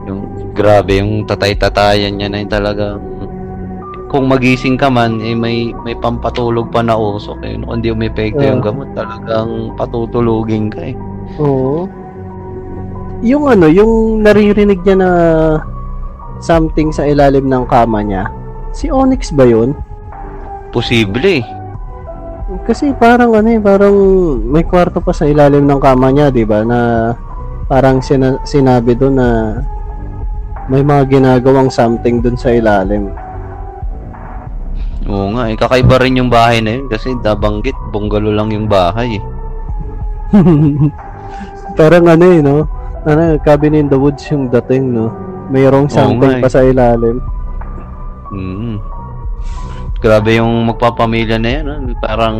yung 0.02 0.20
grabe 0.52 1.00
yung 1.00 1.24
tatay-tatayan 1.24 2.16
niya 2.16 2.28
na 2.28 2.40
yung 2.44 2.52
talagang 2.52 3.00
kung 4.12 4.28
magising 4.28 4.76
ka 4.76 4.92
man 4.92 5.24
eh 5.24 5.32
may 5.32 5.72
may 5.88 5.96
pampatulog 5.96 6.68
pa 6.68 6.84
na 6.84 6.92
usok 6.92 7.40
eh. 7.48 7.56
Kung 7.56 7.80
di 7.80 7.88
may 7.96 8.12
epekto 8.12 8.44
yung 8.44 8.60
gamot 8.60 8.92
talagang 8.92 9.72
patutulugin 9.80 10.68
ka 10.68 10.92
eh. 10.92 10.94
Oo. 11.40 11.88
Yung 13.24 13.48
ano, 13.48 13.72
yung 13.72 14.20
naririnig 14.20 14.84
niya 14.84 14.96
na 15.00 15.10
something 16.44 16.92
sa 16.92 17.08
ilalim 17.08 17.48
ng 17.48 17.64
kama 17.64 18.04
niya. 18.04 18.28
Si 18.76 18.92
Onyx 18.92 19.32
ba 19.32 19.48
yun? 19.48 19.72
Posible 20.76 21.40
eh. 21.40 21.44
Kasi 22.68 22.92
parang 22.92 23.32
ano 23.32 23.48
eh, 23.48 23.62
parang 23.62 23.96
may 24.44 24.66
kwarto 24.68 25.00
pa 25.00 25.16
sa 25.16 25.24
ilalim 25.24 25.64
ng 25.64 25.80
kama 25.80 26.12
niya, 26.12 26.28
'di 26.28 26.44
ba? 26.44 26.60
Na 26.68 26.80
parang 27.64 28.04
sina- 28.04 28.42
sinabi 28.44 28.92
doon 28.92 29.16
na 29.16 29.28
may 30.70 30.82
mga 30.82 31.18
ginagawang 31.18 31.70
something 31.72 32.22
doon 32.22 32.38
sa 32.38 32.54
ilalim. 32.54 33.10
Oo 35.10 35.34
nga 35.34 35.50
eh. 35.50 35.58
Kakaiba 35.58 35.98
rin 35.98 36.22
yung 36.22 36.30
bahay 36.30 36.62
na 36.62 36.78
yun 36.78 36.86
kasi 36.86 37.10
nabanggit 37.18 37.74
bungalo 37.90 38.30
lang 38.30 38.54
yung 38.54 38.70
bahay 38.70 39.18
eh. 39.18 39.24
parang 41.78 42.06
ano 42.06 42.24
eh, 42.30 42.40
no? 42.40 42.64
Ano, 43.02 43.34
cabin 43.42 43.74
in 43.74 43.90
the 43.90 43.98
woods 43.98 44.22
yung 44.30 44.46
dating, 44.46 44.94
no? 44.94 45.10
Mayroong 45.50 45.90
Oo 45.90 45.94
something 45.94 46.22
nga 46.22 46.38
eh. 46.38 46.42
pa 46.46 46.48
sa 46.48 46.62
ilalim. 46.62 47.18
Mm. 48.30 48.78
Grabe 49.98 50.38
yung 50.38 50.66
magpapamilya 50.70 51.38
na 51.38 51.50
yan. 51.50 51.64
ah. 51.66 51.78
Parang 51.98 52.36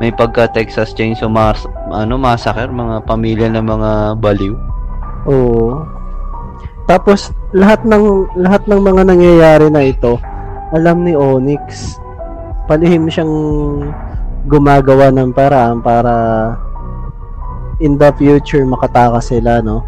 may 0.00 0.12
pagka 0.12 0.48
Texas 0.48 0.92
Chainsaw 0.92 1.28
Mas 1.28 1.64
ano, 1.92 2.16
Massacre, 2.16 2.72
mga 2.72 3.04
pamilya 3.04 3.48
ng 3.52 3.64
mga 3.64 3.90
baliw. 4.20 4.56
Oo. 5.28 5.84
Tapos 6.88 7.32
lahat 7.50 7.82
ng 7.82 8.30
lahat 8.38 8.62
ng 8.70 8.80
mga 8.80 9.02
nangyayari 9.10 9.66
na 9.70 9.82
ito, 9.82 10.22
alam 10.70 11.02
ni 11.02 11.18
Onyx. 11.18 11.98
Palihim 12.70 13.10
siyang 13.10 13.34
gumagawa 14.46 15.10
ng 15.10 15.34
paraan 15.34 15.82
para 15.82 16.14
in 17.82 17.98
the 17.98 18.10
future 18.14 18.62
makatakas 18.62 19.34
sila, 19.34 19.58
no? 19.58 19.82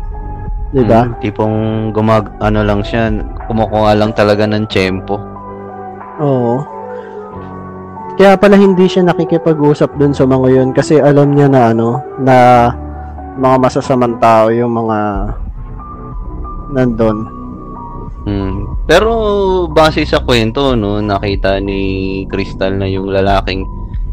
'Di 0.75 0.83
ba? 0.83 1.07
Mm, 1.07 1.15
tipong 1.23 1.57
gumag 1.95 2.33
ano 2.43 2.67
lang 2.67 2.83
siya, 2.83 3.13
kumukuha 3.47 3.95
lang 3.95 4.11
talaga 4.17 4.43
ng 4.49 4.67
tiyempo. 4.67 5.21
Oo. 6.19 6.65
Kaya 8.19 8.37
pala 8.37 8.61
hindi 8.61 8.85
siya 8.91 9.09
nakikipag-usap 9.09 9.97
dun 9.97 10.13
sa 10.13 10.29
mga 10.29 10.49
yun 10.53 10.69
kasi 10.77 11.01
alam 11.01 11.33
niya 11.33 11.49
na 11.49 11.73
ano, 11.73 12.03
na 12.21 12.69
mga 13.41 13.57
masasamang 13.57 14.21
tao 14.21 14.53
yung 14.53 14.73
mga 14.73 14.99
nandun. 16.77 17.42
Mm. 18.23 18.87
Pero 18.87 19.13
base 19.71 20.07
sa 20.07 20.23
kwento 20.23 20.79
no, 20.79 21.03
nakita 21.03 21.59
ni 21.59 22.23
Crystal 22.31 22.75
na 22.75 22.87
yung 22.87 23.11
lalaking 23.11 23.67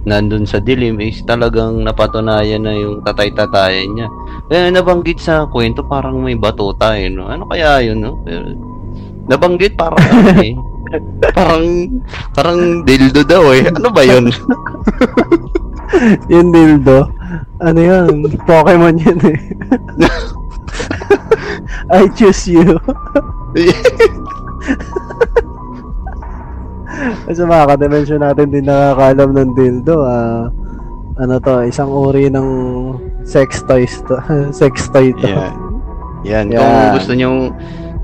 nandun 0.07 0.47
sa 0.47 0.63
dilim 0.63 0.97
is 1.03 1.21
talagang 1.27 1.83
napatunayan 1.83 2.63
na 2.63 2.73
yung 2.73 3.03
tatay-tatayan 3.03 3.89
niya. 3.93 4.07
Kaya 4.47 4.71
nabanggit 4.71 5.19
sa 5.19 5.45
kwento 5.45 5.83
parang 5.83 6.23
may 6.23 6.39
bato 6.39 6.71
tayo, 6.79 7.03
no? 7.11 7.27
Ano 7.27 7.45
kaya 7.45 7.83
yun, 7.83 7.99
no? 7.99 8.23
Pero, 8.23 8.55
nabanggit 9.27 9.75
parang 9.75 9.99
ano 9.99 10.31
eh. 10.45 10.55
Parang 11.35 11.65
parang 12.33 12.59
dildo 12.81 13.21
daw 13.21 13.53
eh. 13.53 13.69
Ano 13.69 13.93
ba 13.93 14.01
yun? 14.01 14.33
Yung 16.33 16.49
dildo, 16.49 17.11
ano 17.61 17.79
yun? 17.79 18.25
Pokemon 18.47 18.97
yun 18.97 19.19
eh. 19.29 19.39
I 21.93 22.09
choose 22.17 22.49
you. 22.49 22.77
Sa 27.37 27.45
mga 27.45 27.67
ka-dimension 27.69 28.19
natin 28.19 28.51
din 28.51 28.65
nakakalam 28.67 29.31
ng 29.33 29.53
dildo, 29.55 30.03
ah, 30.03 30.51
ano 31.19 31.39
to, 31.39 31.63
isang 31.65 31.89
uri 31.89 32.29
ng 32.29 32.47
sex 33.23 33.63
toys 33.65 34.03
to. 34.05 34.17
sex 34.59 34.89
toy 34.91 35.13
to. 35.19 35.27
Yan. 35.29 35.53
Yan. 36.25 36.51
Yan. 36.51 36.59
Kung 36.59 36.93
gusto 36.99 37.13
nyo 37.15 37.29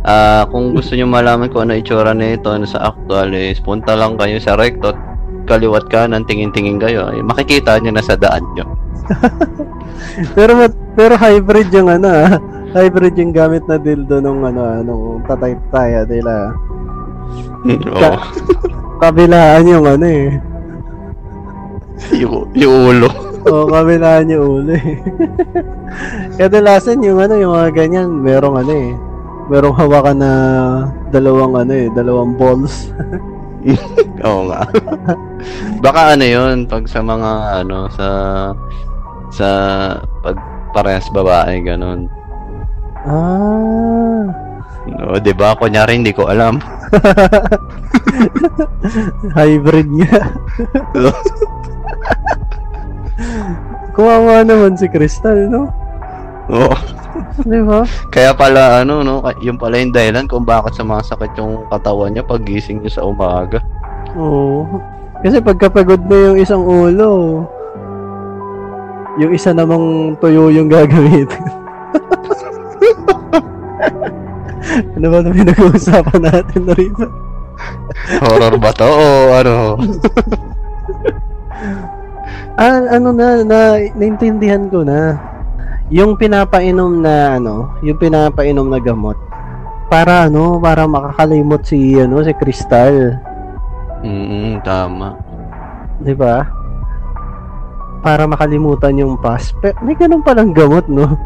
ah 0.06 0.46
kung 0.54 0.78
gusto 0.78 0.93
nyo 0.93 1.10
malaman 1.10 1.50
kung 1.50 1.66
ano 1.66 1.82
itsura 1.82 2.14
nito 2.14 2.54
ano 2.54 2.70
sa 2.70 2.93
actual 2.93 3.34
is 3.34 3.58
punta 3.58 3.98
lang 3.98 4.14
kayo 4.22 4.38
sa 4.38 4.54
recto 4.54 4.93
at 4.93 5.00
kaliwat 5.46 5.88
kanan 5.88 6.26
tingin-tingin 6.26 6.82
kayo 6.82 7.10
ay 7.10 7.22
makikita 7.22 7.78
nyo 7.80 7.93
na 7.93 8.04
sa 8.04 8.18
daan 8.18 8.43
nyo. 8.58 8.66
pero 10.38 10.68
pero 10.98 11.14
hybrid 11.16 11.70
yung 11.72 11.89
ano, 11.89 12.10
ah. 12.10 12.32
hybrid 12.76 13.16
yung 13.16 13.32
gamit 13.32 13.64
na 13.70 13.80
dildo 13.80 14.20
nung 14.20 14.43
ano, 14.43 14.62
ah, 14.66 14.80
nung 14.82 15.24
tatay-taya 15.24 16.04
nila. 16.10 16.52
Oo. 17.66 18.18
Kabilaan 19.02 19.68
yung 19.68 19.86
ano 19.86 20.06
eh. 20.08 20.28
yung, 22.22 22.48
yung 22.56 22.76
ulo. 22.96 23.10
Oo, 23.46 23.70
kabilaan 23.70 24.32
yung 24.32 24.46
ulo 24.64 24.74
eh. 24.74 24.98
Kadalasan 26.39 27.06
yung 27.06 27.22
ano, 27.22 27.38
yung 27.38 27.54
mga 27.54 27.70
ganyan, 27.76 28.10
merong 28.10 28.56
ano 28.66 28.74
eh. 28.74 28.91
Merong 29.46 29.76
hawakan 29.78 30.18
na 30.18 30.32
dalawang 31.14 31.54
ano 31.54 31.74
eh, 31.76 31.88
dalawang 31.93 32.34
balls. 32.34 32.89
Oo 34.28 34.41
nga. 34.49 34.61
Baka 35.86 36.18
ano 36.18 36.26
yun, 36.26 36.70
pag 36.70 36.86
sa 36.86 37.01
mga 37.01 37.32
ano, 37.66 37.89
sa 37.93 38.07
sa 39.34 39.49
pag 40.22 40.38
parehas 40.72 41.07
babae, 41.09 41.66
ganun. 41.66 42.07
Ah. 43.05 44.26
O, 44.86 45.18
di 45.18 45.34
ba? 45.34 45.57
Kunyari, 45.57 45.97
hindi 45.97 46.13
ko 46.13 46.30
alam. 46.30 46.61
Hybrid 49.38 49.89
nga. 49.97 50.30
Kuwawa 53.97 54.45
naman 54.45 54.78
si 54.78 54.86
Crystal, 54.86 55.49
no? 55.49 55.74
Oo. 56.52 56.76
Di 57.48 57.60
ba? 57.64 57.88
Kaya 58.12 58.36
pala, 58.36 58.84
ano, 58.84 59.04
no, 59.04 59.24
yung 59.39 59.56
pala 59.56 59.80
yung 59.80 59.96
dahilan 59.96 60.28
kung 60.28 60.43
bakit 60.43 60.76
sumasakit 60.76 61.32
yung 61.39 61.64
katawan 61.72 62.12
niya 62.12 62.28
pag 62.28 62.43
gising 62.43 62.84
niya 62.84 63.00
sa 63.00 63.08
umaga. 63.08 63.64
Oo. 64.16 64.68
Kasi 65.24 65.39
pagkapagod 65.39 66.04
na 66.06 66.18
yung 66.32 66.38
isang 66.38 66.64
ulo, 66.64 67.43
yung 69.16 69.32
isa 69.32 69.56
namang 69.56 70.16
tuyo 70.20 70.52
yung 70.52 70.68
gagamitin. 70.68 71.39
ano 75.00 75.06
ba 75.08 75.24
na 75.24 75.32
pinag-uusapan 75.32 76.20
natin 76.20 76.62
na 76.68 76.74
rin? 76.76 76.91
Horror 78.20 78.60
ba 78.60 78.72
to 78.76 78.88
o 78.88 79.32
ano? 79.32 79.80
Ah, 82.56 82.80
ano 82.88 83.12
na, 83.12 83.43
na, 83.43 83.76
naintindihan 84.00 84.72
ko 84.72 84.80
na. 84.80 85.20
Yung 85.94 86.18
pinapainom 86.18 87.02
na, 87.02 87.38
ano, 87.38 87.78
yung 87.86 88.02
pinapainom 88.02 88.66
na 88.66 88.82
gamot, 88.82 89.18
para 89.86 90.26
ano, 90.26 90.58
para 90.58 90.90
makakalimot 90.90 91.62
si, 91.62 91.98
ano, 92.02 92.26
si 92.26 92.34
Crystal. 92.34 93.22
Mm, 94.02 94.62
tama. 94.66 95.18
'di 96.02 96.14
ba? 96.18 96.46
Para 98.06 98.30
makalimutan 98.30 98.98
yung 99.00 99.18
past. 99.18 99.58
Pero 99.64 99.78
may 99.82 99.98
ganun 99.98 100.22
palang 100.22 100.54
gamot, 100.54 100.86
no? 100.86 101.18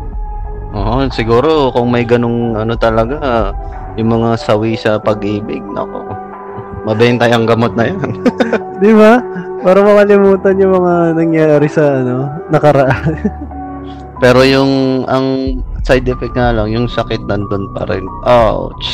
Oo, 0.71 1.01
siguro 1.11 1.73
kung 1.73 1.89
may 1.89 2.05
ganung 2.05 2.55
ano 2.55 2.77
talaga, 2.77 3.51
yung 3.97 4.15
mga 4.15 4.37
sawi 4.37 4.77
sa 4.77 5.01
pag-ibig, 5.01 5.65
nako. 5.73 6.07
Mabenta 6.87 7.27
yung 7.27 7.49
gamot 7.49 7.75
na 7.75 7.89
yan. 7.91 7.99
'Di 8.79 8.91
ba? 8.95 9.19
Para 9.59 9.83
makalimutan 9.83 10.55
yung 10.61 10.79
mga 10.79 10.93
nangyari 11.19 11.67
sa 11.67 11.99
ano, 11.99 12.31
nakaraan. 12.47 13.11
Pero 14.19 14.43
yung 14.43 15.03
ang 15.07 15.25
side 15.87 16.11
effect 16.11 16.35
nga 16.35 16.51
lang, 16.51 16.67
yung 16.69 16.91
sakit 16.91 17.23
nandun 17.23 17.71
pa 17.71 17.87
rin. 17.87 18.03
Ouch. 18.27 18.87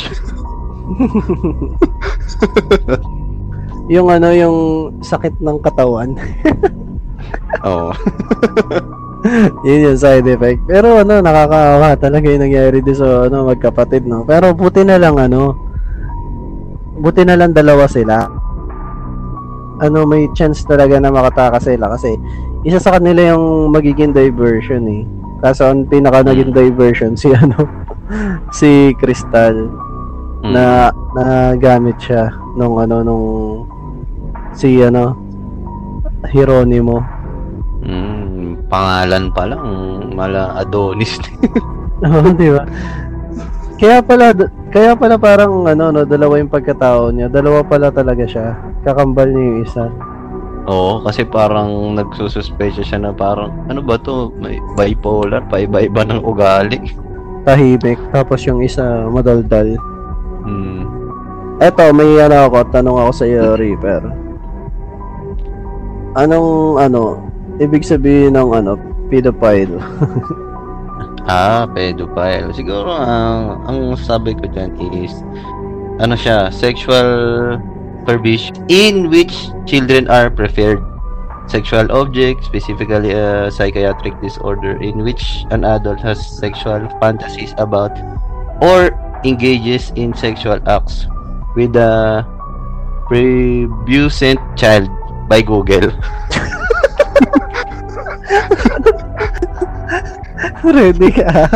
yung 3.94 4.06
ano, 4.10 4.30
yung 4.30 4.56
sakit 5.02 5.34
ng 5.42 5.58
katawan. 5.62 6.14
Oo. 7.66 7.90
Yun 9.66 9.90
yung 9.90 9.98
side 9.98 10.30
effect. 10.30 10.62
Pero 10.70 11.02
ano, 11.02 11.18
nakakaawa 11.18 11.98
talaga 11.98 12.30
yung 12.30 12.46
nangyari 12.46 12.78
din 12.78 12.94
sa 12.94 13.26
ano, 13.26 13.50
magkapatid, 13.50 14.06
no? 14.06 14.22
Pero 14.22 14.54
buti 14.54 14.86
na 14.86 15.02
lang 15.02 15.18
ano, 15.18 15.58
buti 17.02 17.26
na 17.26 17.34
lang 17.34 17.50
dalawa 17.50 17.90
sila. 17.90 18.30
Ano, 19.82 20.06
may 20.06 20.30
chance 20.38 20.62
talaga 20.62 21.02
na 21.02 21.10
makatakas 21.10 21.66
sila 21.66 21.90
kasi 21.98 22.14
isa 22.66 22.82
sa 22.82 22.98
kanila 22.98 23.32
yung 23.32 23.70
magiging 23.70 24.10
diversion 24.10 24.82
eh. 24.90 25.06
Kaso 25.38 25.70
ang 25.70 25.86
pinaka 25.86 26.26
naging 26.26 26.50
diversion 26.50 27.14
si 27.14 27.30
ano, 27.38 27.54
si 28.50 28.90
Crystal 28.98 29.86
Mm. 30.36 30.52
na 30.52 30.66
na 31.16 31.24
gamit 31.56 31.96
siya 31.98 32.30
nung 32.54 32.78
ano 32.78 33.02
nung 33.02 33.24
si 34.54 34.78
ano 34.78 35.16
Hieronimo. 36.30 37.02
Mm, 37.82 38.66
pangalan 38.66 39.30
pa 39.30 39.42
lang, 39.46 39.62
mala 40.14 40.54
Adonis. 40.54 41.18
Oo, 42.06 42.30
di 42.34 42.50
ba? 42.50 42.62
Kaya 43.76 44.02
pala, 44.02 44.34
kaya 44.70 44.92
pala 44.94 45.14
parang 45.18 45.66
ano, 45.66 45.90
no, 45.90 46.02
dalawa 46.02 46.38
yung 46.38 46.50
pagkatao 46.50 47.10
niya. 47.10 47.26
Dalawa 47.26 47.62
pala 47.62 47.90
talaga 47.90 48.26
siya. 48.26 48.58
Kakambal 48.82 49.30
niya 49.30 49.44
yung 49.46 49.60
isa. 49.62 49.84
Oo, 50.66 50.98
kasi 51.06 51.22
parang 51.22 51.94
nagsususpecha 51.94 52.82
siya 52.82 52.98
na 52.98 53.14
parang, 53.14 53.54
ano 53.70 53.78
ba 53.78 53.94
to, 54.02 54.34
may 54.42 54.58
bipolar, 54.74 55.38
paiba-iba 55.46 56.02
ng 56.02 56.26
ugali. 56.26 56.82
Tahimik. 57.46 58.02
Tapos 58.10 58.42
yung 58.42 58.58
isa, 58.66 59.06
madaldal. 59.06 59.78
Hmm. 60.42 60.82
Eto, 61.62 61.94
may 61.94 62.18
ano 62.18 62.50
ako, 62.50 62.66
tanong 62.74 62.98
ako 62.98 63.10
sa 63.14 63.24
iyo, 63.30 63.54
Reaper. 63.54 64.02
Anong, 66.18 66.82
ano, 66.82 67.30
ibig 67.62 67.86
sabihin 67.86 68.34
ng, 68.34 68.50
ano, 68.50 68.74
pedophile? 69.06 69.78
Ah, 71.26 71.66
pedophile. 71.66 72.54
Siguro, 72.54 72.86
ang 72.94 73.58
ang 73.66 73.98
sabi 73.98 74.30
ko 74.38 74.46
dyan 74.46 74.70
is, 74.94 75.10
ano 75.98 76.14
siya, 76.14 76.54
sexual 76.54 77.58
perversion 78.06 78.54
in 78.70 79.10
which 79.10 79.50
children 79.66 80.08
are 80.08 80.30
preferred. 80.30 80.80
Sexual 81.48 81.92
object, 81.92 82.44
specifically 82.44 83.12
a 83.12 83.50
psychiatric 83.50 84.20
disorder 84.20 84.80
in 84.82 85.04
which 85.04 85.44
an 85.50 85.64
adult 85.64 86.00
has 86.00 86.18
sexual 86.18 86.88
fantasies 86.98 87.54
about 87.58 87.92
or 88.62 88.90
engages 89.24 89.92
in 89.94 90.14
sexual 90.14 90.58
acts 90.68 91.06
with 91.54 91.76
a 91.76 92.26
prepubescent 93.06 94.38
child 94.58 94.90
by 95.28 95.42
Google. 95.42 95.90
Ready 100.66 101.10
ka? 101.14 101.46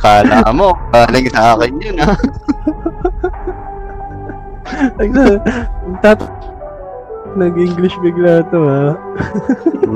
Kala 0.00 0.52
mo, 0.52 0.76
galing 0.92 1.28
sa 1.32 1.56
akin 1.56 1.80
yun 1.80 1.98
ha. 2.00 2.12
Ah. 2.12 2.18
Tat 6.04 6.20
Nag-English 7.38 7.94
bigla 8.02 8.42
to 8.50 8.58
ha. 8.66 8.98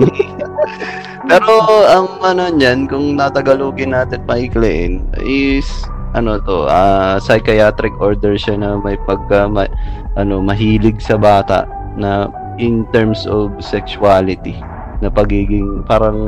Pero 1.30 1.52
ang 1.90 2.22
ano 2.22 2.46
niyan, 2.52 2.86
kung 2.86 3.18
natagalogin 3.18 3.90
natin 3.90 4.22
paikliin, 4.22 5.02
is 5.24 5.66
ano 6.14 6.38
to, 6.38 6.70
ah 6.70 7.18
psychiatric 7.18 7.90
order 7.98 8.38
siya 8.38 8.54
na 8.54 8.78
may 8.78 8.94
pagka 9.02 9.50
ma, 9.50 9.66
ano 10.14 10.38
mahilig 10.38 11.02
sa 11.02 11.18
bata 11.18 11.66
na 11.98 12.30
in 12.62 12.86
terms 12.94 13.26
of 13.26 13.50
sexuality 13.58 14.54
na 15.02 15.10
pagiging 15.10 15.82
parang 15.90 16.18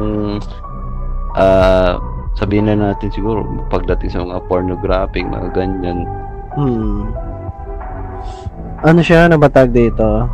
ah 1.39 2.03
sabihin 2.35 2.67
na 2.67 2.91
natin 2.91 3.15
siguro 3.15 3.47
pagdating 3.71 4.11
sa 4.11 4.27
mga 4.27 4.43
pornographic 4.51 5.23
mga 5.23 5.55
ganyan 5.55 6.03
Hmm. 6.57 7.13
Ano 8.85 9.01
siya 9.01 9.25
na 9.25 9.41
batag 9.41 9.73
dito? 9.73 10.29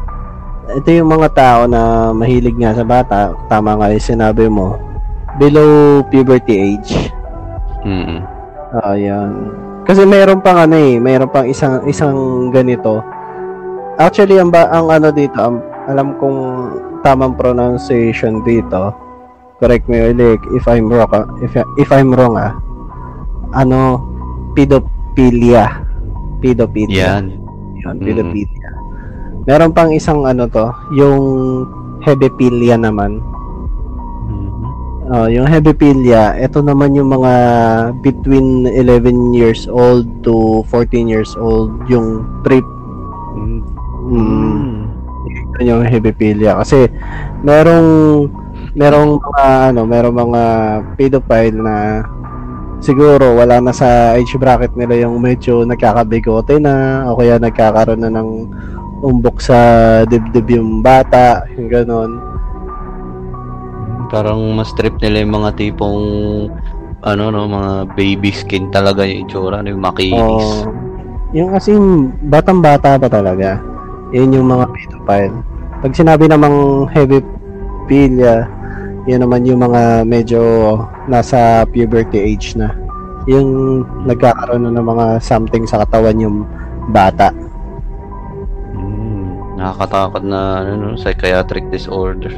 Ito 0.72 0.88
yung 0.90 1.10
mga 1.14 1.28
tao 1.34 1.60
na 1.70 2.10
mahilig 2.10 2.58
nga 2.58 2.74
sa 2.74 2.82
bata. 2.82 3.36
Tama 3.46 3.78
nga 3.78 3.92
yung 3.94 4.02
sinabi 4.02 4.50
mo. 4.50 4.78
Below 5.38 6.02
puberty 6.10 6.54
age. 6.74 7.12
mm 7.86 8.18
Ah, 8.72 8.96
yan. 8.96 9.52
Kasi 9.84 10.08
mayroon 10.08 10.40
pang 10.40 10.56
ano 10.56 10.72
eh, 10.80 10.96
mayroon 10.96 11.28
pang 11.28 11.44
isang 11.44 11.84
isang 11.84 12.48
ganito. 12.48 13.04
Actually, 14.00 14.40
ang, 14.40 14.48
ba, 14.48 14.64
ang 14.72 14.88
ano 14.88 15.12
dito, 15.12 15.36
ang, 15.36 15.60
alam 15.92 16.16
kong 16.16 16.38
tamang 17.04 17.36
pronunciation 17.36 18.40
dito. 18.48 18.96
Correct 19.60 19.92
me 19.92 20.00
ulit 20.08 20.40
if 20.56 20.64
I'm 20.64 20.88
wrong. 20.88 21.12
ah. 21.12 21.28
If 21.44 21.52
if 21.76 21.92
I'm 21.92 22.16
wrong 22.16 22.40
ah. 22.40 22.56
Ano, 23.52 24.00
pedophilia. 24.56 25.84
Pedophilia. 26.40 27.20
yan 27.20 27.41
Yun, 27.82 27.96
Mm. 27.98 28.46
Meron 29.42 29.74
pang 29.74 29.90
isang 29.90 30.22
ano 30.22 30.46
to, 30.46 30.70
yung 30.94 31.22
hebephilia 32.06 32.78
naman. 32.78 33.18
Mhm. 34.30 34.66
Oh, 35.10 35.26
yung 35.26 35.50
hebephilia, 35.50 36.38
ito 36.38 36.62
naman 36.62 36.94
yung 36.94 37.10
mga 37.10 37.34
between 38.06 38.70
11 38.70 39.34
years 39.34 39.66
old 39.66 40.06
to 40.22 40.62
14 40.70 41.10
years 41.10 41.34
old 41.34 41.74
yung 41.90 42.22
trip. 42.46 42.64
Mm. 43.34 43.60
Mm, 44.12 44.90
yun 45.58 45.70
yung 45.70 45.82
hebephilia 45.86 46.58
kasi 46.58 46.90
merong 47.46 48.26
merong 48.74 49.20
mga 49.22 49.44
ano, 49.70 49.80
merong 49.86 50.16
mga 50.16 50.42
pedophile 50.98 51.54
na 51.54 52.02
siguro 52.82 53.38
wala 53.38 53.62
na 53.62 53.70
sa 53.70 54.18
age 54.18 54.34
bracket 54.36 54.74
nila 54.74 55.06
yung 55.06 55.22
medyo 55.22 55.62
nagkakabigote 55.62 56.58
na 56.58 57.06
o 57.06 57.16
kaya 57.16 57.38
nagkakaroon 57.38 58.02
na 58.02 58.10
ng 58.10 58.30
umbok 59.02 59.38
sa 59.38 59.58
dibdib 60.06 60.50
yung 60.50 60.82
bata, 60.82 61.46
yung 61.54 61.70
ganon. 61.70 62.10
Parang 64.10 64.42
mas 64.52 64.74
trip 64.76 64.98
nila 65.00 65.24
yung 65.24 65.34
mga 65.40 65.50
tipong 65.56 66.02
ano 67.02 67.22
no, 67.34 67.50
mga 67.50 67.72
baby 67.98 68.30
skin 68.30 68.70
talaga 68.70 69.02
yung 69.06 69.26
itsura, 69.26 69.62
yung 69.62 69.82
makinis. 69.82 70.20
Oh, 70.20 70.70
yung 71.32 71.50
as 71.56 71.66
in, 71.66 72.14
batang-bata 72.28 73.00
pa 73.00 73.08
talaga. 73.08 73.58
Yun 74.12 74.36
yung 74.36 74.48
mga 74.52 74.68
pedophile. 74.70 75.36
Pag 75.82 75.96
sinabi 75.96 76.28
namang 76.28 76.86
heavy 76.92 77.24
philia, 77.90 78.46
yun 79.06 79.20
naman 79.22 79.42
yung 79.42 79.58
mga 79.66 80.06
medyo 80.06 80.42
nasa 81.10 81.66
puberty 81.66 82.22
age 82.22 82.54
na. 82.54 82.70
Yung 83.26 83.82
nagkakaroon 84.06 84.66
na 84.66 84.74
ng 84.74 84.86
mga 84.86 85.06
something 85.22 85.66
sa 85.66 85.82
katawan 85.82 86.22
yung 86.22 86.46
bata. 86.90 87.34
Hmm, 88.74 89.58
nakakatakot 89.58 90.22
na 90.22 90.62
ano, 90.62 90.70
no, 90.78 90.98
psychiatric 90.98 91.66
disorder. 91.70 92.34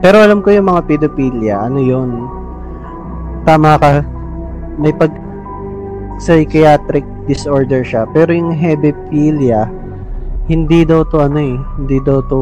Pero 0.00 0.20
alam 0.20 0.40
ko 0.40 0.52
yung 0.52 0.68
mga 0.68 0.82
pedophilia, 0.88 1.56
ano 1.60 1.78
yun? 1.80 2.10
Tama 3.44 3.76
ka. 3.76 4.02
May 4.80 4.96
pag 4.96 5.12
psychiatric 6.16 7.04
disorder 7.28 7.84
siya. 7.84 8.08
Pero 8.10 8.32
yung 8.32 8.52
hebephilia, 8.52 9.68
hindi 10.48 10.82
daw 10.82 11.04
to 11.06 11.22
ano 11.22 11.38
eh. 11.38 11.56
Hindi 11.78 11.98
daw 12.02 12.24
to 12.26 12.40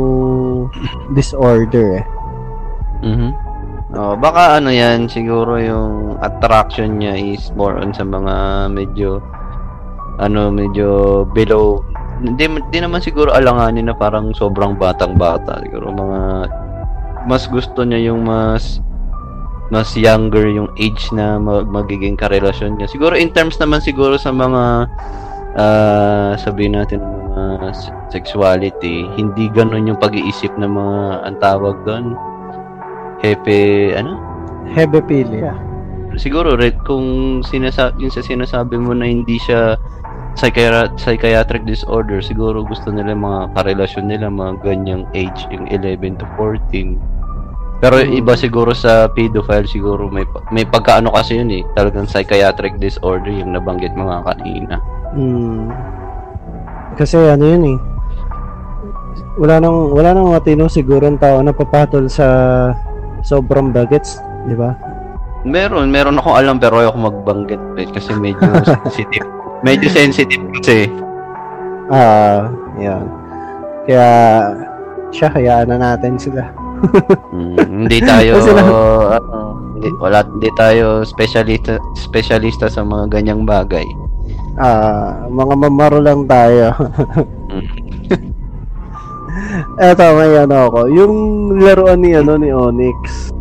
disorder 1.13 2.01
eh. 2.01 2.05
Mhm. 3.01 3.31
Oh, 3.91 4.15
baka 4.15 4.63
ano 4.63 4.71
'yan, 4.71 5.11
siguro 5.11 5.59
yung 5.59 6.15
attraction 6.23 7.03
niya 7.03 7.19
is 7.19 7.51
more 7.59 7.75
on 7.75 7.91
sa 7.91 8.07
mga 8.07 8.69
medyo 8.71 9.19
ano, 10.21 10.53
medyo 10.53 11.25
below 11.35 11.83
hindi, 12.21 12.45
hindi 12.47 12.79
naman 12.79 13.01
siguro 13.01 13.33
alanganin 13.33 13.89
na 13.89 13.97
parang 13.97 14.37
sobrang 14.37 14.77
batang-bata. 14.77 15.65
Siguro 15.65 15.89
mga 15.91 16.21
mas 17.25 17.49
gusto 17.49 17.83
niya 17.85 18.13
yung 18.13 18.29
mas 18.29 18.79
mas 19.71 19.95
younger 19.95 20.45
yung 20.51 20.69
age 20.77 21.09
na 21.15 21.39
mag- 21.41 21.71
magiging 21.71 22.19
karelasyon 22.19 22.77
niya. 22.77 22.87
Siguro 22.91 23.17
in 23.17 23.33
terms 23.33 23.57
naman 23.57 23.81
siguro 23.81 24.21
sa 24.21 24.31
mga 24.31 24.87
ah 25.59 26.33
sabihin 26.39 26.77
natin 26.79 27.01
mga 27.31 27.75
sexuality, 28.13 29.07
hindi 29.19 29.49
ganun 29.51 29.89
yung 29.89 29.99
pag-iisip 29.99 30.53
ng 30.59 30.71
mga 30.71 30.99
ang 31.27 31.37
tawag 31.43 31.77
doon. 31.87 32.15
Hepe, 33.21 33.93
ano? 33.97 34.17
Hebephilia. 34.73 35.53
Siguro 36.17 36.59
red 36.59 36.75
kung 36.83 37.41
sinasa 37.45 37.95
yung 38.01 38.11
sa 38.11 38.25
sinasabi 38.25 38.81
mo 38.81 38.97
na 38.97 39.07
hindi 39.07 39.39
siya 39.39 39.79
psychiatric, 40.35 40.99
psychiatric 40.99 41.63
disorder, 41.69 42.19
siguro 42.19 42.65
gusto 42.67 42.91
nila 42.91 43.15
mga 43.15 43.55
karelasyon 43.55 44.07
nila 44.11 44.27
mga 44.33 44.63
ganyang 44.65 45.05
age, 45.15 45.47
yung 45.55 45.69
11 45.71 46.19
to 46.19 46.27
14. 46.35 46.99
Pero 47.81 47.97
Hmm. 47.97 48.13
iba 48.13 48.37
siguro 48.37 48.77
sa 48.77 49.09
pedophile 49.09 49.65
siguro 49.65 50.11
may 50.13 50.29
may 50.53 50.69
pagkaano 50.69 51.09
kasi 51.17 51.41
yun 51.41 51.49
eh, 51.49 51.63
talagang 51.73 52.05
psychiatric 52.05 52.77
disorder 52.77 53.33
yung 53.33 53.57
nabanggit 53.57 53.93
mo 53.97 54.09
nga 54.11 54.35
kanina. 54.35 54.77
Hmm. 55.17 55.73
Kasi 56.97 57.17
ano 57.17 57.45
yun 57.47 57.65
eh. 57.77 57.79
Wala 59.41 59.57
nang 59.63 59.97
wala 59.97 60.13
nang 60.13 60.29
matino 60.29 60.69
siguro 60.69 61.09
ang 61.09 61.17
tao 61.17 61.41
na 61.41 61.57
papatol 61.57 62.13
sa 62.13 62.27
sobrang 63.23 63.73
bagets, 63.73 64.21
di 64.49 64.57
ba? 64.57 64.77
Meron, 65.45 65.89
meron 65.89 66.21
akong 66.21 66.37
alam 66.37 66.57
pero 66.61 66.85
ayoko 66.85 67.01
magbanggit 67.01 67.61
eh, 67.81 67.89
kasi 67.89 68.13
medyo 68.17 68.45
sensitive. 68.69 69.29
Medyo 69.65 69.89
sensitive 69.89 70.45
kasi. 70.61 70.79
Ah, 71.89 72.53
yan. 72.77 73.05
Kaya 73.89 74.09
siya 75.11 75.29
hayaan 75.33 75.73
na 75.73 75.77
natin 75.81 76.21
sila. 76.21 76.53
Mm, 77.33 77.57
hindi 77.85 77.99
tayo 78.01 78.41
ano, 79.17 79.37
hindi, 79.77 79.89
wala 80.01 80.25
hindi 80.25 80.49
tayo 80.57 81.05
specialista 81.05 81.77
specialista 81.93 82.73
sa 82.73 82.85
mga 82.85 83.21
ganyang 83.21 83.45
bagay. 83.45 83.85
Ah, 84.61 85.25
mga 85.29 85.55
mamaro 85.57 85.99
lang 86.05 86.29
tayo. 86.29 86.73
Mm. 87.49 87.90
Eto, 89.79 90.05
may 90.17 90.37
ano 90.39 90.57
ako. 90.69 90.81
Yung 90.91 91.15
laruan 91.61 92.01
ni 92.03 92.15
ano 92.15 92.37
ni 92.37 92.51
Onyx. 92.51 93.33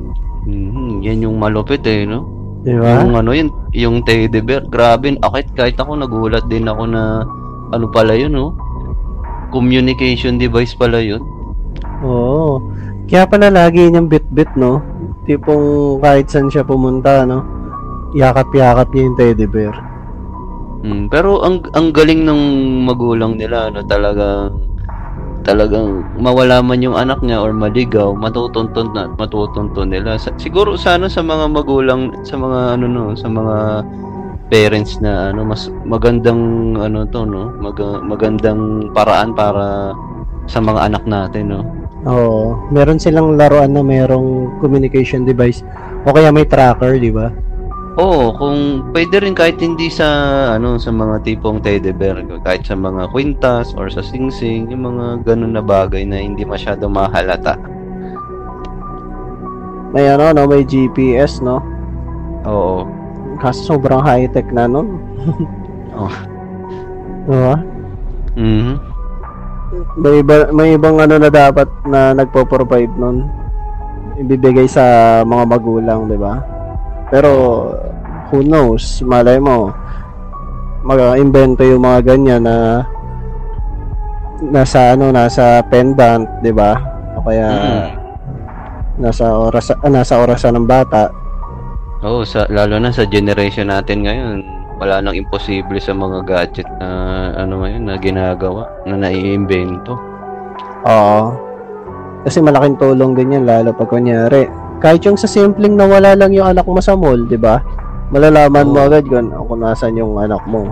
Mhm, 0.50 1.04
yan 1.06 1.24
yung 1.28 1.38
malupit 1.38 1.86
eh, 1.86 2.08
no? 2.08 2.26
Di 2.66 2.76
ba? 2.76 3.04
Yung 3.04 3.16
ano 3.16 3.32
yun, 3.32 3.50
yung 3.72 4.04
teddy 4.04 4.44
bear, 4.44 4.68
grabe, 4.68 5.16
akit 5.24 5.48
kahit 5.56 5.78
ako 5.80 5.96
nagulat 5.96 6.44
din 6.52 6.68
ako 6.68 6.84
na 6.90 7.24
ano 7.72 7.86
pala 7.88 8.18
yun, 8.18 8.36
no? 8.36 8.52
Communication 9.54 10.36
device 10.36 10.76
pala 10.76 11.00
yun. 11.00 11.24
Oo. 12.04 12.60
Kaya 13.10 13.26
pala 13.26 13.50
lagi 13.50 13.90
niyang 13.90 14.12
bit-bit, 14.12 14.52
no? 14.60 14.84
Tipong 15.26 15.98
kahit 16.04 16.30
saan 16.30 16.52
siya 16.52 16.68
pumunta, 16.68 17.24
no? 17.24 17.42
Yakap-yakap 18.14 18.92
niya 18.92 19.04
yung 19.08 19.18
teddy 19.18 19.48
bear. 19.48 19.76
Mm, 20.80 21.12
pero 21.12 21.44
ang 21.44 21.60
ang 21.76 21.92
galing 21.92 22.24
ng 22.24 22.42
magulang 22.88 23.36
nila, 23.36 23.68
no, 23.68 23.84
talagang 23.84 24.69
talagang 25.50 26.06
mawala 26.22 26.62
man 26.62 26.86
yung 26.86 26.94
anak 26.94 27.18
niya 27.26 27.42
or 27.42 27.50
maligaw, 27.50 28.14
matutunton 28.14 28.94
na 28.94 29.10
matutunton 29.18 29.90
nila. 29.90 30.22
Sa, 30.22 30.30
siguro 30.38 30.78
sana 30.78 31.10
sa 31.10 31.26
mga 31.26 31.50
magulang, 31.50 32.14
sa 32.22 32.38
mga 32.38 32.78
ano 32.78 32.86
no, 32.86 33.06
sa 33.18 33.26
mga 33.26 33.82
parents 34.50 34.98
na 35.02 35.30
ano 35.34 35.46
mas 35.46 35.70
magandang 35.86 36.74
ano 36.78 37.06
to 37.10 37.26
no, 37.26 37.50
Maga- 37.58 38.02
magandang 38.06 38.94
paraan 38.94 39.34
para 39.34 39.94
sa 40.46 40.62
mga 40.62 40.94
anak 40.94 41.04
natin 41.10 41.58
no. 41.58 41.62
Oo. 42.08 42.56
Meron 42.72 43.02
silang 43.02 43.36
laruan 43.36 43.76
na 43.76 43.84
merong 43.84 44.62
communication 44.64 45.28
device. 45.28 45.66
O 46.08 46.16
kaya 46.16 46.32
may 46.32 46.48
tracker, 46.48 46.96
di 46.96 47.12
ba? 47.12 47.28
Oo, 48.00 48.32
kung 48.32 48.88
pwede 48.96 49.20
rin 49.20 49.36
kahit 49.36 49.60
hindi 49.60 49.92
sa 49.92 50.08
ano 50.56 50.80
sa 50.80 50.88
mga 50.88 51.20
tipong 51.28 51.60
teddy 51.60 51.92
bear, 51.92 52.24
kahit 52.48 52.64
sa 52.64 52.80
mga 52.80 53.12
kwintas 53.12 53.76
or 53.76 53.92
sa 53.92 54.00
singsing, 54.00 54.72
yung 54.72 54.88
mga 54.88 55.28
ganun 55.28 55.52
na 55.52 55.60
bagay 55.60 56.08
na 56.08 56.16
hindi 56.24 56.48
masyado 56.48 56.88
mahalata. 56.88 57.60
May 59.92 60.08
ano, 60.08 60.32
no? 60.32 60.48
May 60.48 60.64
GPS, 60.64 61.44
no? 61.44 61.60
Oo. 62.48 62.88
Kaso 63.44 63.76
sobrang 63.76 64.00
high-tech 64.00 64.48
na 64.56 64.66
nun. 64.66 64.88
Oh. 66.00 66.16
Diba? 67.28 67.60
Mhm. 68.40 68.74
May, 70.00 70.24
iba, 70.24 70.48
may 70.56 70.80
ibang 70.80 70.96
ano 70.96 71.20
na 71.20 71.28
dapat 71.28 71.68
na 71.84 72.16
nagpo-provide 72.16 72.94
nun. 72.96 73.28
Ibibigay 74.16 74.64
sa 74.72 74.86
mga 75.28 75.44
magulang, 75.44 76.08
di 76.08 76.16
ba? 76.16 76.40
Pero, 77.12 77.30
who 78.30 78.42
knows? 78.42 79.02
Malay 79.02 79.38
mo, 79.38 79.74
mag-invento 80.82 81.62
yung 81.62 81.84
mga 81.84 82.16
ganyan 82.16 82.46
na 82.46 82.86
nasa 84.40 84.96
ano, 84.96 85.12
nasa 85.12 85.60
pendant, 85.68 86.24
di 86.40 86.54
ba? 86.56 86.80
O 87.20 87.24
kaya 87.26 87.48
Mhm. 87.50 87.88
nasa 89.00 89.26
oras 89.32 89.72
ah, 89.72 89.92
nasa 89.92 90.16
orasan 90.20 90.56
ng 90.56 90.68
bata. 90.68 91.12
Oo, 92.00 92.24
sa 92.24 92.48
lalo 92.48 92.80
na 92.80 92.96
sa 92.96 93.04
generation 93.04 93.68
natin 93.68 94.08
ngayon, 94.08 94.40
wala 94.80 95.04
nang 95.04 95.16
imposible 95.16 95.76
sa 95.84 95.92
mga 95.92 96.24
gadget 96.24 96.68
na 96.80 96.88
ano 97.36 97.60
ngayon 97.60 97.84
na 97.84 98.00
ginagawa, 98.00 98.64
na 98.88 98.96
naiimbento. 98.96 100.00
Oo. 100.88 101.36
Kasi 102.24 102.40
malaking 102.40 102.80
tulong 102.80 103.12
din 103.16 103.36
yan 103.36 103.44
lalo 103.44 103.76
pag 103.76 103.92
kunyari. 103.92 104.48
Kahit 104.80 105.04
yung 105.04 105.20
sa 105.20 105.28
simpleng 105.28 105.76
nawala 105.76 106.16
lang 106.16 106.32
yung 106.32 106.48
anak 106.48 106.64
mo 106.64 106.80
sa 106.80 106.96
mall, 106.96 107.28
di 107.28 107.36
ba? 107.36 107.60
Malalaman 108.10 108.66
mo 108.66 108.80
Oo. 108.82 108.88
agad 108.90 109.06
kung, 109.06 109.30
kung 109.30 109.62
nasan 109.62 109.94
yung 109.94 110.18
anak 110.18 110.42
mo. 110.50 110.66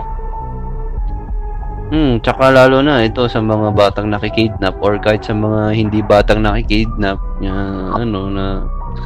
Hmm, 1.87 2.19
tsaka 2.19 2.51
lalo 2.51 2.83
na 2.83 2.99
ito 3.07 3.23
sa 3.31 3.39
mga 3.39 3.71
batang 3.71 4.11
nakikidnap 4.11 4.75
or 4.83 4.99
kahit 4.99 5.23
sa 5.23 5.31
mga 5.31 5.71
hindi 5.71 6.03
batang 6.03 6.43
nakikidnap, 6.43 7.15
uh, 7.47 7.95
ano 7.95 8.27
na 8.27 8.45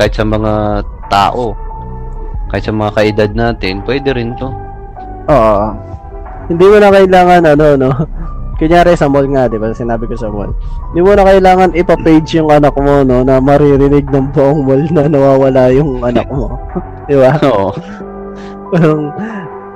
kahit 0.02 0.18
sa 0.18 0.26
mga 0.26 0.82
tao, 1.06 1.54
kahit 2.50 2.66
sa 2.66 2.74
mga 2.74 2.92
kaedad 2.98 3.32
natin, 3.38 3.86
pwede 3.86 4.10
rin 4.18 4.34
to. 4.34 4.50
Oo. 5.30 5.78
Hindi 6.50 6.66
mo 6.66 6.78
na 6.82 6.90
kailangan 6.90 7.42
ano, 7.54 7.66
no? 7.78 7.90
Kunyari 8.62 8.94
sa 8.98 9.10
mall 9.10 9.30
nga, 9.30 9.46
di 9.46 9.62
ba? 9.62 9.74
Sinabi 9.74 10.10
ko 10.10 10.18
sa 10.18 10.34
mall. 10.34 10.54
Hindi 10.90 11.00
mo 11.06 11.14
na 11.14 11.26
kailangan 11.26 11.78
ipa-page 11.78 12.42
yung 12.42 12.50
anak 12.50 12.74
mo, 12.78 13.06
no? 13.06 13.22
Na 13.22 13.38
maririnig 13.38 14.10
ng 14.10 14.34
buong 14.34 14.62
mall 14.66 14.84
na 14.90 15.06
nawawala 15.06 15.70
yung 15.70 16.02
anak 16.02 16.26
mo. 16.34 16.58
di 17.10 17.14
ba? 17.14 17.38
Oo. 17.46 17.74
parang 18.72 19.02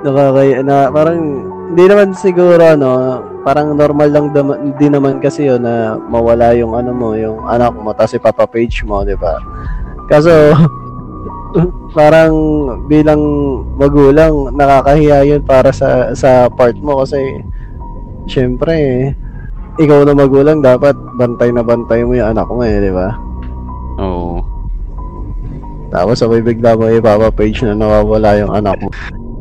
nakakaya 0.02 0.58
na 0.64 0.76
parang 0.88 1.18
hindi 1.72 1.84
naman 1.88 2.14
siguro 2.14 2.64
no 2.78 2.92
parang 3.42 3.74
normal 3.74 4.08
lang 4.10 4.26
dam- 4.34 4.74
din 4.78 4.92
naman 4.94 5.18
kasi 5.22 5.46
yun 5.46 5.62
na 5.62 5.98
mawala 5.98 6.54
yung 6.54 6.74
ano 6.74 6.90
mo 6.94 7.14
yung 7.14 7.42
anak 7.46 7.74
mo 7.74 7.94
tapos 7.94 8.18
ipapa-page 8.18 8.82
mo 8.86 9.02
di 9.02 9.14
ba 9.18 9.38
kaso 10.10 10.54
parang 11.98 12.34
bilang 12.86 13.20
magulang 13.78 14.52
nakakahiya 14.54 15.24
yun 15.24 15.42
para 15.42 15.70
sa 15.72 16.12
sa 16.12 16.50
part 16.52 16.76
mo 16.78 17.02
kasi 17.02 17.18
syempre 18.26 19.10
ikaw 19.76 20.02
na 20.04 20.12
magulang 20.16 20.64
dapat 20.64 20.96
bantay 21.16 21.52
na 21.52 21.62
bantay 21.62 22.02
mo 22.02 22.16
yung 22.16 22.32
anak 22.34 22.48
mo 22.48 22.62
eh 22.64 22.78
di 22.80 22.92
ba 22.92 23.08
Oo. 23.96 24.55
Tapos 25.90 26.18
sabay 26.18 26.42
bigla 26.42 26.74
mo 26.74 26.90
ipapa-page 26.90 27.62
na 27.62 27.78
nawawala 27.78 28.38
yung 28.42 28.52
anak 28.52 28.76
mo. 28.82 28.90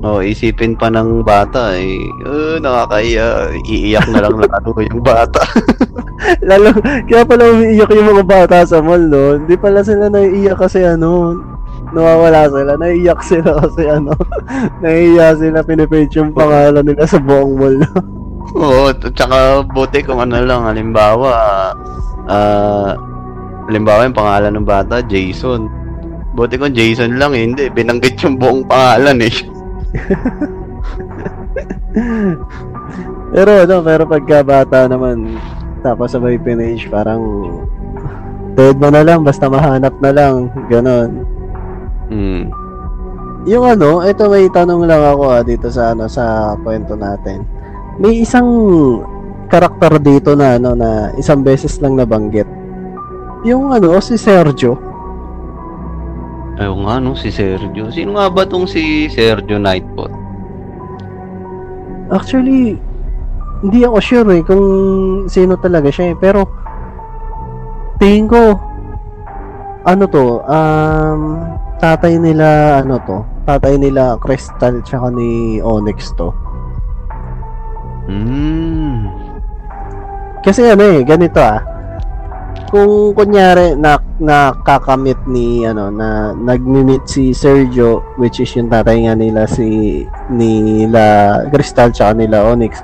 Oh, 0.05 0.21
isipin 0.21 0.77
pa 0.77 0.93
ng 0.93 1.25
bata 1.25 1.73
eh. 1.73 1.97
Uh, 2.21 2.61
nakakaya. 2.61 3.49
Iiyak 3.65 4.05
na 4.13 4.29
lang 4.29 4.37
lalo 4.43 4.69
yung 4.77 5.01
bata. 5.01 5.41
Lalo, 6.45 6.73
kaya 7.05 7.25
pala 7.25 7.49
umiiyak 7.53 7.89
yung 7.89 8.09
mga 8.13 8.25
bata 8.25 8.57
sa 8.65 8.81
mall, 8.81 9.01
no? 9.01 9.37
Hindi 9.37 9.57
pala 9.57 9.81
sila 9.81 10.09
naiiyak 10.09 10.57
kasi 10.57 10.85
ano, 10.85 11.37
nawawala 11.89 12.49
sila. 12.49 12.77
Naiiyak 12.77 13.21
sila 13.25 13.61
kasi 13.65 13.89
ano, 13.89 14.13
naiiyak 14.85 15.41
sila, 15.41 15.65
pinipage 15.65 16.17
yung 16.17 16.37
pangalan 16.37 16.85
nila 16.85 17.05
sa 17.09 17.17
buong 17.17 17.53
mall. 17.57 17.77
no? 17.77 17.89
Oo, 18.55 18.93
tsaka 18.93 19.65
buti 19.73 20.05
kung 20.05 20.21
ano 20.21 20.37
lang, 20.37 20.69
halimbawa, 20.69 21.33
ah, 22.29 22.93
halimbawa 23.65 24.05
yung 24.05 24.17
pangalan 24.17 24.53
ng 24.53 24.67
bata, 24.69 25.01
Jason. 25.01 25.65
Buti 26.35 26.59
kung 26.59 26.75
Jason 26.75 27.15
lang, 27.15 27.31
eh, 27.31 27.47
hindi. 27.47 27.71
Binanggit 27.71 28.19
yung 28.27 28.35
buong 28.35 28.67
pangalan 28.67 29.23
eh. 29.23 29.35
Pero 33.35 33.51
ano, 33.63 33.75
pero 33.83 34.03
pagka 34.03 34.43
bata 34.43 34.87
naman, 34.87 35.39
tapos 35.79 36.11
sabay 36.11 36.39
pinage, 36.39 36.87
parang 36.91 37.47
dead 38.55 38.75
mo 38.79 38.91
na 38.91 39.03
lang, 39.03 39.23
basta 39.23 39.47
mahanap 39.47 39.95
na 39.99 40.11
lang, 40.11 40.51
ganon. 40.67 41.23
Hmm. 42.11 42.47
Yung 43.45 43.65
ano, 43.67 44.01
ito 44.01 44.25
may 44.25 44.49
tanong 44.49 44.89
lang 44.89 45.03
ako 45.03 45.23
ah, 45.29 45.43
dito 45.45 45.69
sa 45.69 45.93
ano 45.93 46.09
sa 46.09 46.55
kwento 46.65 46.97
natin. 46.97 47.45
May 48.01 48.25
isang 48.25 48.47
karakter 49.47 50.01
dito 50.01 50.33
na 50.33 50.57
ano 50.57 50.73
na 50.73 51.13
isang 51.15 51.45
beses 51.45 51.77
lang 51.77 51.95
nabanggit. 51.95 52.49
Yung 53.45 53.69
ano, 53.69 54.01
si 54.01 54.17
Sergio. 54.17 54.94
Ayun 56.55 56.87
nga, 56.87 57.03
no, 57.03 57.19
si 57.19 57.29
Sergio. 57.35 57.91
Sino 57.91 58.15
nga 58.15 58.31
ba 58.31 58.47
tong 58.47 58.63
si 58.63 59.11
Sergio 59.11 59.59
Nightbot? 59.59 60.11
Actually, 62.07 62.79
hindi 63.59 63.79
ako 63.83 63.97
sure 63.99 64.29
eh 64.39 64.43
kung 64.45 64.67
sino 65.27 65.59
talaga 65.59 65.91
siya 65.91 66.13
eh. 66.13 66.15
Pero, 66.15 66.47
tingin 67.99 68.31
ko, 68.31 68.55
ano 69.83 70.03
to, 70.07 70.39
um, 70.47 71.43
tatay 71.83 72.15
nila, 72.15 72.79
ano 72.79 73.03
to, 73.03 73.19
tatay 73.43 73.75
nila 73.75 74.15
Crystal 74.23 74.79
tsaka 74.79 75.11
ni 75.11 75.59
Onyx 75.59 76.15
to. 76.15 76.31
Hmm. 78.07 79.11
Kasi 80.45 80.71
ano 80.71 80.87
eh, 80.87 81.01
ganito 81.01 81.41
ah. 81.41 81.74
Kung 82.65 83.13
kunyari 83.13 83.77
na 83.77 84.01
nakakamit 84.17 85.21
ni 85.29 85.63
ano 85.69 85.93
na 85.93 86.33
nagmi-meet 86.33 87.05
si 87.05 87.29
Sergio 87.29 88.01
which 88.17 88.41
is 88.41 88.49
yung 88.57 88.73
tatay 88.73 89.05
nga 89.05 89.13
nila 89.13 89.45
si 89.45 90.01
nila 90.33 91.39
Crystal 91.53 91.93
tsaka 91.93 92.17
nila 92.17 92.41
Onyx. 92.49 92.81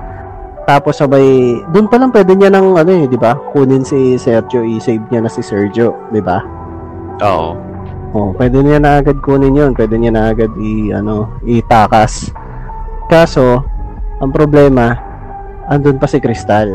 Tapos 0.69 1.01
sabay 1.01 1.57
doon 1.73 1.89
pa 1.89 1.97
lang 1.97 2.13
pwede 2.13 2.37
niya 2.37 2.53
nang 2.53 2.77
ano 2.77 2.91
eh, 2.93 3.09
'di 3.09 3.17
ba? 3.17 3.33
Kunin 3.51 3.81
si 3.81 4.15
Sergio, 4.21 4.61
i-save 4.61 5.01
niya 5.09 5.25
na 5.25 5.31
si 5.33 5.41
Sergio, 5.41 5.97
'di 6.13 6.21
ba? 6.21 6.39
Oo. 7.25 7.57
Oh, 8.11 8.29
pwede 8.35 8.59
niya 8.61 8.77
na 8.77 9.01
agad 9.01 9.17
kunin 9.23 9.57
'yon, 9.57 9.71
pwede 9.73 9.97
niya 9.97 10.13
na 10.13 10.29
agad 10.29 10.51
i 10.61 10.93
ano, 10.93 11.41
itakas. 11.41 12.29
Kaso 13.09 13.65
ang 14.21 14.29
problema 14.29 14.93
andun 15.65 15.97
pa 15.97 16.05
si 16.05 16.21
Crystal. 16.21 16.69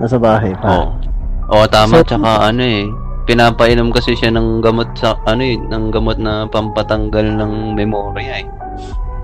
Nasa 0.00 0.18
bahay 0.18 0.56
pa. 0.58 0.68
Oo. 0.88 1.09
Oo, 1.50 1.66
tama. 1.66 2.00
So- 2.00 2.06
Tsaka 2.06 2.50
ano 2.50 2.62
eh, 2.62 2.86
pinapainom 3.26 3.90
kasi 3.90 4.14
siya 4.14 4.30
ng 4.34 4.62
gamot 4.62 4.94
sa, 4.94 5.18
ano 5.26 5.42
eh, 5.42 5.58
ng 5.58 5.90
gamot 5.90 6.18
na 6.18 6.46
pampatanggal 6.46 7.26
ng 7.36 7.74
memorya 7.74 8.42
eh. 8.42 8.48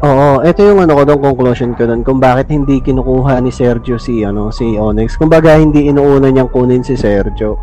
Oo, 0.04 0.44
ito 0.44 0.60
yung 0.60 0.84
ano 0.84 0.92
ko 0.92 1.02
doon 1.08 1.20
conclusion 1.24 1.72
ko 1.72 1.88
doon 1.88 2.04
kung 2.04 2.20
bakit 2.20 2.52
hindi 2.52 2.84
kinukuha 2.84 3.40
ni 3.40 3.48
Sergio 3.48 3.96
si 3.96 4.20
ano 4.20 4.52
si 4.52 4.76
Onyx. 4.76 5.16
Kumbaga 5.16 5.56
hindi 5.56 5.88
inuuna 5.88 6.28
niyang 6.28 6.52
kunin 6.52 6.84
si 6.84 7.00
Sergio. 7.00 7.56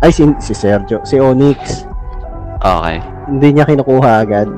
Ay 0.00 0.08
si, 0.08 0.24
si 0.40 0.56
Sergio, 0.56 1.04
si 1.04 1.20
Onyx. 1.20 1.84
Okay. 2.64 2.96
Hindi 3.28 3.48
niya 3.52 3.68
kinukuha 3.68 4.24
agad. 4.24 4.48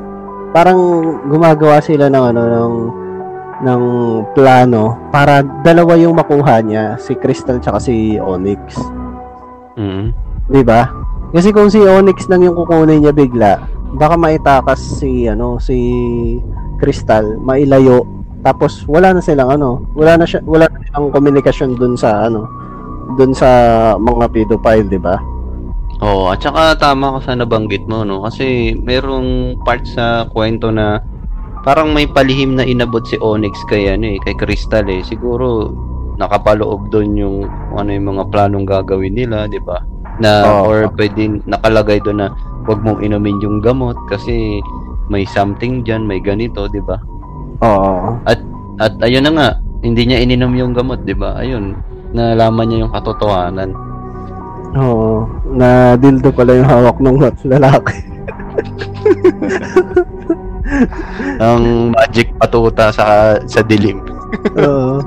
Parang 0.54 0.78
gumagawa 1.26 1.82
sila 1.82 2.06
ng 2.06 2.24
ano 2.30 2.42
ng 2.46 2.74
ng 3.58 3.82
plano 4.38 5.10
para 5.10 5.42
dalawa 5.42 5.98
yung 5.98 6.14
makuha 6.14 6.62
niya, 6.62 6.94
si 7.02 7.18
Crystal 7.18 7.58
tsaka 7.58 7.82
si 7.82 8.14
Onyx. 8.14 8.78
Mm. 9.78 10.10
'Di 10.50 10.62
ba? 10.66 10.90
Kasi 11.30 11.54
kung 11.54 11.70
si 11.70 11.78
Onyx 11.78 12.26
lang 12.26 12.42
yung 12.42 12.56
kukunin 12.58 13.04
niya 13.04 13.14
bigla, 13.14 13.62
baka 13.94 14.18
maitakas 14.18 14.80
si 14.98 15.30
ano 15.30 15.62
si 15.62 15.78
Crystal, 16.82 17.38
mailayo. 17.38 18.02
Tapos 18.42 18.82
wala 18.90 19.14
na 19.14 19.22
silang 19.22 19.54
ano, 19.54 19.86
wala 19.94 20.18
na 20.18 20.26
siya 20.26 20.42
wala 20.42 20.66
na 20.66 20.78
silang 20.82 21.14
komunikasyon 21.14 21.78
dun 21.78 21.94
sa 21.94 22.26
ano, 22.26 22.48
dun 23.14 23.30
sa 23.36 23.48
mga 24.00 24.26
pedophile, 24.34 24.88
'di 24.88 25.00
ba? 25.00 25.16
Oo, 25.98 26.30
at 26.30 26.38
saka 26.38 26.78
tama 26.78 27.18
ka 27.18 27.30
sa 27.30 27.34
nabanggit 27.34 27.82
mo, 27.90 28.06
no? 28.06 28.22
Kasi 28.22 28.78
merong 28.78 29.58
part 29.66 29.82
sa 29.82 30.30
kwento 30.30 30.70
na 30.70 31.02
parang 31.66 31.90
may 31.90 32.06
palihim 32.06 32.54
na 32.54 32.62
inabot 32.62 33.02
si 33.02 33.18
Onyx 33.18 33.66
kay 33.66 33.90
ano 33.90 34.06
eh, 34.14 34.18
kay 34.22 34.38
Crystal 34.38 34.86
eh. 34.86 35.02
Siguro 35.02 35.74
nakapaloob 36.18 36.90
doon 36.90 37.10
yung 37.14 37.36
ano 37.78 37.90
yung 37.94 38.18
mga 38.18 38.24
planong 38.34 38.66
gagawin 38.66 39.14
nila, 39.14 39.46
'di 39.46 39.62
ba? 39.62 39.78
Na 40.18 40.42
Oo. 40.50 40.74
or 40.74 40.78
pwede 40.98 41.40
nakalagay 41.46 42.02
doon 42.02 42.26
na 42.26 42.28
wag 42.66 42.82
mong 42.82 43.00
inumin 43.06 43.38
yung 43.40 43.62
gamot 43.62 43.94
kasi 44.10 44.58
may 45.08 45.24
something 45.24 45.86
diyan, 45.86 46.04
may 46.04 46.18
ganito, 46.18 46.66
'di 46.68 46.82
ba? 46.82 46.98
Oo. 47.64 48.18
At 48.78 48.94
ayun 49.02 49.26
na 49.26 49.32
nga, 49.34 49.48
hindi 49.82 50.06
niya 50.06 50.22
ininom 50.22 50.54
yung 50.58 50.74
gamot, 50.74 51.02
'di 51.06 51.14
ba? 51.14 51.38
Ayun, 51.38 51.78
nalaman 52.14 52.66
niya 52.68 52.82
yung 52.86 52.94
katotohanan. 52.94 53.70
Oo. 54.76 55.26
Na 55.54 55.96
dildo 55.96 56.28
pala 56.34 56.54
yung 56.58 56.68
hawak 56.68 56.98
ng 57.00 57.18
lalaki. 57.48 57.96
Ang 61.40 61.94
magic 61.96 62.28
patuta 62.36 62.92
sa 62.92 63.38
sa 63.48 63.60
dilim. 63.64 64.04
Oo. 64.60 65.00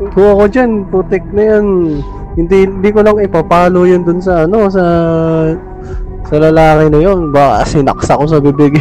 Kung 0.00 0.28
ako 0.32 0.44
dyan, 0.48 0.88
putik 0.88 1.24
na 1.36 1.42
yan. 1.44 1.64
Hindi, 2.40 2.64
hindi 2.64 2.88
ko 2.88 3.04
lang 3.04 3.20
ipapalo 3.20 3.84
yun 3.84 4.00
dun 4.00 4.24
sa 4.24 4.48
ano, 4.48 4.64
sa 4.72 4.84
sa 6.24 6.34
lalaki 6.40 6.88
na 6.88 7.00
yun. 7.04 7.28
Baka 7.28 7.68
sinaksa 7.68 8.16
ko 8.16 8.24
sa 8.24 8.40
bibig. 8.40 8.80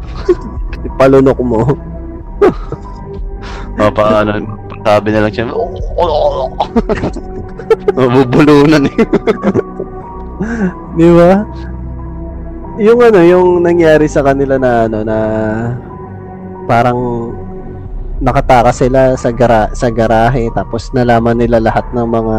Ipalunok 0.88 1.38
mo. 1.44 1.60
O, 3.80 3.88
pa, 3.92 4.24
ano, 4.24 4.40
sabi 4.80 5.12
na 5.12 5.28
lang 5.28 5.32
siya, 5.32 5.44
mabubulunan 7.96 8.88
eh. 8.88 8.96
Di 10.96 11.08
ba? 11.12 11.44
Yung 12.80 13.00
ano, 13.04 13.20
yung 13.20 13.60
nangyari 13.60 14.08
sa 14.08 14.24
kanila 14.24 14.56
na 14.56 14.88
ano 14.88 14.98
na 15.04 15.18
parang 16.64 17.28
nakatakas 18.20 18.84
sila 18.84 19.16
sa 19.16 19.32
gara 19.32 19.72
sa 19.72 19.88
garahe 19.88 20.52
tapos 20.52 20.92
nalaman 20.92 21.40
nila 21.40 21.56
lahat 21.56 21.88
ng 21.96 22.04
mga 22.04 22.38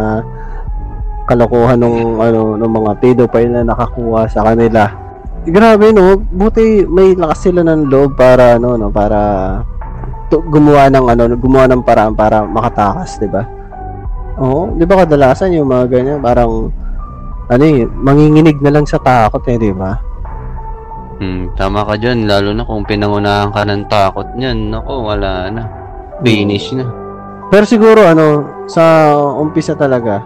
kalokohan 1.25 1.81
ng 1.81 2.21
ano 2.21 2.55
ng 2.55 2.71
mga 2.71 2.91
pedophile 3.01 3.49
na 3.49 3.65
nakakuha 3.65 4.29
sa 4.29 4.45
kanila. 4.45 4.93
Grabe 5.41 5.89
no, 5.89 6.21
buti 6.21 6.85
may 6.85 7.17
lakas 7.17 7.49
sila 7.49 7.65
ng 7.65 7.89
loob 7.89 8.13
para 8.13 8.61
ano 8.61 8.77
no 8.77 8.93
para 8.93 9.19
to, 10.29 10.37
gumawa 10.53 10.85
ng 10.93 11.05
ano 11.09 11.21
gumawa 11.33 11.65
ng 11.65 11.81
paraan 11.81 12.13
para 12.13 12.45
makatakas, 12.45 13.17
'di 13.17 13.29
ba? 13.33 13.49
Oo, 14.37 14.77
'di 14.77 14.85
ba 14.85 15.01
kadalasan 15.01 15.57
yung 15.57 15.65
mga 15.65 15.85
ganyan 15.89 16.19
parang 16.21 16.69
ano 17.51 17.63
eh, 17.67 17.83
manginginig 17.83 18.61
na 18.63 18.71
lang 18.71 18.85
sa 18.87 19.01
takot 19.01 19.43
eh, 19.49 19.57
di 19.57 19.73
ba? 19.73 20.10
Hmm, 21.21 21.53
tama 21.53 21.85
ka 21.85 22.01
dyan, 22.01 22.25
lalo 22.25 22.49
na 22.49 22.65
kung 22.65 22.81
pinangunahan 22.81 23.53
ka 23.53 23.61
ng 23.61 23.85
takot 23.85 24.25
niyan, 24.33 24.73
nako, 24.73 25.05
wala 25.05 25.53
na. 25.53 25.69
Finish 26.25 26.73
na. 26.73 26.89
Pero 27.53 27.61
siguro 27.69 28.09
ano, 28.09 28.41
sa 28.65 29.13
umpisa 29.37 29.77
talaga, 29.77 30.25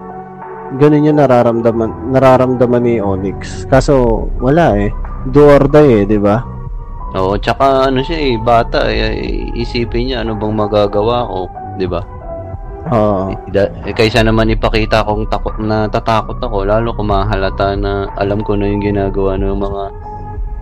ganun 0.79 1.03
yung 1.03 1.19
nararamdaman, 1.19 2.15
nararamdaman 2.15 2.83
ni 2.87 3.03
Onyx. 3.03 3.67
Kaso 3.67 4.23
wala 4.39 4.71
eh. 4.79 4.87
Do 5.35 5.43
or 5.43 5.67
die 5.67 5.99
eh, 5.99 6.07
di 6.07 6.15
ba? 6.15 6.39
Oo, 7.11 7.35
tsaka 7.43 7.91
ano 7.91 7.99
siya 7.99 8.15
eh, 8.31 8.39
bata 8.39 8.87
eh, 8.87 9.51
isipin 9.51 10.07
niya 10.07 10.23
ano 10.23 10.39
bang 10.39 10.55
magagawa 10.55 11.27
ko, 11.27 11.51
di 11.75 11.91
ba? 11.91 11.99
Oo. 12.95 13.35
Eh, 13.51 13.91
kaysa 13.91 14.23
naman 14.23 14.53
ipakita 14.53 15.03
kong 15.03 15.27
takot 15.27 15.59
na 15.59 15.91
tatakot 15.91 16.39
ako, 16.39 16.63
lalo 16.63 16.95
kung 16.95 17.11
mahalata 17.11 17.75
na 17.75 18.07
alam 18.15 18.39
ko 18.47 18.55
na 18.55 18.69
yung 18.69 18.79
ginagawa 18.79 19.35
ng 19.35 19.59
mga 19.59 19.83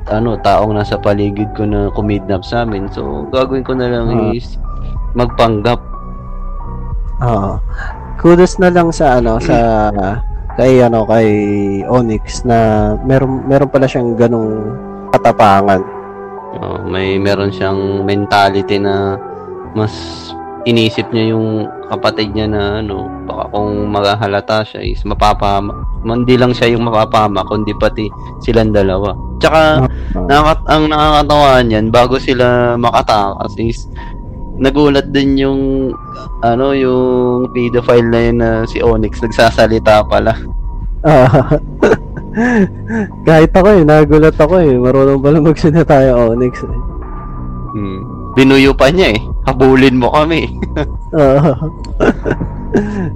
ano, 0.06 0.36
taong 0.38 0.74
nasa 0.74 0.96
paligid 0.96 1.48
ko 1.54 1.64
na 1.64 1.88
kumidnap 1.90 2.42
sa 2.42 2.64
amin. 2.64 2.90
So, 2.90 3.28
gagawin 3.30 3.64
ko 3.64 3.74
na 3.74 3.88
lang 3.88 4.08
Ah. 4.10 4.32
is 4.32 4.60
magpanggap. 5.14 5.80
Oo. 7.22 7.56
Kudos 8.18 8.58
na 8.58 8.68
lang 8.68 8.90
sa 8.90 9.18
ano 9.18 9.40
sa 9.40 9.90
kay 10.60 10.82
ano 10.82 11.02
kay 11.04 11.28
Onyx 11.84 12.46
na 12.46 12.58
meron 13.02 13.42
meron 13.44 13.72
pala 13.72 13.88
siyang 13.88 14.14
ganong 14.14 14.76
katapangan. 15.10 15.82
Oh, 16.54 16.78
may 16.84 17.18
meron 17.18 17.50
siyang 17.50 18.06
mentality 18.06 18.78
na 18.78 19.18
mas 19.74 19.90
inisip 20.64 21.10
niya 21.10 21.34
yung 21.34 21.66
kapatid 21.94 22.34
niya 22.34 22.48
na 22.50 22.62
ano, 22.82 23.06
baka 23.30 23.50
kung 23.54 23.94
maghahalata 23.94 24.66
siya 24.66 24.82
is 24.82 25.02
mapapahama. 25.06 25.86
Hindi 26.04 26.36
lang 26.36 26.52
siya 26.52 26.74
yung 26.74 26.90
mapapahama, 26.90 27.46
kundi 27.46 27.72
pati 27.78 28.10
silang 28.42 28.74
dalawa. 28.74 29.14
Tsaka, 29.40 29.88
nakakat 30.28 30.60
ang 30.68 30.84
nakakatawa 30.90 31.52
niyan, 31.64 31.86
bago 31.94 32.16
sila 32.18 32.76
makatakas 32.80 33.54
is 33.60 33.86
nagulat 34.58 35.10
din 35.10 35.36
yung 35.36 35.62
ano 36.46 36.78
yung 36.78 37.50
pedophile 37.52 38.06
na 38.06 38.20
yun 38.22 38.38
na 38.38 38.50
si 38.70 38.80
Onyx 38.80 39.22
nagsasalita 39.24 40.06
pala. 40.06 40.38
Ah. 41.04 41.58
Kahit 43.28 43.54
ako 43.54 43.68
eh, 43.78 43.84
nagulat 43.86 44.38
ako 44.38 44.56
eh. 44.62 44.74
Marunong 44.74 45.22
pala 45.22 45.38
magsalita 45.38 46.02
yung 46.10 46.38
Onyx 46.38 46.66
eh. 46.66 46.78
Hmm. 47.74 48.00
Binuyo 48.34 48.74
pa 48.74 48.90
niya 48.90 49.14
eh. 49.18 49.22
Habulin 49.46 50.02
mo 50.02 50.10
kami. 50.10 50.50
Oo. 51.14 51.54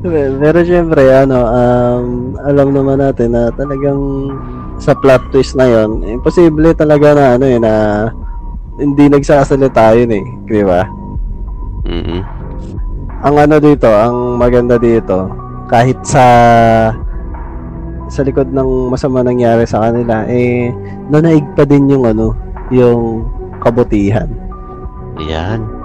Pero 0.42 0.60
syempre, 0.62 1.02
ano, 1.10 1.38
um, 1.50 2.38
alam 2.46 2.70
naman 2.70 3.02
natin 3.02 3.34
na 3.34 3.50
talagang 3.58 4.30
sa 4.78 4.94
plot 4.94 5.34
twist 5.34 5.58
na 5.58 5.66
yon, 5.66 6.06
imposible 6.06 6.70
talaga 6.78 7.18
na 7.18 7.26
ano 7.34 7.46
eh, 7.50 7.58
na 7.58 7.74
hindi 8.78 9.10
nagsasalita 9.10 9.98
yun 9.98 10.14
eh, 10.14 10.26
di 10.46 10.62
ba? 10.62 10.86
mm 11.88 12.22
Ang 13.26 13.36
ano 13.42 13.58
dito, 13.58 13.90
ang 13.90 14.38
maganda 14.38 14.78
dito, 14.78 15.26
kahit 15.66 15.98
sa 16.06 16.26
sa 18.08 18.22
likod 18.24 18.54
ng 18.54 18.94
masama 18.94 19.26
nangyari 19.26 19.66
sa 19.66 19.90
kanila, 19.90 20.24
eh, 20.30 20.70
nanaig 21.10 21.44
pa 21.58 21.66
din 21.66 21.90
yung 21.90 22.06
ano, 22.06 22.38
yung 22.70 23.26
kabutihan. 23.58 24.30
Yan. 25.18 25.77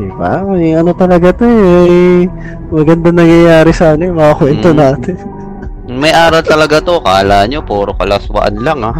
Diba? 0.00 0.40
May 0.42 0.72
ano 0.72 0.96
talaga 0.96 1.28
to 1.30 1.44
eh. 1.44 2.24
Maganda 2.68 3.12
nangyayari 3.12 3.68
sa 3.70 3.92
ano 3.92 4.02
yung 4.02 4.16
mga 4.16 4.34
kwento 4.34 4.68
Mm. 4.70 4.78
natin. 4.78 5.16
May 5.90 6.08
aral 6.08 6.40
talaga 6.40 6.80
to. 6.80 6.96
Kala 6.98 7.44
nyo, 7.44 7.60
puro 7.60 7.92
kalaswaan 7.92 8.56
lang 8.58 8.80
ah. 8.80 8.96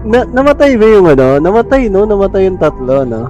Na, 0.00 0.24
namatay 0.24 0.80
ba 0.80 0.86
yung 0.88 1.06
ano? 1.06 1.36
Namatay 1.36 1.92
no? 1.92 2.08
Namatay 2.08 2.48
yung 2.48 2.56
tatlo 2.56 3.04
no? 3.04 3.28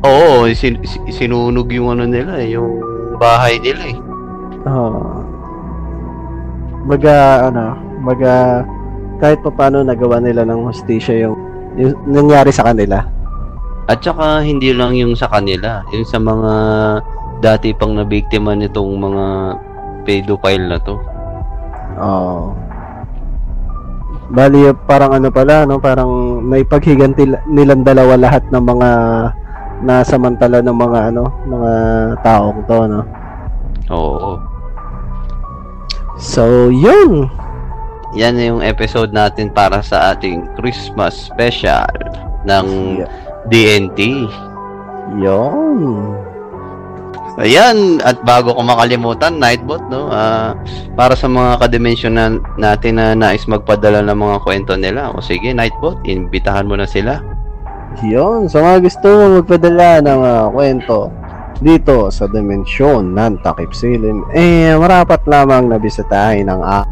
Oo, 0.00 0.44
sin- 0.52 0.80
sin- 0.82 1.08
sinunog 1.08 1.68
yung 1.72 1.92
ano 1.92 2.04
nila 2.04 2.36
eh, 2.36 2.52
yung 2.52 2.80
bahay 3.16 3.56
nila 3.56 3.84
eh. 3.88 3.96
Oo. 4.64 5.00
Baga 6.84 7.14
ano, 7.48 7.64
baga 8.02 8.64
kahit 9.16 9.40
pa 9.40 9.50
paano 9.50 9.80
nagawa 9.80 10.20
nila 10.20 10.44
ng 10.44 10.64
hostisya 10.64 11.24
yung, 11.24 11.36
yung 11.76 11.92
nangyari 12.04 12.48
sa 12.50 12.64
kanila. 12.64 13.04
At 13.90 14.06
saka 14.06 14.46
hindi 14.46 14.70
lang 14.70 14.94
yung 14.94 15.18
sa 15.18 15.26
kanila, 15.26 15.82
yung 15.90 16.06
sa 16.06 16.22
mga 16.22 16.52
dati 17.42 17.74
pang 17.74 17.98
nabiktima 17.98 18.54
nitong 18.54 18.86
mga 18.86 19.24
pedophile 20.06 20.70
na 20.70 20.78
to. 20.78 20.94
Oo. 21.98 22.54
Bali, 24.30 24.70
parang 24.86 25.18
ano 25.18 25.26
pala, 25.34 25.66
no? 25.66 25.82
Parang 25.82 26.38
may 26.38 26.62
paghiganti 26.62 27.26
nilang 27.50 27.82
dalawa 27.82 28.14
lahat 28.14 28.46
ng 28.54 28.62
mga 28.62 28.90
nasamantala 29.82 30.62
ng 30.62 30.76
mga 30.76 30.98
ano, 31.10 31.24
mga 31.50 31.72
taong 32.22 32.62
to, 32.70 32.78
no? 32.86 33.02
Oo. 33.90 34.38
So, 36.14 36.70
yun. 36.70 37.26
Yan 38.14 38.38
na 38.38 38.54
yung 38.54 38.62
episode 38.62 39.10
natin 39.10 39.50
para 39.50 39.82
sa 39.82 40.14
ating 40.14 40.46
Christmas 40.54 41.26
special 41.26 41.90
ng 42.46 42.66
Yeah. 43.02 43.29
DNT. 43.48 44.28
Yun. 45.16 45.80
Ayan, 47.40 48.04
at 48.04 48.20
bago 48.20 48.52
ko 48.52 48.60
makalimutan, 48.60 49.40
Nightbot, 49.40 49.80
no? 49.88 50.12
ah, 50.12 50.52
para 50.92 51.16
sa 51.16 51.24
mga 51.24 51.56
kadimensyon 51.62 52.12
na, 52.12 52.36
natin 52.60 53.00
na 53.00 53.16
nais 53.16 53.48
magpadala 53.48 54.04
ng 54.04 54.18
mga 54.18 54.36
kwento 54.44 54.72
nila. 54.76 55.08
O 55.16 55.24
sige, 55.24 55.56
Nightbot, 55.56 56.04
imbitahan 56.04 56.68
mo 56.68 56.76
na 56.76 56.84
sila. 56.84 57.24
Yun. 58.04 58.44
Sa 58.50 58.60
mga 58.60 58.84
gusto 58.84 59.06
mo 59.08 59.24
magpadala 59.40 60.04
ng 60.04 60.18
mga 60.20 60.44
kwento 60.52 60.98
dito 61.64 62.12
sa 62.12 62.28
dimensyon 62.28 63.16
ng 63.16 63.40
Takip 63.40 63.72
Silim, 63.72 64.26
eh, 64.36 64.76
marapat 64.76 65.24
lamang 65.24 65.72
na 65.72 65.80
bisitahin 65.80 66.48
ang 66.48 66.60
a 66.60 66.82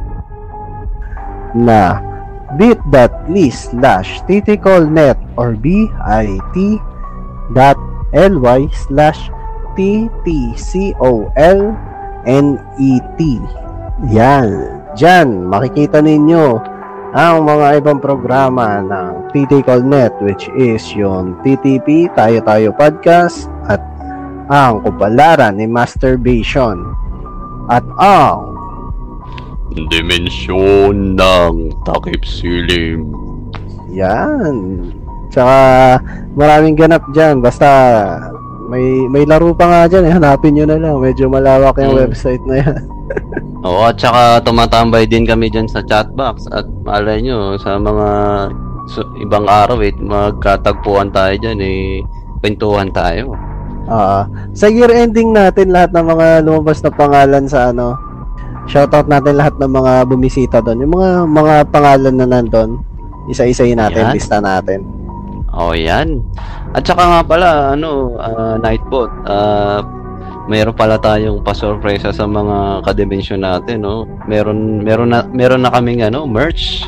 na 1.56 2.07
bit.ly 2.56 3.52
slash 3.52 4.24
titcallnet 4.24 5.18
or 5.36 5.52
bit 5.58 5.92
dot 7.52 7.76
ly 8.14 8.64
slash 8.72 9.28
ttcolnet 9.76 11.58
yan. 14.06 14.48
Dyan 14.98 15.28
makikita 15.46 15.98
ninyo 16.02 16.44
ang 17.16 17.48
mga 17.48 17.80
ibang 17.80 17.98
programa 18.02 18.84
ng 18.84 19.32
TT 19.32 19.64
Callnet 19.64 20.12
which 20.20 20.50
is 20.58 20.84
yung 20.92 21.40
TTP, 21.40 22.12
Tayo 22.12 22.38
Tayo 22.44 22.70
Podcast 22.76 23.48
at 23.64 23.80
ang 24.52 24.84
Kupalaran 24.84 25.56
ni 25.56 25.64
Masturbation. 25.64 26.92
At 27.68 27.84
ang 28.00 28.57
Dimensyon 29.86 31.14
ng 31.14 31.54
Takip 31.84 32.22
Silim. 32.22 33.06
yan 33.88 34.84
tsaka 35.28 35.56
maraming 36.34 36.74
ganap 36.74 37.00
dyan 37.10 37.38
basta 37.38 37.68
may 38.66 38.82
may 39.08 39.24
laro 39.24 39.52
pa 39.52 39.64
nga 39.64 39.80
dyan 39.86 40.04
eh. 40.04 40.12
hanapin 40.12 40.52
nyo 40.52 40.64
na 40.64 40.76
lang 40.76 40.96
medyo 40.98 41.24
malawak 41.26 41.78
yung 41.78 41.94
Mm. 41.94 42.02
website 42.04 42.42
na 42.44 42.56
yan 42.58 42.80
Oo, 43.66 43.82
at 43.82 43.96
saka 43.96 44.38
tumatambay 44.40 45.02
din 45.02 45.24
kami 45.24 45.48
dyan 45.48 45.66
sa 45.66 45.80
chatbox 45.80 46.46
at 46.48 46.62
malay 46.84 47.18
nyo, 47.18 47.56
sa 47.56 47.74
mga 47.74 48.08
su- 48.86 49.10
ibang 49.18 49.48
araw 49.48 49.80
eh, 49.80 49.90
magkatagpuan 49.92 51.10
tayo 51.10 51.34
dyan 51.34 51.58
eh, 51.58 52.04
kwentuhan 52.38 52.92
tayo. 52.92 53.34
Ah, 53.84 54.28
sa 54.52 54.68
year 54.68 54.92
ending 54.92 55.32
natin 55.32 55.72
lahat 55.72 55.90
ng 55.90 56.06
mga 56.06 56.26
lumabas 56.44 56.78
na 56.78 56.92
pangalan 56.92 57.44
sa 57.44 57.72
ano. 57.72 57.96
Shoutout 58.68 59.08
natin 59.08 59.40
lahat 59.40 59.56
ng 59.56 59.72
mga 59.72 59.92
bumisita 60.04 60.60
doon. 60.60 60.84
Yung 60.84 60.92
mga 60.92 61.10
mga 61.24 61.54
pangalan 61.72 62.14
na 62.20 62.26
nandoon, 62.28 62.76
isa-isahin 63.32 63.80
natin, 63.80 64.12
Yan. 64.12 64.14
lista 64.14 64.38
natin. 64.44 64.84
Oh, 65.48 65.72
yan. 65.72 66.20
At 66.76 66.84
saka 66.84 67.00
nga 67.00 67.22
pala, 67.24 67.72
ano, 67.72 68.12
ah, 68.20 68.60
Nightbot, 68.60 69.08
ah, 69.24 69.80
meron 70.48 70.76
pala 70.76 71.00
tayong 71.00 71.40
pa-sorpresa 71.40 72.12
sa 72.12 72.28
mga 72.28 72.84
kadimensyon 72.84 73.40
natin, 73.40 73.84
no? 73.84 74.04
Meron 74.28 74.80
meron 74.84 75.12
na 75.12 75.24
meron 75.32 75.64
na 75.64 75.72
kaming 75.72 76.04
ano, 76.04 76.24
merch. 76.28 76.84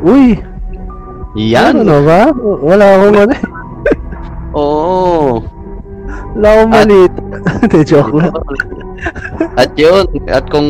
Uy, 0.00 0.40
Yan. 1.36 1.84
ano 1.84 2.00
ba? 2.04 2.32
Wala 2.40 2.84
akong 2.96 3.16
ano. 3.28 3.34
Oo. 4.60 5.44
Wala 6.38 6.48
akong 6.54 6.70
At- 6.70 6.76
maliit. 6.86 7.12
Hindi, 7.60 7.80
joke 7.84 8.12
lang. 8.14 8.34
At 9.56 9.70
yun, 9.74 10.04
at 10.28 10.44
kung 10.52 10.68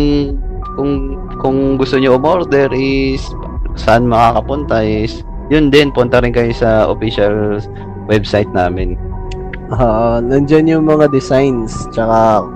kung 0.78 1.18
kung 1.42 1.56
gusto 1.76 1.98
niyo 1.98 2.16
umorder 2.16 2.70
is 2.72 3.20
saan 3.74 4.06
makakapunta 4.06 4.80
is 4.82 5.26
yun 5.50 5.68
din, 5.68 5.90
punta 5.90 6.22
rin 6.22 6.30
kayo 6.30 6.54
sa 6.54 6.86
official 6.86 7.58
website 8.06 8.48
namin. 8.54 8.94
Ah, 9.70 10.22
nandyan 10.22 10.70
yung 10.70 10.86
mga 10.86 11.10
designs, 11.10 11.74
tsaka 11.90 12.46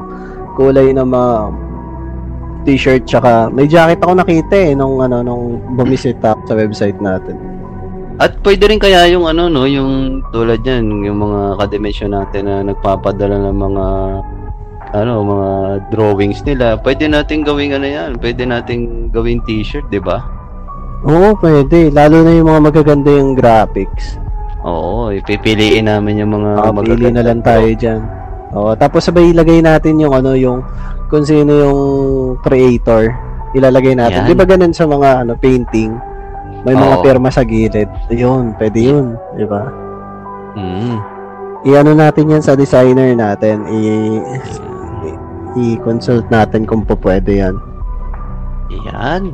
kulay 0.55 0.95
ng 0.95 1.07
mga 1.11 1.35
t-shirt, 2.65 3.03
tsaka 3.05 3.51
may 3.51 3.67
jacket 3.67 3.99
ako 4.01 4.23
nakita 4.23 4.55
eh 4.55 4.73
nung 4.79 5.03
ano 5.03 5.21
nung 5.27 5.59
bumisita 5.75 6.39
sa 6.47 6.55
website 6.55 6.97
natin. 7.03 7.35
At 8.15 8.39
pwede 8.47 8.71
rin 8.71 8.79
kaya 8.79 9.11
yung 9.11 9.27
ano 9.27 9.51
no, 9.51 9.67
yung 9.67 10.23
tulad 10.31 10.63
niyan, 10.63 11.03
yung 11.03 11.19
mga 11.19 11.59
kadimensyon 11.59 12.15
natin 12.15 12.47
na 12.47 12.63
nagpapadala 12.63 13.43
ng 13.51 13.57
mga 13.59 13.87
ano, 14.95 15.13
mga 15.27 15.51
drawings 15.91 16.47
nila. 16.47 16.79
Pwede 16.79 17.11
nating 17.11 17.43
gawing 17.43 17.75
ano 17.75 17.87
yan, 17.91 18.11
pwede 18.23 18.47
nating 18.47 19.11
gawing 19.11 19.43
t-shirt, 19.43 19.91
'di 19.91 19.99
ba? 19.99 20.23
Oo, 21.03 21.35
pwede. 21.43 21.91
Lalo 21.91 22.23
na 22.23 22.33
yung 22.39 22.49
mga 22.49 22.63
magaganda 22.71 23.11
yung 23.11 23.35
graphics. 23.35 24.17
Oo, 24.65 25.11
ipipiliin 25.13 25.91
namin 25.91 26.23
yung 26.23 26.39
mga 26.41 26.51
Ah, 26.65 26.73
pili 26.73 27.11
na 27.11 27.21
lang 27.27 27.43
tayo 27.43 27.69
dyan. 27.75 28.01
Oo, 28.55 28.73
tapos 28.79 29.05
sabay 29.05 29.35
ilagay 29.35 29.59
natin 29.61 29.99
yung 29.99 30.15
ano, 30.15 30.39
yung 30.39 30.63
kung 31.11 31.27
sino 31.27 31.51
yung 31.51 31.79
creator. 32.41 33.11
Ilalagay 33.53 33.99
natin. 33.99 34.25
Di 34.25 34.35
ba 34.39 34.47
ganun 34.47 34.73
sa 34.73 34.87
mga 34.87 35.27
ano, 35.27 35.35
painting? 35.37 36.14
May 36.65 36.73
mga 36.75 36.97
Oo. 36.99 37.05
pirma 37.05 37.29
sa 37.29 37.45
gilid. 37.45 37.89
Ayun, 38.09 38.57
pwede 38.57 38.81
yun. 38.81 39.07
Di 39.37 39.45
ba? 39.45 39.69
Mm. 40.57 40.97
I-ano 41.65 41.93
natin 41.93 42.33
yan 42.33 42.45
sa 42.45 42.57
designer 42.57 43.13
natin. 43.13 43.69
I, 43.69 43.81
i- 45.05 45.21
i-consult 45.77 46.29
natin 46.29 46.65
kung 46.65 46.83
po 46.83 46.97
pwede 46.97 47.45
yan. 47.45 47.57
Yan. 48.89 49.33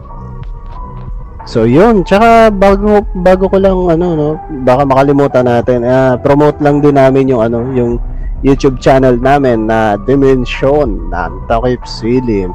So 1.48 1.64
yun, 1.64 2.04
tsaka 2.04 2.52
bago 2.52 3.00
bago 3.16 3.48
ko 3.48 3.56
lang 3.56 3.74
ano 3.88 4.06
no, 4.12 4.28
baka 4.62 4.84
makalimutan 4.84 5.48
natin. 5.48 5.82
ah, 5.82 6.14
promote 6.14 6.60
lang 6.60 6.78
din 6.78 6.94
namin 6.94 7.26
yung 7.26 7.42
ano, 7.42 7.64
yung 7.72 7.96
YouTube 8.44 8.78
channel 8.78 9.16
namin 9.16 9.66
na 9.66 9.96
Dimension 10.04 11.10
ng 11.10 11.32
Takip 11.48 11.82
Silim. 11.84 12.52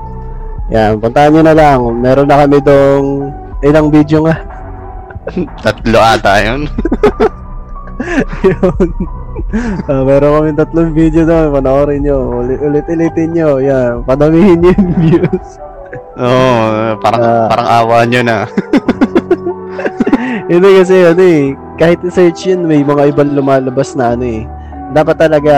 Yan, 0.70 0.98
puntahan 0.98 1.34
nyo 1.34 1.44
na 1.46 1.54
lang. 1.58 1.80
Meron 2.00 2.26
na 2.30 2.46
kami 2.46 2.58
dong 2.62 3.30
ilang 3.62 3.90
video 3.90 4.26
nga. 4.26 4.36
Tatlo 5.60 6.00
ata 6.00 6.34
yun. 6.42 6.62
yun. 8.46 8.88
Ah, 9.88 10.02
meron 10.04 10.32
kami 10.36 10.50
tatlong 10.54 10.92
video 10.92 11.26
doon. 11.26 11.50
Panoorin 11.52 12.04
nyo. 12.04 12.18
Ulit, 12.44 12.60
ulit-ulitin 12.62 13.30
nyo. 13.34 13.58
Yan. 13.58 14.04
Padamihin 14.04 14.62
nyo 14.62 14.72
yung 14.76 14.94
views. 15.00 15.50
Oo, 16.16 16.96
parang, 17.00 17.22
Ah. 17.22 17.48
parang 17.50 17.68
awa 17.68 17.98
nyo 18.06 18.22
na. 18.22 18.38
Hindi 20.52 20.70
kasi 20.78 20.96
ano 21.02 21.24
eh, 21.26 21.44
kahit 21.76 22.06
i-search 22.06 22.46
yun, 22.46 22.70
may 22.70 22.86
mga 22.86 23.10
ibang 23.10 23.34
lumalabas 23.34 23.98
na 23.98 24.14
ano 24.14 24.24
eh. 24.24 24.46
Dapat 24.94 25.18
talaga 25.18 25.56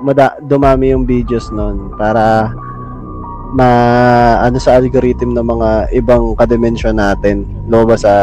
mada- 0.00 0.40
dumami 0.40 0.90
yung 0.90 1.04
videos 1.04 1.52
nun 1.52 1.92
para 1.94 2.48
ma 3.50 3.66
ano 4.40 4.56
sa 4.56 4.78
algorithm 4.78 5.34
ng 5.34 5.42
mga 5.42 5.70
ibang 5.92 6.38
kadimensyon 6.38 6.94
natin 6.96 7.42
lumabas 7.66 8.06
sa 8.06 8.14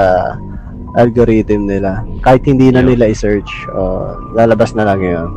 algorithm 0.98 1.70
nila. 1.70 2.02
Kahit 2.26 2.44
hindi 2.50 2.74
na 2.74 2.82
nila 2.82 3.14
i-search, 3.14 3.70
oh, 3.72 4.18
lalabas 4.34 4.74
na 4.74 4.84
lang 4.84 5.00
yun. 5.00 5.30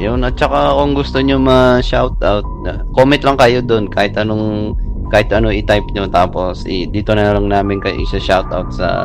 Yun, 0.00 0.24
at 0.24 0.40
saka 0.40 0.72
kung 0.72 0.96
gusto 0.96 1.20
nyo 1.20 1.36
ma-shoutout, 1.36 2.48
comment 2.96 3.20
lang 3.20 3.36
kayo 3.36 3.60
doon 3.60 3.92
kahit 3.92 4.16
anong 4.16 4.72
kahit 5.12 5.28
ano 5.28 5.52
i-type 5.52 5.84
nyo 5.92 6.08
tapos 6.08 6.64
i- 6.64 6.88
dito 6.88 7.12
na 7.12 7.36
lang 7.36 7.44
namin 7.52 7.76
kayo 7.84 8.00
isa-shoutout 8.00 8.72
sa 8.72 9.04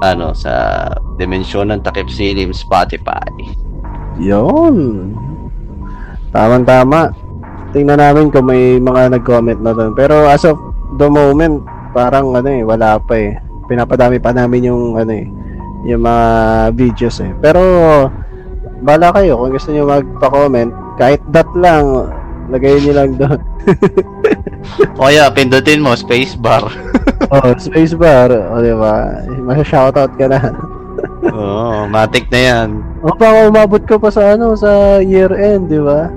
ano 0.00 0.32
sa 0.32 0.88
Dimensyon 1.20 1.68
ng 1.70 1.84
Takip 1.84 2.08
Silim 2.08 2.56
Spotify. 2.56 3.28
Yun. 4.16 5.12
Tama-tama. 6.32 7.12
Tingnan 7.76 8.00
namin 8.00 8.32
kung 8.32 8.48
may 8.48 8.80
mga 8.80 9.14
nag-comment 9.14 9.60
na 9.60 9.76
doon. 9.76 9.92
Pero 9.94 10.26
as 10.26 10.42
of 10.42 10.58
the 10.98 11.06
moment, 11.06 11.62
parang 11.94 12.34
ano 12.34 12.48
eh, 12.50 12.62
wala 12.66 12.98
pa 12.98 13.14
eh. 13.14 13.43
Pinapadami 13.70 14.20
pa 14.20 14.36
namin 14.36 14.68
yung 14.68 14.96
ano 14.98 15.12
eh, 15.12 15.26
yung 15.88 16.02
mga 16.04 16.26
videos 16.76 17.20
eh. 17.24 17.32
Pero 17.40 17.60
bala 18.84 19.08
kayo 19.16 19.40
kung 19.40 19.52
gusto 19.52 19.72
niyo 19.72 19.88
magpa-comment, 19.88 20.72
kahit 21.00 21.20
dot 21.32 21.48
lang, 21.56 22.12
lagay 22.52 22.76
niyo 22.80 22.92
lang 22.92 23.16
doon. 23.16 23.40
O 24.96 25.06
kaya, 25.12 25.28
pindutin 25.28 25.84
mo, 25.84 25.92
spacebar. 25.92 26.64
oh, 27.32 27.52
spacebar, 27.60 28.32
o 28.32 28.64
di 28.64 28.72
ba? 28.72 29.20
Masya-shoutout 29.44 30.16
ka 30.16 30.24
na. 30.24 30.40
Oo, 31.36 31.84
matik 31.84 32.32
na 32.32 32.40
yan. 32.40 32.68
O 33.04 33.12
baka 33.12 33.48
umabot 33.48 33.82
ka 33.84 34.00
pa 34.00 34.08
sa 34.08 34.36
ano, 34.36 34.56
sa 34.56 35.04
year 35.04 35.28
end, 35.36 35.68
di 35.68 35.80
ba? 35.80 36.08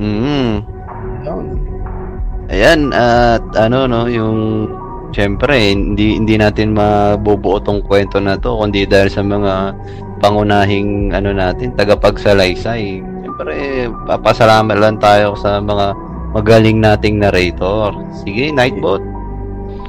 Mm. 0.00 0.64
Yun. 1.24 1.44
Ayan, 2.48 2.80
at 2.96 3.44
ano 3.58 3.84
no, 3.84 4.08
yung 4.08 4.70
Siyempre, 5.16 5.72
hindi 5.72 6.20
hindi 6.20 6.36
natin 6.36 6.76
mabubuo 6.76 7.56
tong 7.56 7.80
kwento 7.80 8.20
na 8.20 8.36
to 8.36 8.52
kundi 8.52 8.84
dahil 8.84 9.08
sa 9.08 9.24
mga 9.24 9.72
pangunahing 10.20 11.16
ano 11.16 11.32
natin, 11.32 11.72
tagapagsalaysay. 11.72 13.00
Siyempre, 13.00 13.88
papasalamat 14.04 14.76
lang 14.76 15.00
tayo 15.00 15.32
sa 15.40 15.56
mga 15.56 15.96
magaling 16.36 16.84
nating 16.84 17.16
narrator. 17.16 17.96
Sige, 18.12 18.52
Nightbot. 18.52 19.00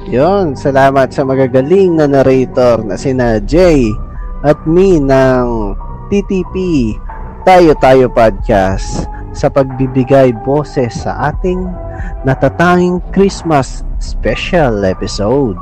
Yon, 0.08 0.56
salamat 0.56 1.12
sa 1.12 1.28
magagaling 1.28 2.00
na 2.00 2.08
narrator 2.08 2.80
na 2.80 2.96
sina 2.96 3.36
Jay 3.44 3.84
at 4.48 4.56
me 4.64 4.96
ng 4.96 5.76
TTP 6.08 6.56
Tayo 7.44 7.76
Tayo 7.76 8.08
Podcast 8.08 9.17
sa 9.38 9.46
pagbibigay 9.46 10.34
boses 10.42 11.06
sa 11.06 11.30
ating 11.30 11.62
natatanging 12.26 12.98
Christmas 13.14 13.86
special 14.02 14.82
episode. 14.82 15.54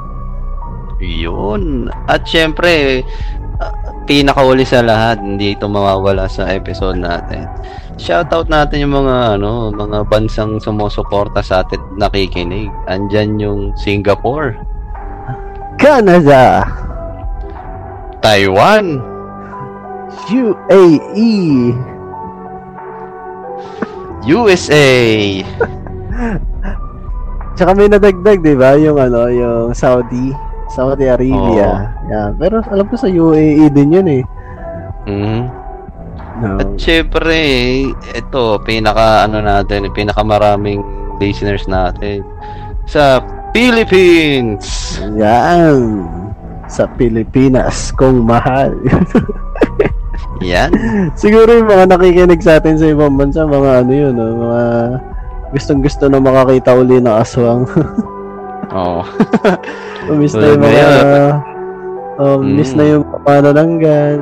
Yun. 0.97 1.93
At 2.09 2.25
syempre, 2.25 3.05
ah, 3.61 3.73
pinakauli 4.09 4.65
sa 4.65 4.81
lahat, 4.81 5.21
hindi 5.21 5.53
ito 5.53 5.69
mawawala 5.69 6.25
sa 6.25 6.49
episode 6.49 6.97
natin. 6.97 7.45
Shoutout 8.01 8.49
natin 8.49 8.89
yung 8.89 9.05
mga 9.05 9.41
ano, 9.41 9.73
mga 9.73 10.09
bansang 10.09 10.61
sumusuporta 10.61 11.41
sa 11.45 11.65
atin 11.65 11.81
nakikinig. 11.97 12.69
Andyan 12.89 13.41
yung 13.41 13.61
Singapore, 13.77 14.57
Canada, 15.77 16.65
Taiwan, 18.21 19.01
UAE, 20.29 21.73
USA, 24.27 24.87
tsaka 27.55 27.71
may 27.79 27.87
nadagdag, 27.87 28.43
di 28.43 28.55
ba? 28.59 28.75
Yung 28.75 28.99
ano, 28.99 29.31
yung 29.31 29.71
Saudi, 29.73 30.35
Saudi 30.67 31.07
Arabia. 31.07 31.95
Yan. 32.11 32.35
Pero 32.37 32.61
alam 32.67 32.87
ko 32.91 32.95
sa 32.99 33.07
UAE 33.07 33.71
din 33.71 33.97
yun 33.97 34.09
eh. 34.11 34.23
Mhm. 35.07 35.43
No. 36.37 36.61
At 36.61 36.69
syempre, 36.77 37.33
ito, 38.13 38.45
pinaka 38.61 39.25
ano 39.25 39.41
natin, 39.41 39.89
pinaka 39.97 40.21
maraming 40.21 40.85
listeners 41.17 41.65
natin 41.65 42.21
sa 42.85 43.25
Philippines. 43.57 45.01
Yan. 45.17 46.05
Sa 46.69 46.85
Pilipinas, 46.99 47.95
kung 47.95 48.27
mahal. 48.29 48.77
Yan. 50.41 50.71
Siguro 51.15 51.49
yung 51.51 51.67
mga 51.67 51.89
nakikinig 51.89 52.41
sa 52.41 52.57
atin 52.57 52.77
sa 52.77 52.87
ibang 52.87 53.17
bansa, 53.17 53.43
mga 53.43 53.71
ano 53.83 53.93
yun, 53.93 54.13
no? 54.13 54.27
mga 54.43 54.63
gustong 55.51 55.81
gusto 55.81 56.05
na 56.07 56.19
makakita 56.19 56.75
uli 56.75 56.99
ng 56.99 57.17
aswang. 57.17 57.65
Oo. 58.77 59.03
miss 60.19 60.35
na 60.35 60.47
yung 60.47 60.61
mga, 60.61 60.71
ngayon. 60.71 61.35
oh, 62.19 62.39
miss 62.39 62.73
Mm. 62.73 62.77
na 62.77 62.85
yung 62.87 63.05
panananggal. 63.23 64.17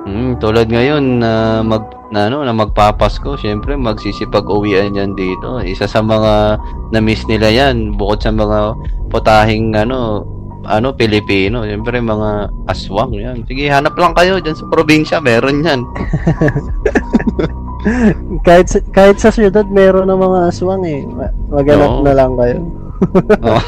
Mm, 0.00 0.32
tulad 0.38 0.66
ngayon 0.66 1.20
na 1.20 1.32
mag 1.60 1.84
na 2.10 2.26
ano 2.26 2.42
na 2.42 2.50
magpapasko, 2.50 3.36
syempre 3.36 3.76
magsisipag-uwian 3.76 4.96
yan 4.96 5.14
dito. 5.14 5.62
Isa 5.62 5.86
sa 5.86 6.00
mga 6.00 6.58
na-miss 6.90 7.22
nila 7.28 7.46
yan 7.46 7.94
bukod 7.94 8.18
sa 8.18 8.34
mga 8.34 8.74
putahing 9.06 9.76
ano 9.76 10.26
ano 10.66 10.92
Pilipino, 10.92 11.64
syempre 11.64 12.00
mga 12.00 12.52
aswang 12.68 13.16
yan. 13.16 13.44
Sige, 13.48 13.70
hanap 13.72 13.96
lang 13.96 14.12
kayo 14.12 14.40
diyan 14.40 14.56
sa 14.56 14.68
probinsya, 14.68 15.16
meron 15.20 15.64
yan. 15.64 15.80
Kahit 18.44 18.68
sa, 18.68 18.78
kahit 18.92 19.16
sa 19.16 19.32
syudad, 19.32 19.64
meron 19.72 20.12
ng 20.12 20.20
mga 20.20 20.38
aswang 20.52 20.84
eh. 20.84 21.00
Ma- 21.08 21.32
Maghanap 21.48 21.88
Oo. 21.88 22.04
na 22.04 22.12
lang 22.12 22.32
kayo. 22.36 22.58
Oh. 23.40 23.64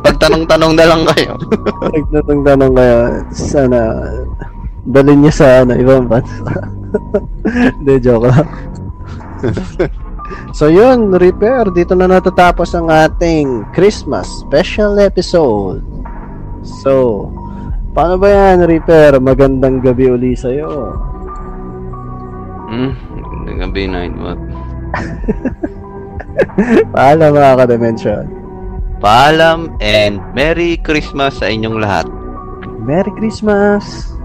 Pagtanong-tanong 0.00 0.72
na 0.80 0.88
lang 0.88 1.04
kayo. 1.12 1.36
Nagtatanong 1.92 2.72
kayo, 2.72 2.96
sana 3.28 4.00
dalhin 4.88 5.20
niyo 5.20 5.28
sa 5.28 5.60
ano, 5.60 5.76
ibang 5.76 6.08
bansa. 6.08 6.64
Hindi, 7.44 8.00
joke 8.00 8.32
lang. 8.32 8.48
so 10.56 10.72
yun, 10.72 11.12
Repair, 11.12 11.68
dito 11.68 11.92
na 11.92 12.08
natatapos 12.08 12.72
ang 12.72 12.88
ating 12.88 13.60
Christmas 13.76 14.24
special 14.48 14.96
episode. 15.04 15.84
So, 16.66 17.30
paano 17.94 18.18
ba 18.18 18.28
yan, 18.28 18.66
Repair? 18.66 19.22
Magandang 19.22 19.78
gabi 19.78 20.10
uli 20.10 20.34
sa'yo. 20.34 20.92
Hmm, 22.66 22.92
gabi 23.62 23.86
night 23.86 24.14
what? 24.18 24.40
Paalam 26.94 27.30
mga 27.30 27.52
ka-dimension. 27.62 28.24
Paalam 28.98 29.70
and 29.78 30.18
Merry 30.34 30.80
Christmas 30.82 31.38
sa 31.38 31.46
inyong 31.46 31.78
lahat. 31.78 32.06
Merry 32.82 33.12
Christmas! 33.14 34.15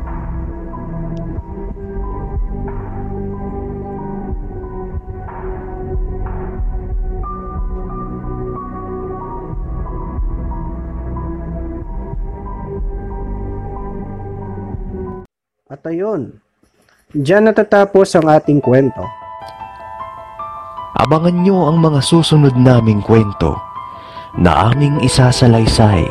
At 15.72 15.88
ayun, 15.88 16.35
dyan 17.15 17.48
natatapos 17.48 18.19
ang 18.19 18.27
ating 18.27 18.60
kwento. 18.60 19.07
Abangan 20.99 21.48
nyo 21.48 21.72
ang 21.72 21.80
mga 21.80 22.03
susunod 22.03 22.60
naming 22.60 22.99
kwento 22.99 23.56
na 24.35 24.68
aming 24.68 24.99
isasalaysay. 24.99 26.03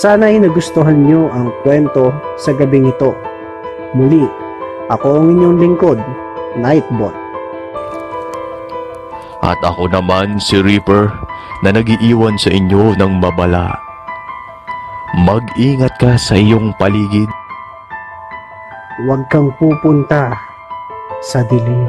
Sana'y 0.00 0.40
nagustuhan 0.40 0.96
nyo 0.96 1.28
ang 1.28 1.52
kwento 1.60 2.08
sa 2.40 2.56
gabing 2.56 2.88
ito. 2.88 3.12
Muli, 3.92 4.24
ako 4.88 5.20
ang 5.20 5.28
inyong 5.28 5.56
lingkod, 5.60 6.00
Nightbot. 6.56 7.12
At 9.44 9.60
ako 9.60 9.92
naman 9.92 10.40
si 10.40 10.56
Reaper 10.64 11.12
na 11.60 11.76
nagiiwan 11.76 12.40
sa 12.40 12.48
inyo 12.48 12.96
ng 12.96 13.12
babala. 13.20 13.76
Mag-ingat 15.20 16.00
ka 16.00 16.16
sa 16.16 16.32
iyong 16.32 16.72
paligid. 16.80 17.28
Huwag 18.98 19.30
kang 19.30 19.54
pupunta 19.62 20.34
sa 21.22 21.46
dilim. 21.46 21.86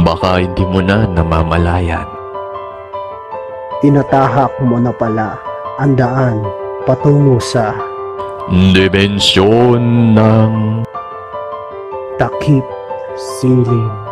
Baka 0.00 0.40
hindi 0.40 0.64
mo 0.64 0.80
na 0.80 1.04
namamalayan. 1.04 2.08
Tinatahak 3.84 4.56
mo 4.64 4.80
na 4.80 4.88
pala 4.96 5.36
ang 5.76 5.92
daan 5.92 6.40
patungo 6.88 7.36
sa 7.36 7.76
Dimensyon 8.48 10.14
ng 10.16 10.52
takip 12.16 12.64
silim. 13.18 14.05